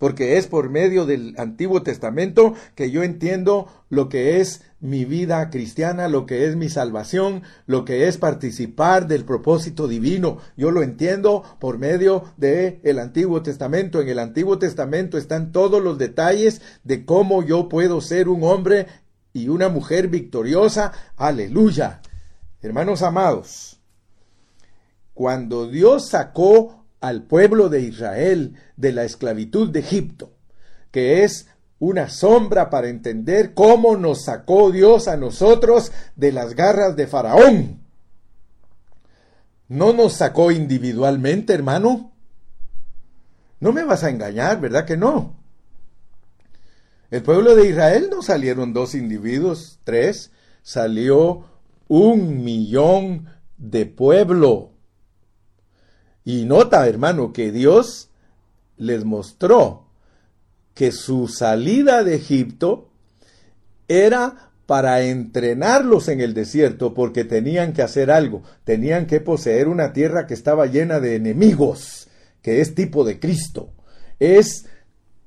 porque 0.00 0.38
es 0.38 0.46
por 0.46 0.70
medio 0.70 1.04
del 1.04 1.34
Antiguo 1.36 1.82
Testamento 1.82 2.54
que 2.74 2.90
yo 2.90 3.02
entiendo 3.02 3.68
lo 3.90 4.08
que 4.08 4.40
es 4.40 4.62
mi 4.80 5.04
vida 5.04 5.50
cristiana, 5.50 6.08
lo 6.08 6.24
que 6.24 6.46
es 6.46 6.56
mi 6.56 6.70
salvación, 6.70 7.42
lo 7.66 7.84
que 7.84 8.08
es 8.08 8.16
participar 8.16 9.08
del 9.08 9.26
propósito 9.26 9.88
divino. 9.88 10.38
Yo 10.56 10.70
lo 10.70 10.82
entiendo 10.82 11.44
por 11.60 11.76
medio 11.76 12.24
del 12.38 12.80
el 12.82 12.98
Antiguo 12.98 13.42
Testamento. 13.42 14.00
En 14.00 14.08
el 14.08 14.18
Antiguo 14.18 14.58
Testamento 14.58 15.18
están 15.18 15.52
todos 15.52 15.82
los 15.82 15.98
detalles 15.98 16.62
de 16.82 17.04
cómo 17.04 17.42
yo 17.44 17.68
puedo 17.68 18.00
ser 18.00 18.30
un 18.30 18.42
hombre 18.42 18.86
y 19.34 19.48
una 19.48 19.68
mujer 19.68 20.08
victoriosa. 20.08 20.92
Aleluya. 21.14 22.00
Hermanos 22.62 23.02
amados, 23.02 23.82
cuando 25.12 25.68
Dios 25.68 26.08
sacó 26.08 26.79
al 27.00 27.22
pueblo 27.24 27.68
de 27.68 27.80
Israel 27.80 28.56
de 28.76 28.92
la 28.92 29.04
esclavitud 29.04 29.70
de 29.70 29.80
Egipto, 29.80 30.34
que 30.90 31.24
es 31.24 31.48
una 31.78 32.10
sombra 32.10 32.68
para 32.68 32.88
entender 32.88 33.54
cómo 33.54 33.96
nos 33.96 34.24
sacó 34.24 34.70
Dios 34.70 35.08
a 35.08 35.16
nosotros 35.16 35.92
de 36.14 36.32
las 36.32 36.54
garras 36.54 36.94
de 36.94 37.06
Faraón. 37.06 37.80
No 39.68 39.92
nos 39.92 40.14
sacó 40.14 40.50
individualmente, 40.50 41.54
hermano. 41.54 42.12
No 43.60 43.72
me 43.72 43.84
vas 43.84 44.04
a 44.04 44.10
engañar, 44.10 44.60
¿verdad 44.60 44.84
que 44.84 44.96
no? 44.96 45.36
El 47.10 47.22
pueblo 47.22 47.56
de 47.56 47.68
Israel 47.68 48.08
no 48.10 48.22
salieron 48.22 48.72
dos 48.72 48.94
individuos, 48.94 49.80
tres, 49.84 50.32
salió 50.62 51.44
un 51.88 52.44
millón 52.44 53.26
de 53.58 53.86
pueblo. 53.86 54.69
Y 56.24 56.44
nota, 56.44 56.86
hermano, 56.86 57.32
que 57.32 57.50
Dios 57.50 58.10
les 58.76 59.04
mostró 59.04 59.86
que 60.74 60.92
su 60.92 61.28
salida 61.28 62.04
de 62.04 62.16
Egipto 62.16 62.90
era 63.88 64.50
para 64.66 65.02
entrenarlos 65.02 66.08
en 66.08 66.20
el 66.20 66.32
desierto 66.32 66.94
porque 66.94 67.24
tenían 67.24 67.72
que 67.72 67.82
hacer 67.82 68.10
algo, 68.10 68.42
tenían 68.64 69.06
que 69.06 69.20
poseer 69.20 69.66
una 69.66 69.92
tierra 69.92 70.26
que 70.26 70.34
estaba 70.34 70.66
llena 70.66 71.00
de 71.00 71.16
enemigos, 71.16 72.08
que 72.40 72.60
es 72.60 72.74
tipo 72.74 73.04
de 73.04 73.18
Cristo. 73.18 73.72
Es 74.20 74.66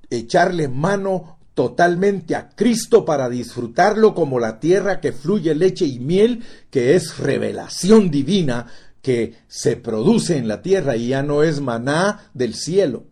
echarle 0.10 0.70
mano 0.70 1.40
totalmente 1.54 2.36
a 2.36 2.50
Cristo 2.50 3.06
para 3.06 3.30
disfrutarlo 3.30 4.16
como 4.16 4.40
la 4.40 4.60
tierra 4.60 5.00
que 5.00 5.12
fluye 5.12 5.54
leche 5.54 5.86
y 5.86 6.00
miel, 6.00 6.44
que 6.72 6.96
es 6.96 7.18
revelación 7.18 8.10
divina 8.10 8.68
que 9.04 9.36
se 9.50 9.76
produce 9.76 10.38
en 10.38 10.48
la 10.48 10.62
tierra 10.62 10.96
y 10.96 11.10
ya 11.10 11.22
no 11.22 11.44
es 11.44 11.60
maná 11.60 12.32
del 12.34 12.56
cielo. 12.56 13.04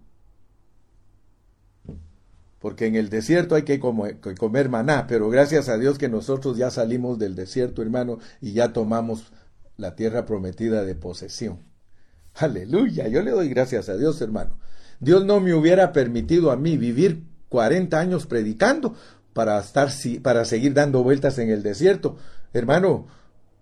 Porque 2.59 2.87
en 2.87 2.95
el 2.95 3.09
desierto 3.09 3.55
hay 3.55 3.63
que 3.63 3.79
comer 3.79 4.69
maná, 4.69 5.05
pero 5.05 5.29
gracias 5.29 5.67
a 5.67 5.77
Dios 5.77 5.97
que 5.97 6.07
nosotros 6.07 6.57
ya 6.57 6.71
salimos 6.71 7.19
del 7.19 7.35
desierto, 7.35 7.81
hermano, 7.81 8.19
y 8.39 8.53
ya 8.53 8.71
tomamos 8.71 9.33
la 9.75 9.95
tierra 9.95 10.25
prometida 10.25 10.85
de 10.85 10.95
posesión. 10.95 11.59
Aleluya, 12.35 13.09
yo 13.09 13.21
le 13.21 13.31
doy 13.31 13.49
gracias 13.49 13.89
a 13.89 13.97
Dios, 13.97 14.21
hermano. 14.21 14.57
Dios 15.01 15.25
no 15.25 15.41
me 15.41 15.53
hubiera 15.53 15.91
permitido 15.91 16.51
a 16.51 16.55
mí 16.55 16.77
vivir 16.77 17.25
40 17.49 17.99
años 17.99 18.27
predicando 18.27 18.95
para 19.33 19.59
estar 19.59 19.89
para 20.21 20.45
seguir 20.45 20.73
dando 20.73 21.03
vueltas 21.03 21.37
en 21.37 21.49
el 21.49 21.63
desierto. 21.63 22.15
Hermano, 22.53 23.07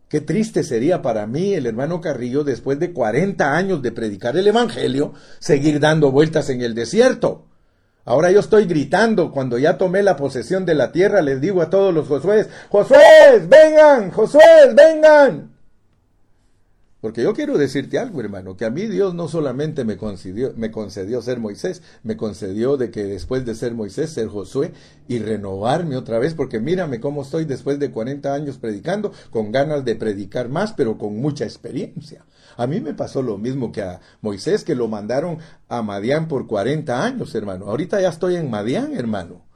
qué 0.09 0.21
triste 0.21 0.63
sería 0.63 1.01
para 1.01 1.27
mí 1.27 1.53
el 1.53 1.65
hermano 1.65 2.01
Carrillo 2.01 2.43
después 2.43 2.79
de 2.79 2.91
40 2.91 3.55
años 3.55 3.81
de 3.81 3.91
predicar 3.91 4.35
el 4.35 4.47
evangelio 4.47 5.13
seguir 5.39 5.79
dando 5.79 6.11
vueltas 6.11 6.49
en 6.49 6.61
el 6.61 6.75
desierto. 6.75 7.45
Ahora 8.05 8.31
yo 8.31 8.39
estoy 8.39 8.65
gritando 8.65 9.31
cuando 9.31 9.57
ya 9.59 9.77
tomé 9.77 10.01
la 10.01 10.17
posesión 10.17 10.65
de 10.65 10.73
la 10.73 10.91
tierra, 10.91 11.21
les 11.21 11.39
digo 11.39 11.61
a 11.61 11.69
todos 11.69 11.93
los 11.93 12.07
Josué, 12.07 12.47
Josué, 12.69 13.47
vengan, 13.47 14.09
Josué, 14.09 14.73
vengan. 14.73 15.58
Porque 17.01 17.23
yo 17.23 17.33
quiero 17.33 17.57
decirte 17.57 17.97
algo, 17.97 18.19
hermano, 18.19 18.57
que 18.57 18.65
a 18.65 18.69
mí 18.69 18.87
Dios 18.87 19.13
no 19.13 19.29
solamente 19.29 19.85
me 19.85 19.95
concedió, 19.95 20.51
me 20.57 20.69
concedió 20.69 21.21
ser 21.21 21.39
Moisés, 21.39 21.81
me 22.03 22.17
concedió 22.17 22.75
de 22.75 22.91
que 22.91 23.05
después 23.05 23.45
de 23.45 23.55
ser 23.55 23.73
Moisés, 23.73 24.09
ser 24.09 24.27
Josué 24.27 24.73
y 25.07 25.19
renovarme 25.19 25.95
otra 25.95 26.19
vez, 26.19 26.33
porque 26.33 26.59
mírame 26.59 26.99
cómo 26.99 27.21
estoy 27.21 27.45
después 27.45 27.79
de 27.79 27.91
40 27.91 28.33
años 28.33 28.57
predicando, 28.57 29.13
con 29.29 29.53
ganas 29.53 29.85
de 29.85 29.95
predicar 29.95 30.49
más, 30.49 30.73
pero 30.73 30.97
con 30.97 31.15
mucha 31.17 31.45
experiencia. 31.45 32.25
A 32.57 32.67
mí 32.67 32.81
me 32.81 32.93
pasó 32.93 33.21
lo 33.21 33.37
mismo 33.37 33.71
que 33.71 33.81
a 33.81 34.01
Moisés, 34.19 34.65
que 34.65 34.75
lo 34.75 34.89
mandaron 34.89 35.37
a 35.69 35.81
Madián 35.81 36.27
por 36.27 36.47
40 36.47 37.05
años, 37.05 37.33
hermano. 37.33 37.67
Ahorita 37.67 38.01
ya 38.01 38.09
estoy 38.09 38.35
en 38.35 38.49
Madián, 38.49 38.93
hermano. 38.93 39.48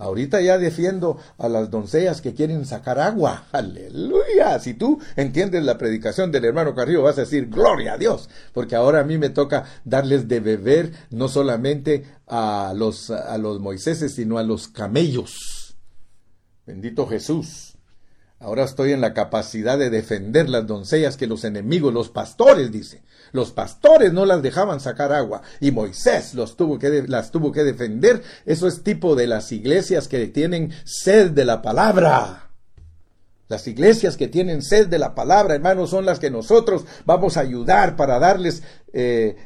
Ahorita 0.00 0.40
ya 0.40 0.56
defiendo 0.56 1.18
a 1.36 1.50
las 1.50 1.70
doncellas 1.70 2.22
que 2.22 2.32
quieren 2.32 2.64
sacar 2.64 2.98
agua. 2.98 3.44
Aleluya. 3.52 4.58
Si 4.58 4.72
tú 4.72 4.98
entiendes 5.14 5.62
la 5.62 5.76
predicación 5.76 6.32
del 6.32 6.46
hermano 6.46 6.74
Carrillo, 6.74 7.02
vas 7.02 7.18
a 7.18 7.22
decir, 7.22 7.50
gloria 7.50 7.92
a 7.92 7.98
Dios. 7.98 8.30
Porque 8.54 8.76
ahora 8.76 9.00
a 9.00 9.04
mí 9.04 9.18
me 9.18 9.28
toca 9.28 9.66
darles 9.84 10.26
de 10.26 10.40
beber 10.40 10.92
no 11.10 11.28
solamente 11.28 12.06
a 12.26 12.72
los, 12.74 13.10
a 13.10 13.36
los 13.36 13.60
Moiséses, 13.60 14.14
sino 14.14 14.38
a 14.38 14.42
los 14.42 14.68
camellos. 14.68 15.76
Bendito 16.64 17.06
Jesús. 17.06 17.76
Ahora 18.38 18.64
estoy 18.64 18.92
en 18.92 19.02
la 19.02 19.12
capacidad 19.12 19.78
de 19.78 19.90
defender 19.90 20.48
las 20.48 20.66
doncellas 20.66 21.18
que 21.18 21.26
los 21.26 21.44
enemigos, 21.44 21.92
los 21.92 22.08
pastores, 22.08 22.72
dice. 22.72 23.02
Los 23.32 23.52
pastores 23.52 24.12
no 24.12 24.26
las 24.26 24.42
dejaban 24.42 24.80
sacar 24.80 25.12
agua 25.12 25.42
y 25.60 25.70
Moisés 25.70 26.34
los 26.34 26.56
tuvo 26.56 26.78
que 26.78 27.04
las 27.06 27.30
tuvo 27.30 27.52
que 27.52 27.64
defender. 27.64 28.22
Eso 28.46 28.66
es 28.66 28.82
tipo 28.82 29.14
de 29.14 29.26
las 29.26 29.52
iglesias 29.52 30.08
que 30.08 30.26
tienen 30.28 30.72
sed 30.84 31.30
de 31.30 31.44
la 31.44 31.62
palabra. 31.62 32.50
Las 33.48 33.66
iglesias 33.66 34.16
que 34.16 34.28
tienen 34.28 34.62
sed 34.62 34.86
de 34.86 34.98
la 34.98 35.14
palabra, 35.14 35.54
hermanos, 35.54 35.90
son 35.90 36.06
las 36.06 36.20
que 36.20 36.30
nosotros 36.30 36.84
vamos 37.04 37.36
a 37.36 37.40
ayudar 37.40 37.96
para 37.96 38.20
darles 38.20 38.62
eh, 38.92 39.36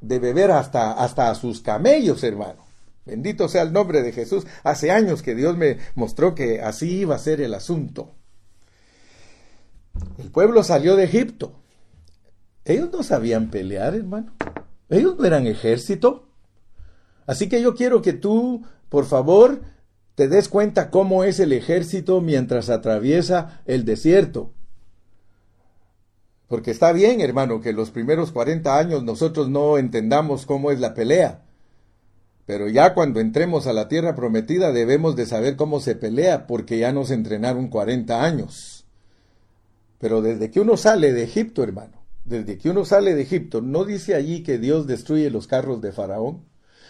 de 0.00 0.18
beber 0.18 0.50
hasta, 0.50 0.92
hasta 0.92 1.30
a 1.30 1.34
sus 1.34 1.62
camellos, 1.62 2.22
hermano. 2.24 2.66
Bendito 3.04 3.48
sea 3.48 3.62
el 3.62 3.72
nombre 3.72 4.02
de 4.02 4.12
Jesús. 4.12 4.46
Hace 4.62 4.90
años 4.90 5.22
que 5.22 5.34
Dios 5.34 5.56
me 5.56 5.78
mostró 5.94 6.34
que 6.34 6.60
así 6.60 6.98
iba 6.98 7.14
a 7.16 7.18
ser 7.18 7.40
el 7.40 7.54
asunto. 7.54 8.14
El 10.18 10.30
pueblo 10.30 10.62
salió 10.62 10.94
de 10.96 11.04
Egipto. 11.04 11.61
Ellos 12.64 12.90
no 12.92 13.02
sabían 13.02 13.50
pelear, 13.50 13.94
hermano. 13.94 14.32
Ellos 14.88 15.16
no 15.18 15.24
eran 15.24 15.46
ejército. 15.46 16.28
Así 17.26 17.48
que 17.48 17.62
yo 17.62 17.74
quiero 17.74 18.02
que 18.02 18.12
tú, 18.12 18.64
por 18.88 19.06
favor, 19.06 19.60
te 20.14 20.28
des 20.28 20.48
cuenta 20.48 20.90
cómo 20.90 21.24
es 21.24 21.40
el 21.40 21.52
ejército 21.52 22.20
mientras 22.20 22.68
atraviesa 22.68 23.62
el 23.64 23.84
desierto. 23.84 24.52
Porque 26.48 26.70
está 26.70 26.92
bien, 26.92 27.20
hermano, 27.20 27.60
que 27.62 27.72
los 27.72 27.90
primeros 27.90 28.30
40 28.30 28.78
años 28.78 29.02
nosotros 29.02 29.48
no 29.48 29.78
entendamos 29.78 30.44
cómo 30.44 30.70
es 30.70 30.80
la 30.80 30.92
pelea. 30.92 31.42
Pero 32.44 32.68
ya 32.68 32.92
cuando 32.92 33.20
entremos 33.20 33.66
a 33.66 33.72
la 33.72 33.88
tierra 33.88 34.14
prometida 34.14 34.72
debemos 34.72 35.16
de 35.16 35.24
saber 35.24 35.56
cómo 35.56 35.80
se 35.80 35.94
pelea, 35.94 36.46
porque 36.46 36.78
ya 36.78 36.92
nos 36.92 37.10
entrenaron 37.10 37.68
40 37.68 38.22
años. 38.22 38.84
Pero 39.98 40.20
desde 40.20 40.50
que 40.50 40.60
uno 40.60 40.76
sale 40.76 41.12
de 41.12 41.22
Egipto, 41.22 41.62
hermano, 41.62 42.01
desde 42.24 42.58
que 42.58 42.70
uno 42.70 42.84
sale 42.84 43.14
de 43.14 43.22
Egipto, 43.22 43.60
¿no 43.60 43.84
dice 43.84 44.14
allí 44.14 44.42
que 44.42 44.58
Dios 44.58 44.86
destruye 44.86 45.30
los 45.30 45.46
carros 45.46 45.80
de 45.80 45.92
Faraón? 45.92 46.44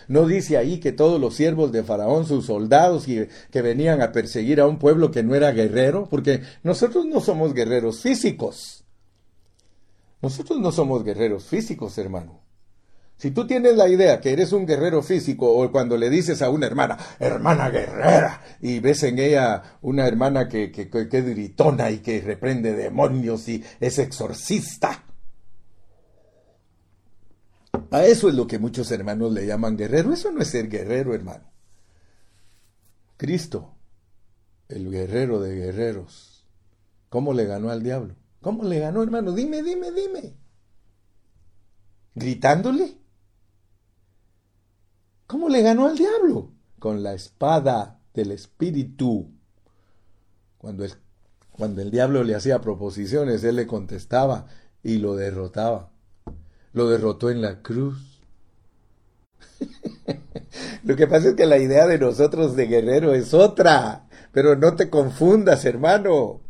¿No 0.08 0.26
dice 0.26 0.56
ahí 0.56 0.80
que 0.80 0.92
todos 0.92 1.20
los 1.20 1.34
siervos 1.34 1.72
de 1.72 1.84
Faraón, 1.84 2.26
sus 2.26 2.46
soldados 2.46 3.06
que, 3.06 3.28
que 3.50 3.62
venían 3.62 4.02
a 4.02 4.12
perseguir 4.12 4.60
a 4.60 4.66
un 4.66 4.78
pueblo 4.78 5.10
que 5.10 5.22
no 5.22 5.34
era 5.34 5.52
guerrero? 5.52 6.08
Porque 6.10 6.42
nosotros 6.62 7.06
no 7.06 7.20
somos 7.20 7.54
guerreros 7.54 8.00
físicos. 8.00 8.84
Nosotros 10.20 10.60
no 10.60 10.72
somos 10.72 11.04
guerreros 11.04 11.44
físicos, 11.44 11.96
hermano. 11.98 12.42
Si 13.16 13.30
tú 13.30 13.46
tienes 13.46 13.76
la 13.76 13.88
idea 13.88 14.20
que 14.20 14.32
eres 14.32 14.52
un 14.52 14.66
guerrero 14.66 15.00
físico 15.00 15.48
o 15.48 15.70
cuando 15.70 15.96
le 15.96 16.10
dices 16.10 16.42
a 16.42 16.50
una 16.50 16.66
hermana, 16.66 16.98
hermana 17.20 17.70
guerrera, 17.70 18.42
y 18.60 18.80
ves 18.80 19.04
en 19.04 19.18
ella 19.20 19.78
una 19.82 20.08
hermana 20.08 20.48
que, 20.48 20.72
que, 20.72 20.86
gritona 20.86 21.90
y 21.92 21.98
que 21.98 22.20
reprende 22.20 22.72
demonios 22.72 23.48
y 23.48 23.62
es 23.78 24.00
exorcista, 24.00 25.04
a 27.90 28.04
eso 28.04 28.28
es 28.28 28.34
lo 28.34 28.46
que 28.46 28.58
muchos 28.58 28.90
hermanos 28.90 29.32
le 29.32 29.46
llaman 29.46 29.76
guerrero. 29.76 30.12
Eso 30.12 30.32
no 30.32 30.40
es 30.40 30.48
ser 30.48 30.68
guerrero, 30.68 31.14
hermano. 31.14 31.50
Cristo, 33.16 33.74
el 34.68 34.90
guerrero 34.90 35.40
de 35.40 35.54
guerreros, 35.54 36.46
¿cómo 37.08 37.34
le 37.34 37.44
ganó 37.44 37.70
al 37.70 37.82
diablo? 37.82 38.16
¿Cómo 38.40 38.64
le 38.64 38.80
ganó, 38.80 39.02
hermano? 39.02 39.32
Dime, 39.32 39.62
dime, 39.62 39.92
dime. 39.92 40.34
¿Gritándole? 42.14 42.98
¿Cómo 45.26 45.48
le 45.48 45.62
ganó 45.62 45.86
al 45.86 45.96
diablo? 45.96 46.52
Con 46.78 47.02
la 47.02 47.14
espada 47.14 48.00
del 48.12 48.32
espíritu. 48.32 49.30
Cuando 50.58 50.84
el, 50.84 50.92
cuando 51.50 51.80
el 51.80 51.90
diablo 51.90 52.24
le 52.24 52.34
hacía 52.34 52.60
proposiciones, 52.60 53.44
él 53.44 53.56
le 53.56 53.66
contestaba 53.66 54.46
y 54.82 54.98
lo 54.98 55.14
derrotaba. 55.14 55.91
Lo 56.72 56.88
derrotó 56.88 57.30
en 57.30 57.42
la 57.42 57.60
cruz. 57.62 58.20
lo 60.84 60.96
que 60.96 61.06
pasa 61.06 61.28
es 61.28 61.34
que 61.34 61.46
la 61.46 61.58
idea 61.58 61.86
de 61.86 61.98
nosotros 61.98 62.56
de 62.56 62.66
guerrero 62.66 63.14
es 63.14 63.34
otra. 63.34 64.08
Pero 64.32 64.56
no 64.56 64.74
te 64.74 64.88
confundas, 64.88 65.64
hermano. 65.64 66.40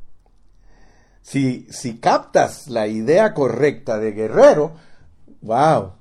Si, 1.20 1.66
si 1.70 1.98
captas 1.98 2.68
la 2.68 2.86
idea 2.86 3.34
correcta 3.34 3.98
de 3.98 4.12
guerrero, 4.12 4.74
wow, 5.40 5.92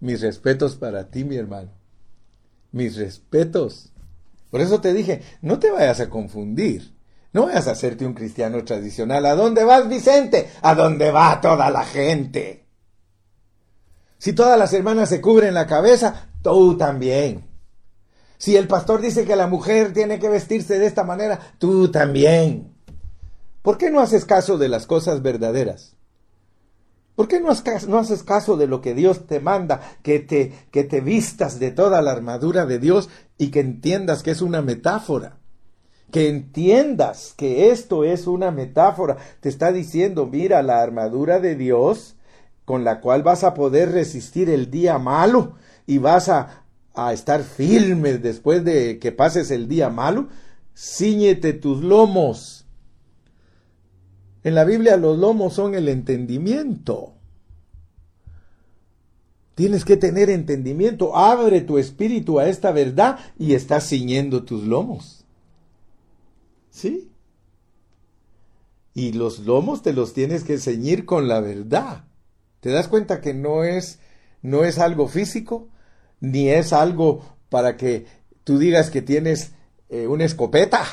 mis 0.00 0.20
respetos 0.20 0.76
para 0.76 1.10
ti, 1.10 1.24
mi 1.24 1.36
hermano 1.36 1.78
mis 2.72 2.96
respetos. 2.96 3.92
Por 4.50 4.60
eso 4.60 4.80
te 4.80 4.92
dije, 4.92 5.22
no 5.42 5.58
te 5.58 5.70
vayas 5.70 6.00
a 6.00 6.08
confundir. 6.08 6.96
No 7.32 7.46
vayas 7.46 7.68
a 7.68 7.72
hacerte 7.72 8.06
un 8.06 8.14
cristiano 8.14 8.64
tradicional. 8.64 9.26
¿A 9.26 9.34
dónde 9.34 9.64
vas, 9.64 9.88
Vicente? 9.88 10.48
¿A 10.62 10.74
dónde 10.74 11.10
va 11.10 11.40
toda 11.40 11.70
la 11.70 11.84
gente? 11.84 12.64
Si 14.18 14.32
todas 14.32 14.58
las 14.58 14.72
hermanas 14.72 15.08
se 15.08 15.20
cubren 15.20 15.54
la 15.54 15.66
cabeza, 15.66 16.28
tú 16.42 16.76
también. 16.76 17.46
Si 18.36 18.56
el 18.56 18.68
pastor 18.68 19.00
dice 19.00 19.24
que 19.24 19.36
la 19.36 19.46
mujer 19.46 19.92
tiene 19.92 20.18
que 20.18 20.28
vestirse 20.28 20.78
de 20.78 20.86
esta 20.86 21.04
manera, 21.04 21.38
tú 21.58 21.90
también. 21.90 22.74
¿Por 23.62 23.78
qué 23.78 23.90
no 23.90 24.00
haces 24.00 24.24
caso 24.24 24.58
de 24.58 24.68
las 24.68 24.86
cosas 24.86 25.22
verdaderas? 25.22 25.96
¿Por 27.18 27.26
qué 27.26 27.40
no, 27.40 27.50
haces 27.50 28.22
caso 28.22 28.56
de 28.56 28.68
lo 28.68 28.80
que 28.80 28.94
Dios 28.94 29.26
te 29.26 29.40
manda, 29.40 29.80
que 30.04 30.20
te, 30.20 30.52
que 30.70 30.84
te 30.84 31.00
vistas 31.00 31.58
de 31.58 31.72
toda 31.72 32.00
la 32.00 32.12
armadura 32.12 32.64
de 32.64 32.78
Dios 32.78 33.08
y 33.36 33.50
que 33.50 33.58
entiendas 33.58 34.22
que 34.22 34.30
es 34.30 34.40
una 34.40 34.62
metáfora? 34.62 35.38
Que 36.12 36.28
entiendas 36.28 37.34
que 37.36 37.72
esto 37.72 38.04
es 38.04 38.28
una 38.28 38.52
metáfora. 38.52 39.16
Te 39.40 39.48
está 39.48 39.72
diciendo, 39.72 40.26
mira, 40.26 40.62
la 40.62 40.80
armadura 40.80 41.40
de 41.40 41.56
Dios 41.56 42.14
con 42.68 42.84
la 42.84 43.00
cual 43.00 43.22
vas 43.22 43.44
a 43.44 43.54
poder 43.54 43.92
resistir 43.92 44.50
el 44.50 44.70
día 44.70 44.98
malo 44.98 45.54
y 45.86 45.96
vas 45.96 46.28
a, 46.28 46.66
a 46.92 47.14
estar 47.14 47.42
firme 47.42 48.18
después 48.18 48.62
de 48.62 48.98
que 48.98 49.10
pases 49.10 49.50
el 49.50 49.68
día 49.68 49.88
malo, 49.88 50.28
ciñete 50.76 51.54
tus 51.54 51.82
lomos. 51.82 52.66
En 54.44 54.54
la 54.54 54.66
Biblia 54.66 54.98
los 54.98 55.16
lomos 55.18 55.54
son 55.54 55.74
el 55.74 55.88
entendimiento. 55.88 57.14
Tienes 59.54 59.86
que 59.86 59.96
tener 59.96 60.28
entendimiento. 60.28 61.16
Abre 61.16 61.62
tu 61.62 61.78
espíritu 61.78 62.38
a 62.38 62.50
esta 62.50 62.70
verdad 62.70 63.18
y 63.38 63.54
estás 63.54 63.88
ciñendo 63.88 64.44
tus 64.44 64.64
lomos. 64.64 65.24
¿Sí? 66.68 67.10
Y 68.92 69.12
los 69.12 69.38
lomos 69.38 69.80
te 69.80 69.94
los 69.94 70.12
tienes 70.12 70.44
que 70.44 70.58
ceñir 70.58 71.06
con 71.06 71.28
la 71.28 71.40
verdad. 71.40 72.07
¿Te 72.60 72.70
das 72.70 72.88
cuenta 72.88 73.20
que 73.20 73.34
no 73.34 73.64
es 73.64 74.00
no 74.42 74.64
es 74.64 74.78
algo 74.78 75.08
físico, 75.08 75.68
ni 76.20 76.48
es 76.48 76.72
algo 76.72 77.36
para 77.48 77.76
que 77.76 78.06
tú 78.44 78.58
digas 78.58 78.90
que 78.90 79.02
tienes 79.02 79.52
eh, 79.88 80.06
una 80.06 80.24
escopeta 80.24 80.84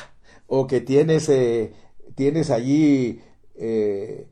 o 0.46 0.66
que 0.66 0.80
tienes, 0.80 1.28
eh, 1.28 1.72
tienes 2.14 2.50
allí 2.50 3.20
eh, 3.54 4.28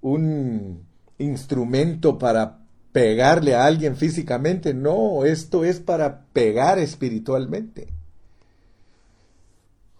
un 0.00 0.86
instrumento 1.18 2.18
para 2.18 2.60
pegarle 2.92 3.54
a 3.54 3.64
alguien 3.64 3.96
físicamente. 3.96 4.74
No, 4.74 5.24
esto 5.24 5.64
es 5.64 5.80
para 5.80 6.26
pegar 6.32 6.78
espiritualmente. 6.78 7.88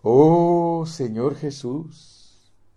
Oh 0.02 0.84
Señor 0.86 1.36
Jesús. 1.36 2.16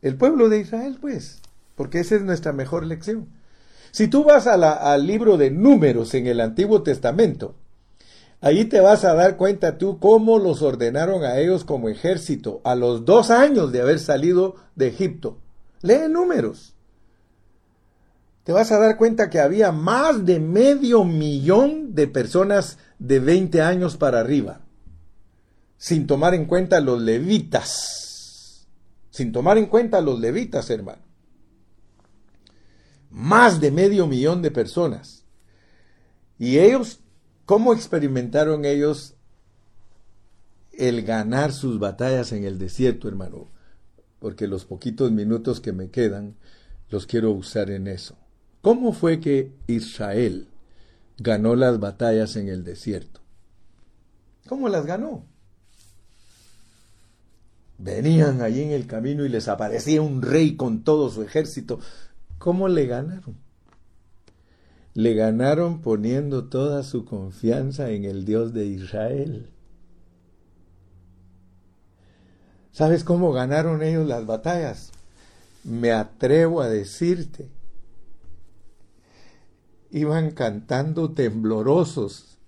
El 0.02 0.18
pueblo 0.18 0.50
de 0.50 0.60
Israel, 0.60 0.98
pues, 1.00 1.42
porque 1.76 2.02
esa 2.02 2.16
es 2.16 2.24
nuestra 2.24 2.52
mejor 2.52 2.86
lección. 2.86 3.30
Si 3.94 4.08
tú 4.08 4.24
vas 4.24 4.48
al 4.48 5.06
libro 5.06 5.38
de 5.38 5.52
números 5.52 6.16
en 6.16 6.26
el 6.26 6.42
Antiguo 6.42 6.82
Testamento, 6.82 7.54
ahí 8.42 8.66
te 8.66 8.80
vas 8.80 9.06
a 9.06 9.14
dar 9.14 9.38
cuenta 9.38 9.78
tú 9.78 10.00
cómo 10.00 10.40
los 10.40 10.64
ordenaron 10.64 11.24
a 11.24 11.38
ellos 11.38 11.64
como 11.64 11.90
ejército 11.90 12.60
a 12.64 12.74
los 12.74 13.06
dos 13.06 13.30
años 13.30 13.72
de 13.72 13.82
haber 13.82 14.00
salido 14.00 14.56
de 14.76 14.88
Egipto. 14.88 15.38
Lee 15.84 16.10
números. 16.10 16.74
Te 18.44 18.52
vas 18.52 18.72
a 18.72 18.80
dar 18.80 18.98
cuenta 18.98 19.30
que 19.30 19.40
había 19.40 19.72
más 19.72 20.26
de 20.26 20.40
medio 20.40 21.04
millón 21.04 21.94
de 21.94 22.08
personas 22.08 22.80
de 22.98 23.20
20 23.20 23.62
años 23.62 23.96
para 23.96 24.22
arriba, 24.22 24.62
sin 25.78 26.08
tomar 26.08 26.34
en 26.34 26.46
cuenta 26.46 26.80
los 26.80 27.00
levitas, 27.00 28.66
sin 29.12 29.32
tomar 29.32 29.60
en 29.60 29.68
cuenta 29.68 30.02
los 30.02 30.20
levitas, 30.20 30.68
hermano 30.72 31.13
más 33.14 33.62
de 33.62 33.70
medio 33.70 34.08
millón 34.08 34.42
de 34.42 34.50
personas. 34.50 35.24
Y 36.40 36.58
ellos, 36.58 37.00
¿cómo 37.46 37.72
experimentaron 37.74 38.66
ellos 38.66 39.14
el 40.72 41.04
ganar 41.04 41.54
sus 41.54 41.78
batallas 41.78 42.32
en 42.32 42.44
el 42.44 42.58
desierto, 42.58 43.08
hermano? 43.08 43.52
Porque 44.20 44.48
los 44.48 44.66
poquitos 44.66 45.12
minutos 45.12 45.62
que 45.62 45.74
me 45.74 45.92
quedan 45.92 46.36
los 46.90 47.06
quiero 47.06 47.32
usar 47.32 47.70
en 47.70 47.88
eso. 47.88 48.18
¿Cómo 48.62 48.94
fue 48.94 49.20
que 49.20 49.54
Israel 49.68 50.48
ganó 51.18 51.56
las 51.56 51.80
batallas 51.80 52.36
en 52.36 52.48
el 52.48 52.64
desierto? 52.64 53.22
¿Cómo 54.48 54.70
las 54.70 54.88
ganó? 54.88 55.26
Venían 57.78 58.42
allí 58.42 58.62
en 58.62 58.72
el 58.72 58.88
camino 58.88 59.24
y 59.24 59.30
les 59.30 59.48
aparecía 59.48 60.02
un 60.02 60.22
rey 60.24 60.56
con 60.56 60.84
todo 60.84 61.10
su 61.10 61.22
ejército. 61.22 61.80
¿Cómo 62.44 62.68
le 62.68 62.88
ganaron? 62.88 63.38
Le 64.96 65.14
ganaron 65.14 65.82
poniendo 65.82 66.50
toda 66.50 66.84
su 66.84 67.06
confianza 67.06 67.92
en 67.92 68.04
el 68.04 68.26
Dios 68.26 68.52
de 68.52 68.66
Israel. 68.66 69.50
¿Sabes 72.74 73.06
cómo 73.06 73.32
ganaron 73.32 73.82
ellos 73.82 74.06
las 74.06 74.26
batallas? 74.26 74.92
Me 75.64 75.94
atrevo 75.94 76.60
a 76.60 76.68
decirte. 76.68 77.48
Iban 79.92 80.32
cantando 80.32 81.14
temblorosos. 81.14 82.40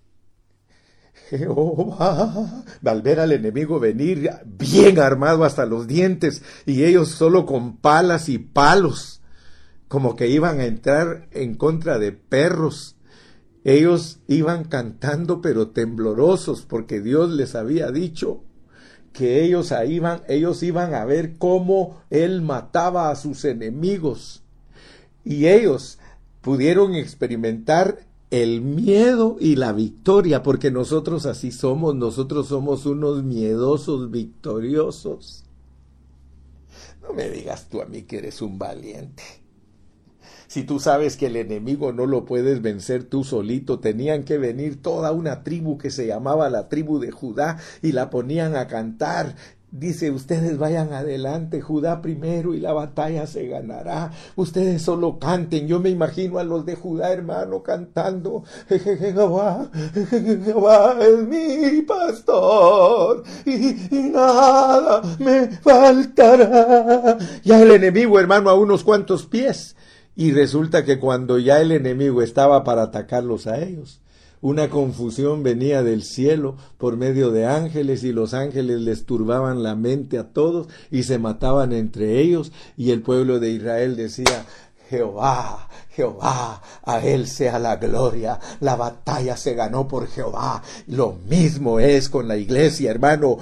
Jehová, 1.30 2.66
al 2.84 3.02
ver 3.02 3.22
al 3.22 3.32
enemigo 3.32 3.80
venir 3.80 4.30
bien 4.43 5.00
armado 5.00 5.46
hasta 5.46 5.66
los 5.66 5.88
dientes 5.88 6.43
y 6.66 6.84
ellos 6.84 7.12
solo 7.12 7.46
con 7.46 7.78
palas 7.78 8.28
y 8.28 8.39
palos 8.39 9.14
como 9.88 10.15
que 10.15 10.27
iban 10.27 10.59
a 10.59 10.65
entrar 10.65 11.27
en 11.31 11.55
contra 11.55 11.99
de 11.99 12.11
perros. 12.11 12.95
Ellos 13.63 14.19
iban 14.27 14.65
cantando 14.65 15.41
pero 15.41 15.69
temblorosos 15.69 16.61
porque 16.63 17.01
Dios 17.01 17.31
les 17.31 17.55
había 17.55 17.91
dicho 17.91 18.43
que 19.15 19.43
ellos 19.43 19.73
iban, 19.88 20.21
ellos 20.27 20.61
iban 20.61 20.93
a 20.93 21.05
ver 21.05 21.38
cómo 21.38 22.01
él 22.09 22.41
mataba 22.41 23.09
a 23.09 23.15
sus 23.15 23.45
enemigos. 23.45 24.43
Y 25.23 25.47
ellos 25.47 25.99
pudieron 26.41 26.93
experimentar 26.95 28.05
el 28.29 28.61
miedo 28.61 29.38
y 29.39 29.55
la 29.55 29.71
victoria, 29.71 30.43
porque 30.43 30.69
nosotros 30.69 31.25
así 31.25 31.51
somos, 31.51 31.95
nosotros 31.95 32.47
somos 32.47 32.86
unos 32.86 33.23
miedosos 33.23 34.11
victoriosos. 34.11 35.45
No 37.01 37.13
me 37.13 37.29
digas 37.29 37.69
tú 37.69 37.81
a 37.81 37.86
mí 37.86 38.03
que 38.03 38.17
eres 38.17 38.41
un 38.41 38.59
valiente. 38.59 39.23
Si 40.56 40.64
tú 40.64 40.80
sabes 40.80 41.18
que 41.18 41.26
el 41.26 41.36
enemigo 41.36 41.91
no 41.91 42.06
lo 42.06 42.24
puedes 42.24 42.62
vencer 42.62 43.03
tú 43.03 43.26
solito, 43.26 43.80
tenían 43.80 44.24
que 44.24 44.38
venir 44.38 44.82
toda 44.82 45.12
una 45.12 45.43
tribu 45.43 45.78
que 45.78 45.91
se 45.91 46.08
llamaba 46.08 46.49
la 46.49 46.70
tribu 46.70 46.97
de 46.97 47.12
Judá 47.12 47.58
y 47.82 47.91
la 47.91 48.10
ponían 48.10 48.56
a 48.56 48.66
cantar 48.66 49.36
Dice, 49.78 50.10
ustedes 50.10 50.58
vayan 50.58 50.93
adelante, 50.93 51.60
Judá 51.60 52.01
primero 52.01 52.53
y 52.53 52.62
la 52.62 52.72
batalla 52.72 53.28
se 53.28 53.45
ganará. 53.47 54.10
Ustedes 54.38 54.82
solo 54.82 55.20
canten. 55.20 55.68
Yo 55.68 55.82
me 55.82 55.89
imagino 55.89 56.39
a 56.39 56.45
los 56.45 56.66
de 56.66 56.76
Judá, 56.76 57.12
hermano, 57.12 57.62
cantando. 57.62 58.45
Jehová, 58.70 59.70
Jehová 60.10 60.95
es 61.01 61.28
mi 61.28 61.82
pastor 61.82 63.24
y, 63.45 64.12
nada 64.14 65.01
me 65.20 65.49
faltará. 65.49 67.18
Ya 67.43 67.62
el 67.62 67.72
enemigo, 67.72 68.18
hermano, 68.18 68.49
a 68.49 68.58
unos 68.58 68.82
cuantos 68.82 69.26
pies. 69.26 69.76
Y 70.16 70.32
resulta 70.32 70.86
que 70.86 70.99
cuando 70.99 71.39
ya 71.39 71.61
el 71.61 71.72
enemigo 71.72 72.22
estaba 72.22 72.63
para 72.63 72.84
atacarlos 72.84 73.47
a 73.47 73.61
ellos, 73.61 74.01
una 74.41 74.70
confusión 74.70 75.43
venía 75.43 75.82
del 75.82 76.03
cielo 76.03 76.55
por 76.78 76.97
medio 76.97 77.32
de 77.32 77.47
ángeles 77.47 78.03
y 78.03 78.11
los 78.11 78.34
ángeles 78.34 78.80
les 78.82 79.05
turbaban 79.05 79.63
la 79.63 79.76
mente 79.76 80.18
a 80.20 80.30
todos 80.30 80.68
y 80.91 81.03
se 81.03 81.18
mataban 81.18 81.74
entre 81.74 82.20
ellos 82.20 82.51
y 82.78 82.91
el 82.91 83.01
pueblo 83.01 83.39
de 83.39 83.49
Israel 83.49 83.95
decía, 83.95 84.45
Jehová, 84.89 85.68
Jehová, 85.89 86.61
a 86.84 86.99
Él 86.99 87.28
sea 87.28 87.57
la 87.57 87.78
gloria. 87.78 88.39
La 88.59 88.76
batalla 88.76 89.36
se 89.36 89.55
ganó 89.55 89.88
por 89.88 90.07
Jehová. 90.07 90.61
Lo 90.88 91.13
mismo 91.28 91.80
es 91.80 92.09
con 92.09 92.28
la 92.28 92.38
iglesia, 92.38 92.91
hermano. 92.91 93.38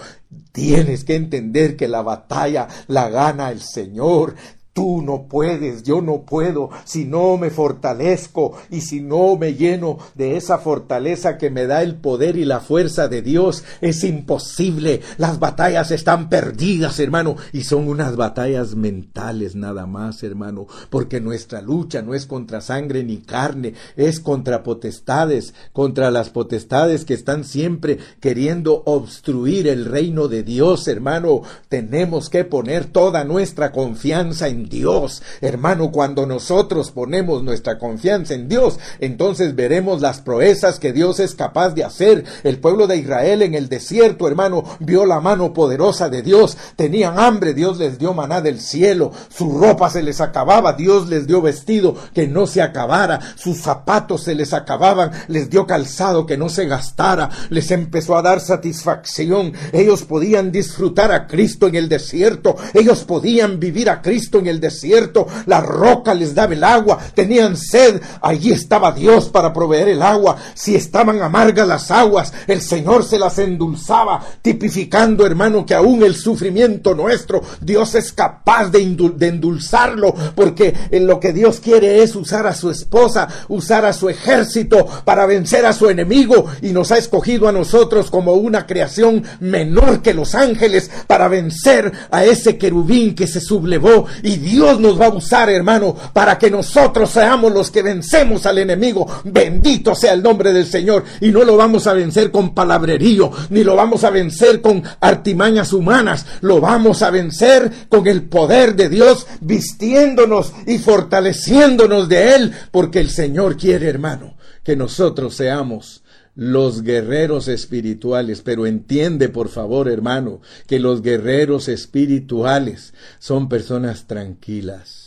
Tienes 0.51 1.03
que 1.03 1.15
entender 1.15 1.75
que 1.75 1.87
la 1.87 2.01
batalla 2.01 2.67
la 2.87 3.09
gana 3.09 3.51
el 3.51 3.61
Señor. 3.61 4.35
Tú 4.73 5.03
no 5.03 5.27
puedes, 5.27 5.83
yo 5.83 6.01
no 6.01 6.23
puedo, 6.23 6.71
si 6.83 7.05
no 7.05 7.37
me 7.37 7.51
fortalezco 7.51 8.53
y 8.71 8.81
si 8.81 9.01
no 9.01 9.37
me 9.37 9.53
lleno 9.53 9.99
de 10.15 10.35
esa 10.35 10.57
fortaleza 10.57 11.37
que 11.37 11.51
me 11.51 11.67
da 11.67 11.83
el 11.83 11.93
poder 11.93 12.37
y 12.37 12.45
la 12.45 12.59
fuerza 12.59 13.07
de 13.07 13.21
Dios, 13.21 13.63
es 13.81 14.03
imposible. 14.03 15.01
Las 15.19 15.37
batallas 15.37 15.91
están 15.91 16.27
perdidas, 16.27 16.99
hermano, 16.99 17.35
y 17.51 17.65
son 17.65 17.87
unas 17.87 18.15
batallas 18.15 18.73
mentales 18.73 19.55
nada 19.55 19.85
más, 19.85 20.23
hermano, 20.23 20.65
porque 20.89 21.21
nuestra 21.21 21.61
lucha 21.61 22.01
no 22.01 22.15
es 22.15 22.25
contra 22.25 22.59
sangre 22.59 23.03
ni 23.03 23.17
carne, 23.17 23.75
es 23.95 24.19
contra 24.19 24.63
potestades, 24.63 25.53
contra 25.71 26.09
las 26.09 26.31
potestades 26.31 27.05
que 27.05 27.13
están 27.13 27.43
siempre 27.43 27.99
queriendo 28.19 28.81
obstruir 28.87 29.67
el 29.67 29.85
reino 29.85 30.27
de 30.27 30.41
Dios, 30.41 30.87
hermano. 30.87 31.43
Tenemos 31.69 32.31
que 32.31 32.43
poner 32.43 32.85
toda 32.85 33.23
nuestra 33.23 33.71
confianza 33.71 34.47
en 34.47 34.62
Dios. 34.69 35.21
Hermano, 35.41 35.91
cuando 35.91 36.25
nosotros 36.25 36.91
ponemos 36.91 37.43
nuestra 37.43 37.77
confianza 37.77 38.33
en 38.33 38.47
Dios, 38.47 38.79
entonces 38.99 39.55
veremos 39.55 40.01
las 40.01 40.21
proezas 40.21 40.79
que 40.79 40.93
Dios 40.93 41.19
es 41.19 41.35
capaz 41.35 41.71
de 41.71 41.83
hacer. 41.83 42.25
El 42.43 42.59
pueblo 42.59 42.87
de 42.87 42.97
Israel 42.97 43.41
en 43.41 43.55
el 43.55 43.69
desierto, 43.69 44.27
hermano, 44.27 44.63
vio 44.79 45.05
la 45.05 45.19
mano 45.19 45.53
poderosa 45.53 46.09
de 46.09 46.21
Dios. 46.21 46.57
Tenían 46.75 47.19
hambre, 47.19 47.53
Dios 47.53 47.77
les 47.77 47.97
dio 47.97 48.13
maná 48.13 48.41
del 48.41 48.59
cielo. 48.59 49.11
Su 49.29 49.57
ropa 49.57 49.89
se 49.89 50.03
les 50.03 50.21
acababa, 50.21 50.73
Dios 50.73 51.09
les 51.09 51.27
dio 51.27 51.41
vestido 51.41 51.95
que 52.13 52.27
no 52.27 52.47
se 52.47 52.61
acabara. 52.61 53.19
Sus 53.35 53.61
zapatos 53.61 54.23
se 54.23 54.35
les 54.35 54.53
acababan, 54.53 55.11
les 55.27 55.49
dio 55.49 55.65
calzado 55.67 56.25
que 56.25 56.37
no 56.37 56.49
se 56.49 56.65
gastara. 56.65 57.29
Les 57.49 57.71
empezó 57.71 58.17
a 58.17 58.21
dar 58.21 58.39
satisfacción. 58.39 59.53
Ellos 59.71 60.03
podían 60.03 60.51
disfrutar 60.51 61.11
a 61.11 61.27
Cristo 61.27 61.67
en 61.67 61.75
el 61.75 61.89
desierto. 61.89 62.55
Ellos 62.73 63.03
podían 63.03 63.59
vivir 63.59 63.89
a 63.89 64.01
Cristo 64.01 64.39
en 64.39 64.47
el 64.47 64.52
el 64.53 64.59
desierto, 64.59 65.27
la 65.45 65.61
roca 65.61 66.13
les 66.13 66.33
daba 66.33 66.53
el 66.53 66.63
agua, 66.63 66.99
tenían 67.13 67.57
sed, 67.57 68.01
allí 68.21 68.51
estaba 68.51 68.91
Dios 68.91 69.29
para 69.29 69.51
proveer 69.51 69.89
el 69.89 70.01
agua. 70.01 70.37
Si 70.53 70.75
estaban 70.75 71.21
amargas 71.21 71.67
las 71.67 71.91
aguas, 71.91 72.33
el 72.47 72.61
Señor 72.61 73.03
se 73.03 73.19
las 73.19 73.37
endulzaba, 73.39 74.23
tipificando, 74.41 75.25
hermano, 75.25 75.65
que 75.65 75.73
aún 75.73 76.03
el 76.03 76.15
sufrimiento 76.15 76.93
nuestro, 76.95 77.41
Dios 77.61 77.95
es 77.95 78.13
capaz 78.13 78.69
de, 78.69 78.81
endulzarlo, 78.81 80.13
porque 80.35 80.73
en 80.91 81.07
lo 81.07 81.19
que 81.19 81.33
Dios 81.33 81.59
quiere 81.59 82.03
es 82.03 82.15
usar 82.15 82.47
a 82.47 82.55
su 82.55 82.69
esposa, 82.69 83.27
usar 83.47 83.85
a 83.85 83.93
su 83.93 84.09
ejército 84.09 84.85
para 85.05 85.25
vencer 85.25 85.65
a 85.65 85.73
su 85.73 85.89
enemigo 85.89 86.45
y 86.61 86.69
nos 86.69 86.91
ha 86.91 86.97
escogido 86.97 87.47
a 87.47 87.51
nosotros 87.51 88.09
como 88.09 88.33
una 88.33 88.65
creación 88.65 89.23
menor 89.39 90.01
que 90.01 90.13
los 90.13 90.35
ángeles 90.35 90.89
para 91.07 91.27
vencer 91.27 91.91
a 92.11 92.25
ese 92.25 92.57
querubín 92.57 93.15
que 93.15 93.27
se 93.27 93.41
sublevó 93.41 94.05
y 94.21 94.37
Dios 94.43 94.79
nos 94.79 94.99
va 94.99 95.07
a 95.07 95.13
usar, 95.13 95.49
hermano, 95.49 95.95
para 96.13 96.37
que 96.37 96.51
nosotros 96.51 97.09
seamos 97.09 97.51
los 97.51 97.71
que 97.71 97.81
vencemos 97.81 98.45
al 98.45 98.59
enemigo. 98.59 99.07
Bendito 99.23 99.95
sea 99.95 100.13
el 100.13 100.21
nombre 100.21 100.53
del 100.53 100.65
Señor 100.65 101.03
y 101.21 101.31
no 101.31 101.43
lo 101.43 101.57
vamos 101.57 101.87
a 101.87 101.93
vencer 101.93 102.29
con 102.29 102.53
palabrerío, 102.53 103.31
ni 103.49 103.63
lo 103.63 103.75
vamos 103.75 104.03
a 104.03 104.09
vencer 104.09 104.61
con 104.61 104.83
artimañas 104.99 105.73
humanas, 105.73 106.25
lo 106.41 106.59
vamos 106.59 107.01
a 107.01 107.09
vencer 107.09 107.71
con 107.89 108.05
el 108.07 108.23
poder 108.23 108.75
de 108.75 108.89
Dios, 108.89 109.25
vistiéndonos 109.41 110.53
y 110.67 110.77
fortaleciéndonos 110.77 112.09
de 112.09 112.35
Él, 112.35 112.53
porque 112.71 112.99
el 112.99 113.09
Señor 113.09 113.57
quiere, 113.57 113.87
hermano, 113.87 114.35
que 114.63 114.75
nosotros 114.75 115.35
seamos 115.35 116.02
los 116.35 116.81
guerreros 116.81 117.47
espirituales, 117.47 118.41
pero 118.41 118.65
entiende 118.65 119.29
por 119.29 119.49
favor 119.49 119.87
hermano 119.87 120.41
que 120.67 120.79
los 120.79 121.01
guerreros 121.01 121.67
espirituales 121.67 122.93
son 123.19 123.49
personas 123.49 124.07
tranquilas. 124.07 125.03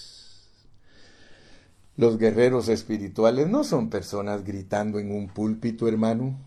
Los 1.97 2.18
guerreros 2.18 2.68
espirituales 2.68 3.49
no 3.49 3.64
son 3.64 3.89
personas 3.89 4.45
gritando 4.45 4.99
en 4.99 5.11
un 5.11 5.29
púlpito, 5.29 5.89
hermano. 5.89 6.39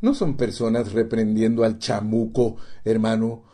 No 0.00 0.14
son 0.14 0.36
personas 0.36 0.92
reprendiendo 0.92 1.64
al 1.64 1.78
chamuco, 1.78 2.56
hermano 2.84 3.47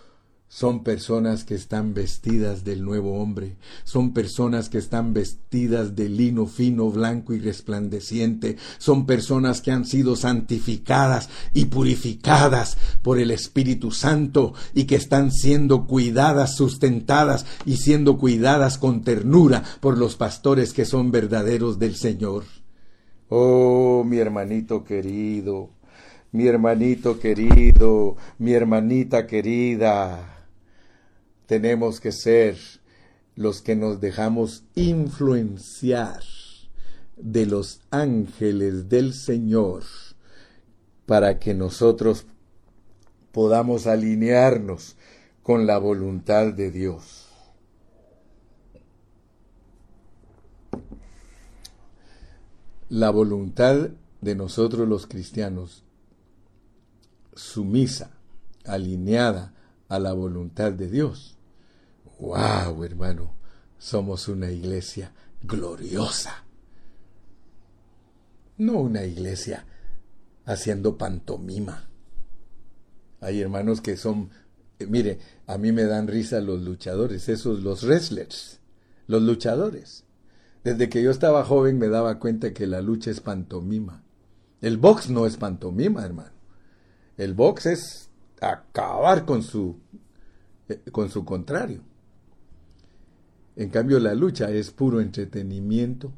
son 0.54 0.84
personas 0.84 1.42
que 1.42 1.56
están 1.56 1.94
vestidas 1.94 2.62
del 2.62 2.84
nuevo 2.84 3.20
hombre, 3.20 3.56
son 3.82 4.14
personas 4.14 4.68
que 4.68 4.78
están 4.78 5.12
vestidas 5.12 5.96
de 5.96 6.08
lino 6.08 6.46
fino, 6.46 6.92
blanco 6.92 7.34
y 7.34 7.40
resplandeciente, 7.40 8.56
son 8.78 9.04
personas 9.04 9.60
que 9.60 9.72
han 9.72 9.84
sido 9.84 10.14
santificadas 10.14 11.28
y 11.54 11.64
purificadas 11.64 12.78
por 13.02 13.18
el 13.18 13.32
Espíritu 13.32 13.90
Santo 13.90 14.54
y 14.74 14.84
que 14.84 14.94
están 14.94 15.32
siendo 15.32 15.88
cuidadas, 15.88 16.54
sustentadas 16.54 17.46
y 17.66 17.78
siendo 17.78 18.16
cuidadas 18.16 18.78
con 18.78 19.02
ternura 19.02 19.64
por 19.80 19.98
los 19.98 20.14
pastores 20.14 20.72
que 20.72 20.84
son 20.84 21.10
verdaderos 21.10 21.80
del 21.80 21.96
Señor. 21.96 22.44
Oh, 23.28 24.04
mi 24.06 24.18
hermanito 24.18 24.84
querido, 24.84 25.70
mi 26.30 26.46
hermanito 26.46 27.18
querido, 27.18 28.14
mi 28.38 28.52
hermanita 28.52 29.26
querida 29.26 30.30
tenemos 31.46 32.00
que 32.00 32.12
ser 32.12 32.56
los 33.36 33.62
que 33.62 33.76
nos 33.76 34.00
dejamos 34.00 34.64
influenciar 34.74 36.22
de 37.16 37.46
los 37.46 37.80
ángeles 37.90 38.88
del 38.88 39.12
Señor 39.12 39.84
para 41.06 41.38
que 41.38 41.54
nosotros 41.54 42.26
podamos 43.32 43.86
alinearnos 43.86 44.96
con 45.42 45.66
la 45.66 45.78
voluntad 45.78 46.52
de 46.52 46.70
Dios. 46.70 47.28
La 52.88 53.10
voluntad 53.10 53.90
de 54.20 54.34
nosotros 54.34 54.88
los 54.88 55.06
cristianos, 55.06 55.84
sumisa, 57.34 58.12
alineada 58.64 59.52
a 59.94 59.98
la 59.98 60.12
voluntad 60.12 60.72
de 60.72 60.88
Dios, 60.88 61.34
¡Wow, 62.18 62.84
hermano! 62.84 63.34
Somos 63.78 64.28
una 64.28 64.50
iglesia 64.50 65.12
gloriosa. 65.42 66.44
No 68.56 68.78
una 68.80 69.04
iglesia 69.04 69.66
haciendo 70.44 70.96
pantomima. 70.96 71.88
Hay 73.20 73.40
hermanos 73.40 73.80
que 73.80 73.96
son, 73.96 74.30
eh, 74.78 74.86
mire, 74.86 75.18
a 75.46 75.58
mí 75.58 75.72
me 75.72 75.84
dan 75.84 76.08
risa 76.08 76.40
los 76.40 76.62
luchadores, 76.62 77.28
esos 77.28 77.62
los 77.62 77.82
wrestlers, 77.84 78.60
los 79.06 79.22
luchadores. 79.22 80.04
Desde 80.62 80.88
que 80.88 81.02
yo 81.02 81.10
estaba 81.10 81.44
joven 81.44 81.78
me 81.78 81.88
daba 81.88 82.18
cuenta 82.18 82.54
que 82.54 82.66
la 82.66 82.80
lucha 82.80 83.10
es 83.10 83.20
pantomima. 83.20 84.02
El 84.60 84.78
box 84.78 85.10
no 85.10 85.26
es 85.26 85.36
pantomima, 85.36 86.04
hermano. 86.04 86.32
El 87.16 87.34
box 87.34 87.66
es 87.66 88.10
acabar 88.40 89.24
con 89.26 89.42
su 89.42 89.83
eh, 90.68 90.80
con 90.90 91.10
su 91.10 91.24
contrario. 91.24 91.80
En 93.56 93.68
cambio, 93.70 94.00
la 94.00 94.14
lucha 94.14 94.50
es 94.50 94.70
puro 94.70 95.00
entretenimiento. 95.00 96.12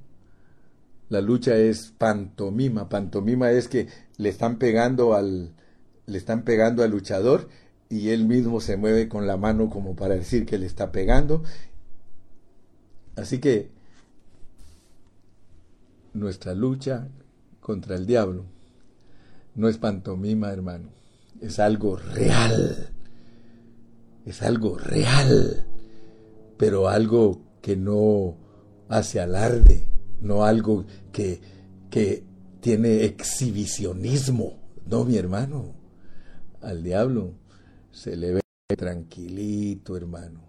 La 1.08 1.20
lucha 1.20 1.56
es 1.56 1.92
pantomima. 1.96 2.88
Pantomima 2.88 3.50
es 3.50 3.68
que 3.68 3.88
le 4.16 4.28
están 4.28 4.58
pegando 4.58 5.14
al, 5.14 5.52
le 6.06 6.18
están 6.18 6.42
pegando 6.42 6.82
al 6.82 6.90
luchador 6.90 7.48
y 7.88 8.08
él 8.08 8.26
mismo 8.26 8.60
se 8.60 8.76
mueve 8.76 9.08
con 9.08 9.26
la 9.26 9.36
mano 9.36 9.70
como 9.70 9.94
para 9.94 10.14
decir 10.14 10.46
que 10.46 10.58
le 10.58 10.66
está 10.66 10.90
pegando. 10.92 11.42
Así 13.16 13.38
que 13.38 13.70
nuestra 16.12 16.54
lucha 16.54 17.08
contra 17.60 17.96
el 17.96 18.06
diablo 18.06 18.44
no 19.54 19.68
es 19.68 19.78
pantomima, 19.78 20.52
hermano. 20.52 20.88
Es 21.40 21.58
algo 21.58 21.96
real. 21.96 22.90
Es 24.26 24.42
algo 24.42 24.76
real 24.76 25.66
pero 26.56 26.88
algo 26.88 27.42
que 27.60 27.76
no 27.76 28.36
hace 28.88 29.20
alarde, 29.20 29.88
no 30.20 30.44
algo 30.44 30.86
que, 31.12 31.40
que 31.90 32.24
tiene 32.60 33.04
exhibicionismo. 33.04 34.58
No, 34.86 35.04
mi 35.04 35.16
hermano, 35.16 35.74
al 36.62 36.82
diablo 36.82 37.34
se 37.90 38.16
le 38.16 38.34
ve 38.34 38.40
tranquilito, 38.76 39.96
hermano, 39.96 40.40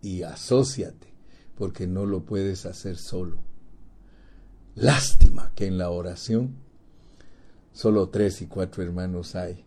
y 0.00 0.22
asóciate, 0.22 1.12
porque 1.56 1.86
no 1.86 2.06
lo 2.06 2.24
puedes 2.24 2.66
hacer 2.66 2.96
solo. 2.96 3.38
Lástima 4.74 5.52
que 5.54 5.66
en 5.66 5.76
la 5.76 5.90
oración 5.90 6.56
solo 7.72 8.08
tres 8.08 8.40
y 8.42 8.46
cuatro 8.46 8.82
hermanos 8.82 9.34
hay 9.34 9.66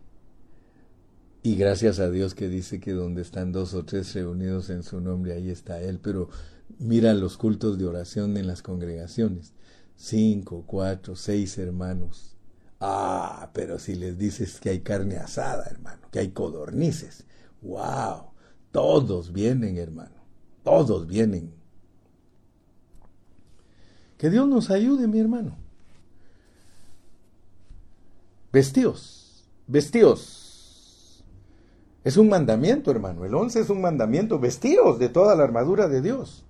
y 1.46 1.54
gracias 1.54 2.00
a 2.00 2.10
Dios 2.10 2.34
que 2.34 2.48
dice 2.48 2.80
que 2.80 2.90
donde 2.90 3.22
están 3.22 3.52
dos 3.52 3.72
o 3.74 3.84
tres 3.84 4.12
reunidos 4.14 4.68
en 4.68 4.82
su 4.82 5.00
nombre, 5.00 5.32
ahí 5.32 5.48
está 5.48 5.80
Él. 5.80 6.00
Pero 6.02 6.28
mira 6.80 7.14
los 7.14 7.36
cultos 7.36 7.78
de 7.78 7.86
oración 7.86 8.36
en 8.36 8.48
las 8.48 8.62
congregaciones. 8.62 9.54
Cinco, 9.94 10.64
cuatro, 10.66 11.14
seis 11.14 11.56
hermanos. 11.58 12.34
Ah, 12.80 13.52
pero 13.54 13.78
si 13.78 13.94
les 13.94 14.18
dices 14.18 14.58
que 14.58 14.70
hay 14.70 14.80
carne 14.80 15.18
asada, 15.18 15.66
hermano, 15.70 16.08
que 16.10 16.18
hay 16.18 16.30
codornices. 16.30 17.26
¡Wow! 17.62 18.32
Todos 18.72 19.32
vienen, 19.32 19.76
hermano. 19.76 20.16
Todos 20.64 21.06
vienen. 21.06 21.54
Que 24.18 24.30
Dios 24.30 24.48
nos 24.48 24.70
ayude, 24.70 25.06
mi 25.06 25.20
hermano. 25.20 25.56
Vestíos, 28.50 29.48
vestíos 29.68 30.45
es 32.06 32.16
un 32.16 32.28
mandamiento, 32.28 32.92
hermano. 32.92 33.24
El 33.24 33.34
once 33.34 33.58
es 33.58 33.68
un 33.68 33.80
mandamiento. 33.80 34.38
Vestíos 34.38 35.00
de 35.00 35.08
toda 35.08 35.34
la 35.34 35.42
armadura 35.42 35.88
de 35.88 36.00
Dios. 36.00 36.44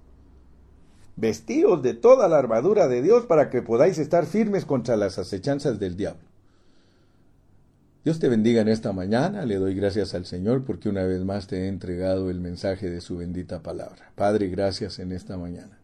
Vestíos 1.17 1.83
de 1.83 1.95
toda 1.95 2.29
la 2.29 2.37
armadura 2.37 2.89
de 2.89 3.01
Dios 3.01 3.25
para 3.25 3.49
que 3.49 3.63
podáis 3.63 3.97
estar 3.97 4.27
firmes 4.27 4.67
contra 4.67 4.99
las 4.99 5.19
acechanzas 5.19 5.81
del 5.81 5.97
diablo. 5.97 6.21
Dios 8.05 8.19
te 8.19 8.29
bendiga 8.29 8.61
en 8.61 8.69
esta 8.69 8.93
mañana. 8.93 9.47
Le 9.47 9.57
doy 9.57 9.75
gracias 9.75 10.13
al 10.13 10.27
Señor 10.27 10.63
porque 10.63 10.91
una 10.91 11.05
vez 11.05 11.25
más 11.25 11.47
te 11.47 11.65
he 11.65 11.69
entregado 11.69 12.29
el 12.29 12.39
mensaje 12.39 12.91
de 12.91 13.01
su 13.01 13.17
bendita 13.17 13.63
palabra. 13.63 14.13
Padre, 14.15 14.49
gracias 14.49 14.99
en 14.99 15.11
esta 15.11 15.39
mañana. 15.39 15.79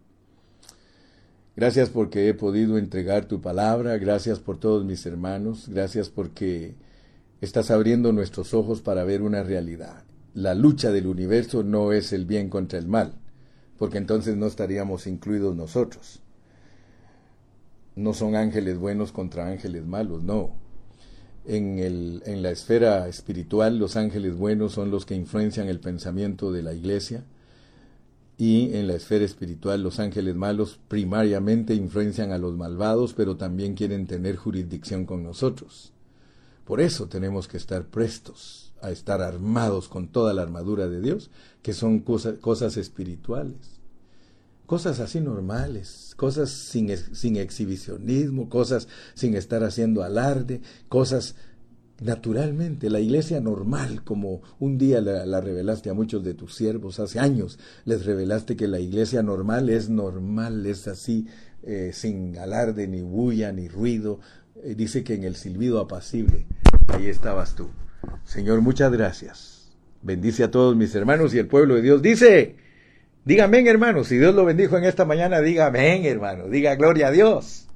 Gracias 1.56 1.88
porque 1.88 2.28
he 2.28 2.34
podido 2.34 2.76
entregar 2.76 3.24
tu 3.24 3.40
palabra. 3.40 3.96
Gracias 3.96 4.38
por 4.38 4.60
todos 4.60 4.84
mis 4.84 5.06
hermanos. 5.06 5.66
Gracias 5.70 6.10
porque 6.10 6.74
Estás 7.42 7.72
abriendo 7.72 8.12
nuestros 8.12 8.54
ojos 8.54 8.82
para 8.82 9.02
ver 9.02 9.20
una 9.20 9.42
realidad. 9.42 10.04
La 10.32 10.54
lucha 10.54 10.92
del 10.92 11.08
universo 11.08 11.64
no 11.64 11.90
es 11.90 12.12
el 12.12 12.24
bien 12.24 12.48
contra 12.48 12.78
el 12.78 12.86
mal, 12.86 13.14
porque 13.78 13.98
entonces 13.98 14.36
no 14.36 14.46
estaríamos 14.46 15.08
incluidos 15.08 15.56
nosotros. 15.56 16.20
No 17.96 18.14
son 18.14 18.36
ángeles 18.36 18.78
buenos 18.78 19.10
contra 19.10 19.48
ángeles 19.48 19.84
malos, 19.84 20.22
no. 20.22 20.54
En, 21.44 21.80
el, 21.80 22.22
en 22.26 22.42
la 22.42 22.52
esfera 22.52 23.08
espiritual, 23.08 23.76
los 23.76 23.96
ángeles 23.96 24.36
buenos 24.36 24.74
son 24.74 24.92
los 24.92 25.04
que 25.04 25.16
influencian 25.16 25.66
el 25.68 25.80
pensamiento 25.80 26.52
de 26.52 26.62
la 26.62 26.74
iglesia 26.74 27.24
Y 28.38 28.76
en 28.76 28.86
la 28.86 28.94
esfera 28.94 29.24
espiritual 29.24 29.82
los 29.82 29.98
ángeles 29.98 30.36
malos 30.36 30.78
primariamente 30.86 31.74
influencian 31.74 32.30
a 32.30 32.38
los 32.38 32.56
malvados, 32.56 33.14
pero 33.14 33.36
también 33.36 33.74
quieren 33.74 34.06
tener 34.06 34.36
jurisdicción 34.36 35.06
con 35.06 35.24
nosotros. 35.24 35.91
Por 36.64 36.80
eso 36.80 37.08
tenemos 37.08 37.48
que 37.48 37.56
estar 37.56 37.86
prestos 37.86 38.72
a 38.80 38.90
estar 38.90 39.22
armados 39.22 39.88
con 39.88 40.08
toda 40.08 40.34
la 40.34 40.42
armadura 40.42 40.88
de 40.88 41.00
Dios, 41.00 41.30
que 41.62 41.72
son 41.72 42.00
cosas, 42.00 42.76
espirituales. 42.76 43.80
Cosas 44.66 45.00
así 45.00 45.20
normales, 45.20 46.14
cosas 46.16 46.50
sin, 46.50 46.96
sin 46.96 47.36
exhibicionismo, 47.36 48.48
cosas 48.48 48.88
sin 49.14 49.34
estar 49.34 49.64
haciendo 49.64 50.02
alarde, 50.02 50.62
cosas 50.88 51.36
naturalmente, 52.02 52.90
la 52.90 53.00
iglesia 53.00 53.40
normal, 53.40 54.02
como 54.04 54.42
un 54.58 54.78
día 54.78 55.00
la, 55.00 55.40
revelaste 55.40 55.90
a 55.90 55.94
muchos 55.94 56.24
de 56.24 56.34
tus 56.34 56.54
siervos, 56.54 56.98
hace 57.00 57.18
años 57.18 57.58
les 57.84 58.04
revelaste 58.04 58.56
que 58.56 58.66
la 58.66 58.80
iglesia 58.80 59.22
normal 59.22 59.68
es 59.68 59.88
normal, 59.88 60.66
es 60.66 60.88
así, 60.88 61.26
eh, 61.62 61.90
sin 61.92 62.36
alarde, 62.38 62.88
ni 62.88 63.02
bulla, 63.02 63.52
ni 63.52 63.68
ruido. 63.68 64.18
Eh, 64.64 64.74
dice 64.76 65.02
que 65.02 65.14
en 65.14 65.24
el 65.24 65.34
silbido 65.34 65.80
apacible, 65.80 66.46
ahí 66.88 67.06
estabas 67.08 67.54
tú. 67.54 67.70
Señor, 68.24 68.60
muchas 68.60 68.92
gracias. 68.92 69.72
Bendice 70.02 70.44
a 70.44 70.50
todos 70.50 70.76
mis 70.76 70.94
hermanos 70.94 71.34
y 71.34 71.38
el 71.38 71.46
pueblo 71.46 71.74
de 71.74 71.82
Dios. 71.82 72.02
Dice, 72.02 72.56
dígame 73.24 73.68
hermano, 73.68 74.04
si 74.04 74.18
Dios 74.18 74.34
lo 74.34 74.44
bendijo 74.44 74.76
en 74.76 74.84
esta 74.84 75.04
mañana, 75.04 75.40
diga 75.40 75.66
amén 75.66 76.04
hermano, 76.04 76.48
diga 76.48 76.74
gloria 76.76 77.08
a 77.08 77.10
Dios. 77.10 77.68